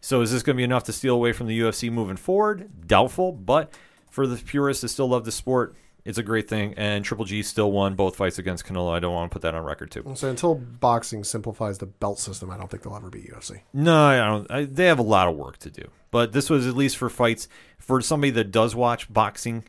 [0.00, 2.88] So is this going to be enough to steal away from the UFC moving forward?
[2.88, 3.72] Doubtful, but
[4.10, 6.74] for the purists that still love the sport, it's a great thing.
[6.76, 8.92] And Triple G still won both fights against Canelo.
[8.92, 10.10] I don't want to put that on record too.
[10.14, 13.60] So until boxing simplifies the belt system, I don't think they'll ever beat UFC.
[13.72, 14.50] No, I don't.
[14.50, 15.88] I, they have a lot of work to do.
[16.10, 17.46] But this was at least for fights
[17.78, 19.64] for somebody that does watch boxing.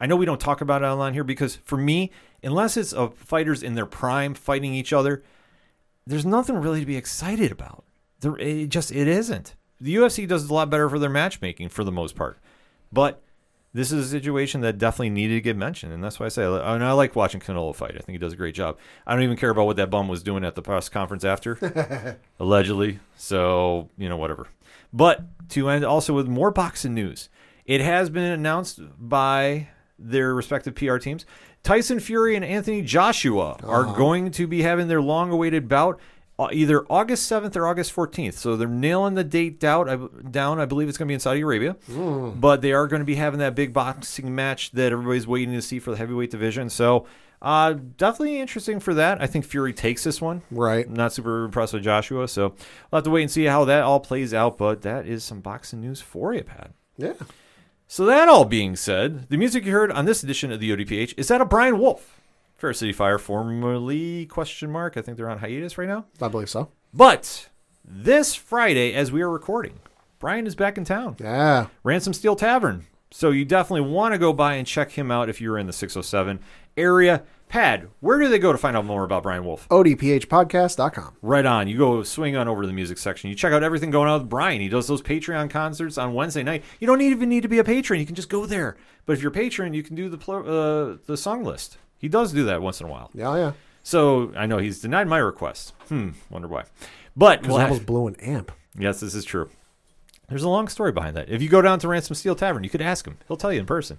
[0.00, 2.10] I know we don't talk about it online here because for me,
[2.42, 5.22] unless it's of fighters in their prime fighting each other,
[6.06, 7.84] there's nothing really to be excited about.
[8.20, 9.54] There, it just it isn't.
[9.80, 12.38] The UFC does a lot better for their matchmaking for the most part,
[12.92, 13.22] but
[13.74, 16.44] this is a situation that definitely needed to get mentioned, and that's why I say.
[16.44, 17.92] And I like watching Canelo fight.
[17.94, 18.78] I think he does a great job.
[19.06, 22.16] I don't even care about what that bum was doing at the press conference after,
[22.40, 22.98] allegedly.
[23.16, 24.48] So you know whatever.
[24.92, 27.28] But to end also with more boxing news,
[27.66, 29.68] it has been announced by
[29.98, 31.26] their respective PR teams.
[31.62, 35.98] Tyson Fury and Anthony Joshua are going to be having their long-awaited bout
[36.38, 38.34] uh, either August 7th or August 14th.
[38.34, 39.88] So they're nailing the date down.
[39.88, 40.60] I, down.
[40.60, 41.76] I believe it's going to be in Saudi Arabia.
[42.36, 45.62] But they are going to be having that big boxing match that everybody's waiting to
[45.62, 46.70] see for the heavyweight division.
[46.70, 47.06] So
[47.42, 49.20] uh, definitely interesting for that.
[49.20, 50.42] I think Fury takes this one.
[50.50, 50.86] Right.
[50.86, 52.28] I'm not super impressed with Joshua.
[52.28, 52.54] So
[52.90, 54.58] we'll have to wait and see how that all plays out.
[54.58, 56.70] But that is some boxing news for you, Pat.
[56.96, 57.14] Yeah.
[57.90, 61.14] So that all being said, the music you heard on this edition of the ODPH
[61.16, 62.20] is that of Brian Wolf.
[62.54, 64.98] Fair City Fire, formerly question mark.
[64.98, 66.04] I think they're on hiatus right now.
[66.20, 66.68] I believe so.
[66.92, 67.48] But
[67.82, 69.80] this Friday, as we are recording,
[70.18, 71.16] Brian is back in town.
[71.18, 71.68] Yeah.
[71.82, 72.84] Ransom Steel Tavern.
[73.10, 75.72] So you definitely want to go by and check him out if you're in the
[75.72, 76.40] 607
[76.76, 77.22] area.
[77.48, 79.66] Pad, where do they go to find out more about Brian Wolf?
[79.70, 81.16] ODPHpodcast.com.
[81.22, 81.66] Right on.
[81.68, 83.30] You go swing on over to the music section.
[83.30, 84.60] You check out everything going on with Brian.
[84.60, 86.62] He does those Patreon concerts on Wednesday night.
[86.78, 88.00] You don't even need to be a patron.
[88.00, 88.76] You can just go there.
[89.06, 91.78] But if you're a patron, you can do the uh, the song list.
[91.96, 93.10] He does do that once in a while.
[93.14, 93.52] Yeah, yeah.
[93.82, 95.72] So I know he's denied my request.
[95.88, 96.10] Hmm.
[96.30, 96.64] Wonder why.
[97.16, 98.52] But Because we'll I almost blew an amp.
[98.78, 99.48] Yes, this is true.
[100.28, 101.30] There's a long story behind that.
[101.30, 103.16] If you go down to Ransom Steel Tavern, you could ask him.
[103.26, 103.98] He'll tell you in person.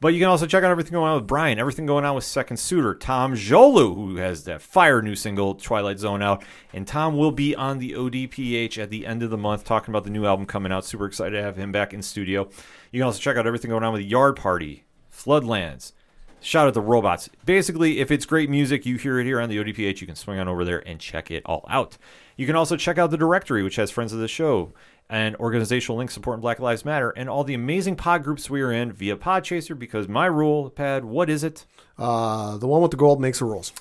[0.00, 2.22] But you can also check out everything going on with Brian, everything going on with
[2.22, 6.44] Second Suitor, Tom Jolu, who has that fire new single, Twilight Zone, out.
[6.72, 10.04] And Tom will be on the ODPH at the end of the month talking about
[10.04, 10.84] the new album coming out.
[10.84, 12.48] Super excited to have him back in studio.
[12.92, 15.92] You can also check out everything going on with Yard Party, Floodlands,
[16.40, 17.28] Shout out the robots.
[17.44, 20.38] Basically, if it's great music, you hear it here on the ODPH, you can swing
[20.38, 21.98] on over there and check it all out.
[22.36, 24.72] You can also check out the directory, which has friends of the show
[25.10, 28.72] and organizational links supporting Black Lives Matter and all the amazing pod groups we are
[28.72, 29.78] in via Podchaser.
[29.78, 31.64] Because my rule, Pad, what is it?
[31.96, 33.72] Uh, the one with the gold makes the rules.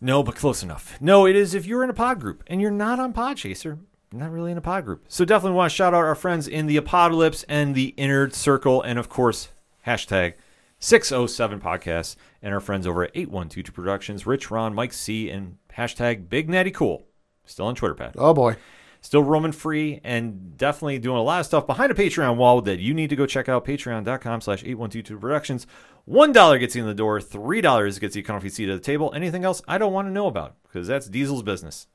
[0.00, 1.00] No, but close enough.
[1.00, 3.78] No, it is if you're in a pod group and you're not on Podchaser,
[4.12, 5.06] you're not really in a pod group.
[5.08, 8.82] So definitely want to shout out our friends in the Apocalypse and the Inner Circle,
[8.82, 9.48] and of course,
[9.86, 10.34] hashtag
[10.78, 16.28] 607 Podcasts, and our friends over at 8122 Productions, Rich, Ron, Mike C, and hashtag
[16.28, 17.06] Big Natty Cool.
[17.46, 18.14] Still on Twitter, Pat.
[18.18, 18.56] Oh boy.
[19.04, 22.78] Still roaming free and definitely doing a lot of stuff behind a Patreon wall that
[22.78, 23.66] you need to go check out.
[23.66, 25.66] Patreon.com slash 8122 Productions.
[26.08, 27.20] $1 gets you in the door.
[27.20, 29.12] $3 gets you a comfy seat at the table.
[29.14, 31.86] Anything else I don't want to know about because that's Diesel's business.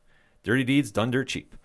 [0.43, 1.55] Dirty deeds done dirt cheap.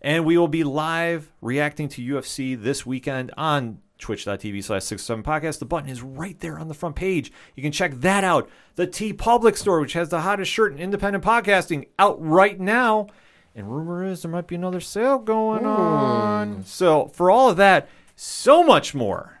[0.00, 5.58] And we will be live reacting to UFC this weekend on twitch.tv slash 67 podcast.
[5.58, 7.32] The button is right there on the front page.
[7.56, 8.48] You can check that out.
[8.76, 13.08] The TeePublic store, which has the hottest shirt in independent podcasting, out right now.
[13.54, 16.64] And rumor is there might be another sale going on.
[16.64, 19.40] So for all of that, so much more,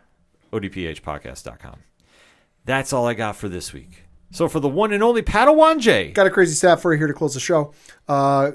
[0.52, 1.78] odphpodcast.com.
[2.64, 4.04] That's all I got for this week.
[4.30, 7.06] So for the one and only Padawan J, Got a crazy stat for you here
[7.06, 7.72] to close the show.
[8.08, 8.52] Uh,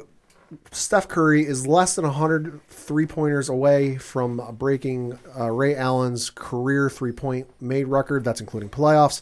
[0.71, 6.89] Steph Curry is less than 100 three pointers away from breaking uh, Ray Allen's career
[6.89, 8.23] three point made record.
[8.23, 9.21] That's including playoffs.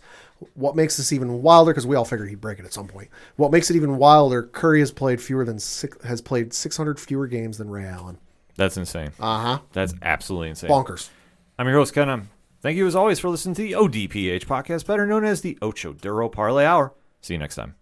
[0.54, 1.72] What makes this even wilder?
[1.72, 3.10] Because we all figured he'd break it at some point.
[3.36, 4.44] What makes it even wilder?
[4.44, 8.18] Curry has played fewer than six, has played 600 fewer games than Ray Allen.
[8.56, 9.12] That's insane.
[9.20, 9.60] Uh huh.
[9.74, 10.70] That's absolutely insane.
[10.70, 11.10] Bonkers.
[11.58, 12.30] I'm your host, Ken.
[12.62, 15.94] Thank you as always for listening to the ODPH podcast, better known as the Ocho
[15.94, 16.94] Duro Parlay Hour.
[17.22, 17.76] See you next time.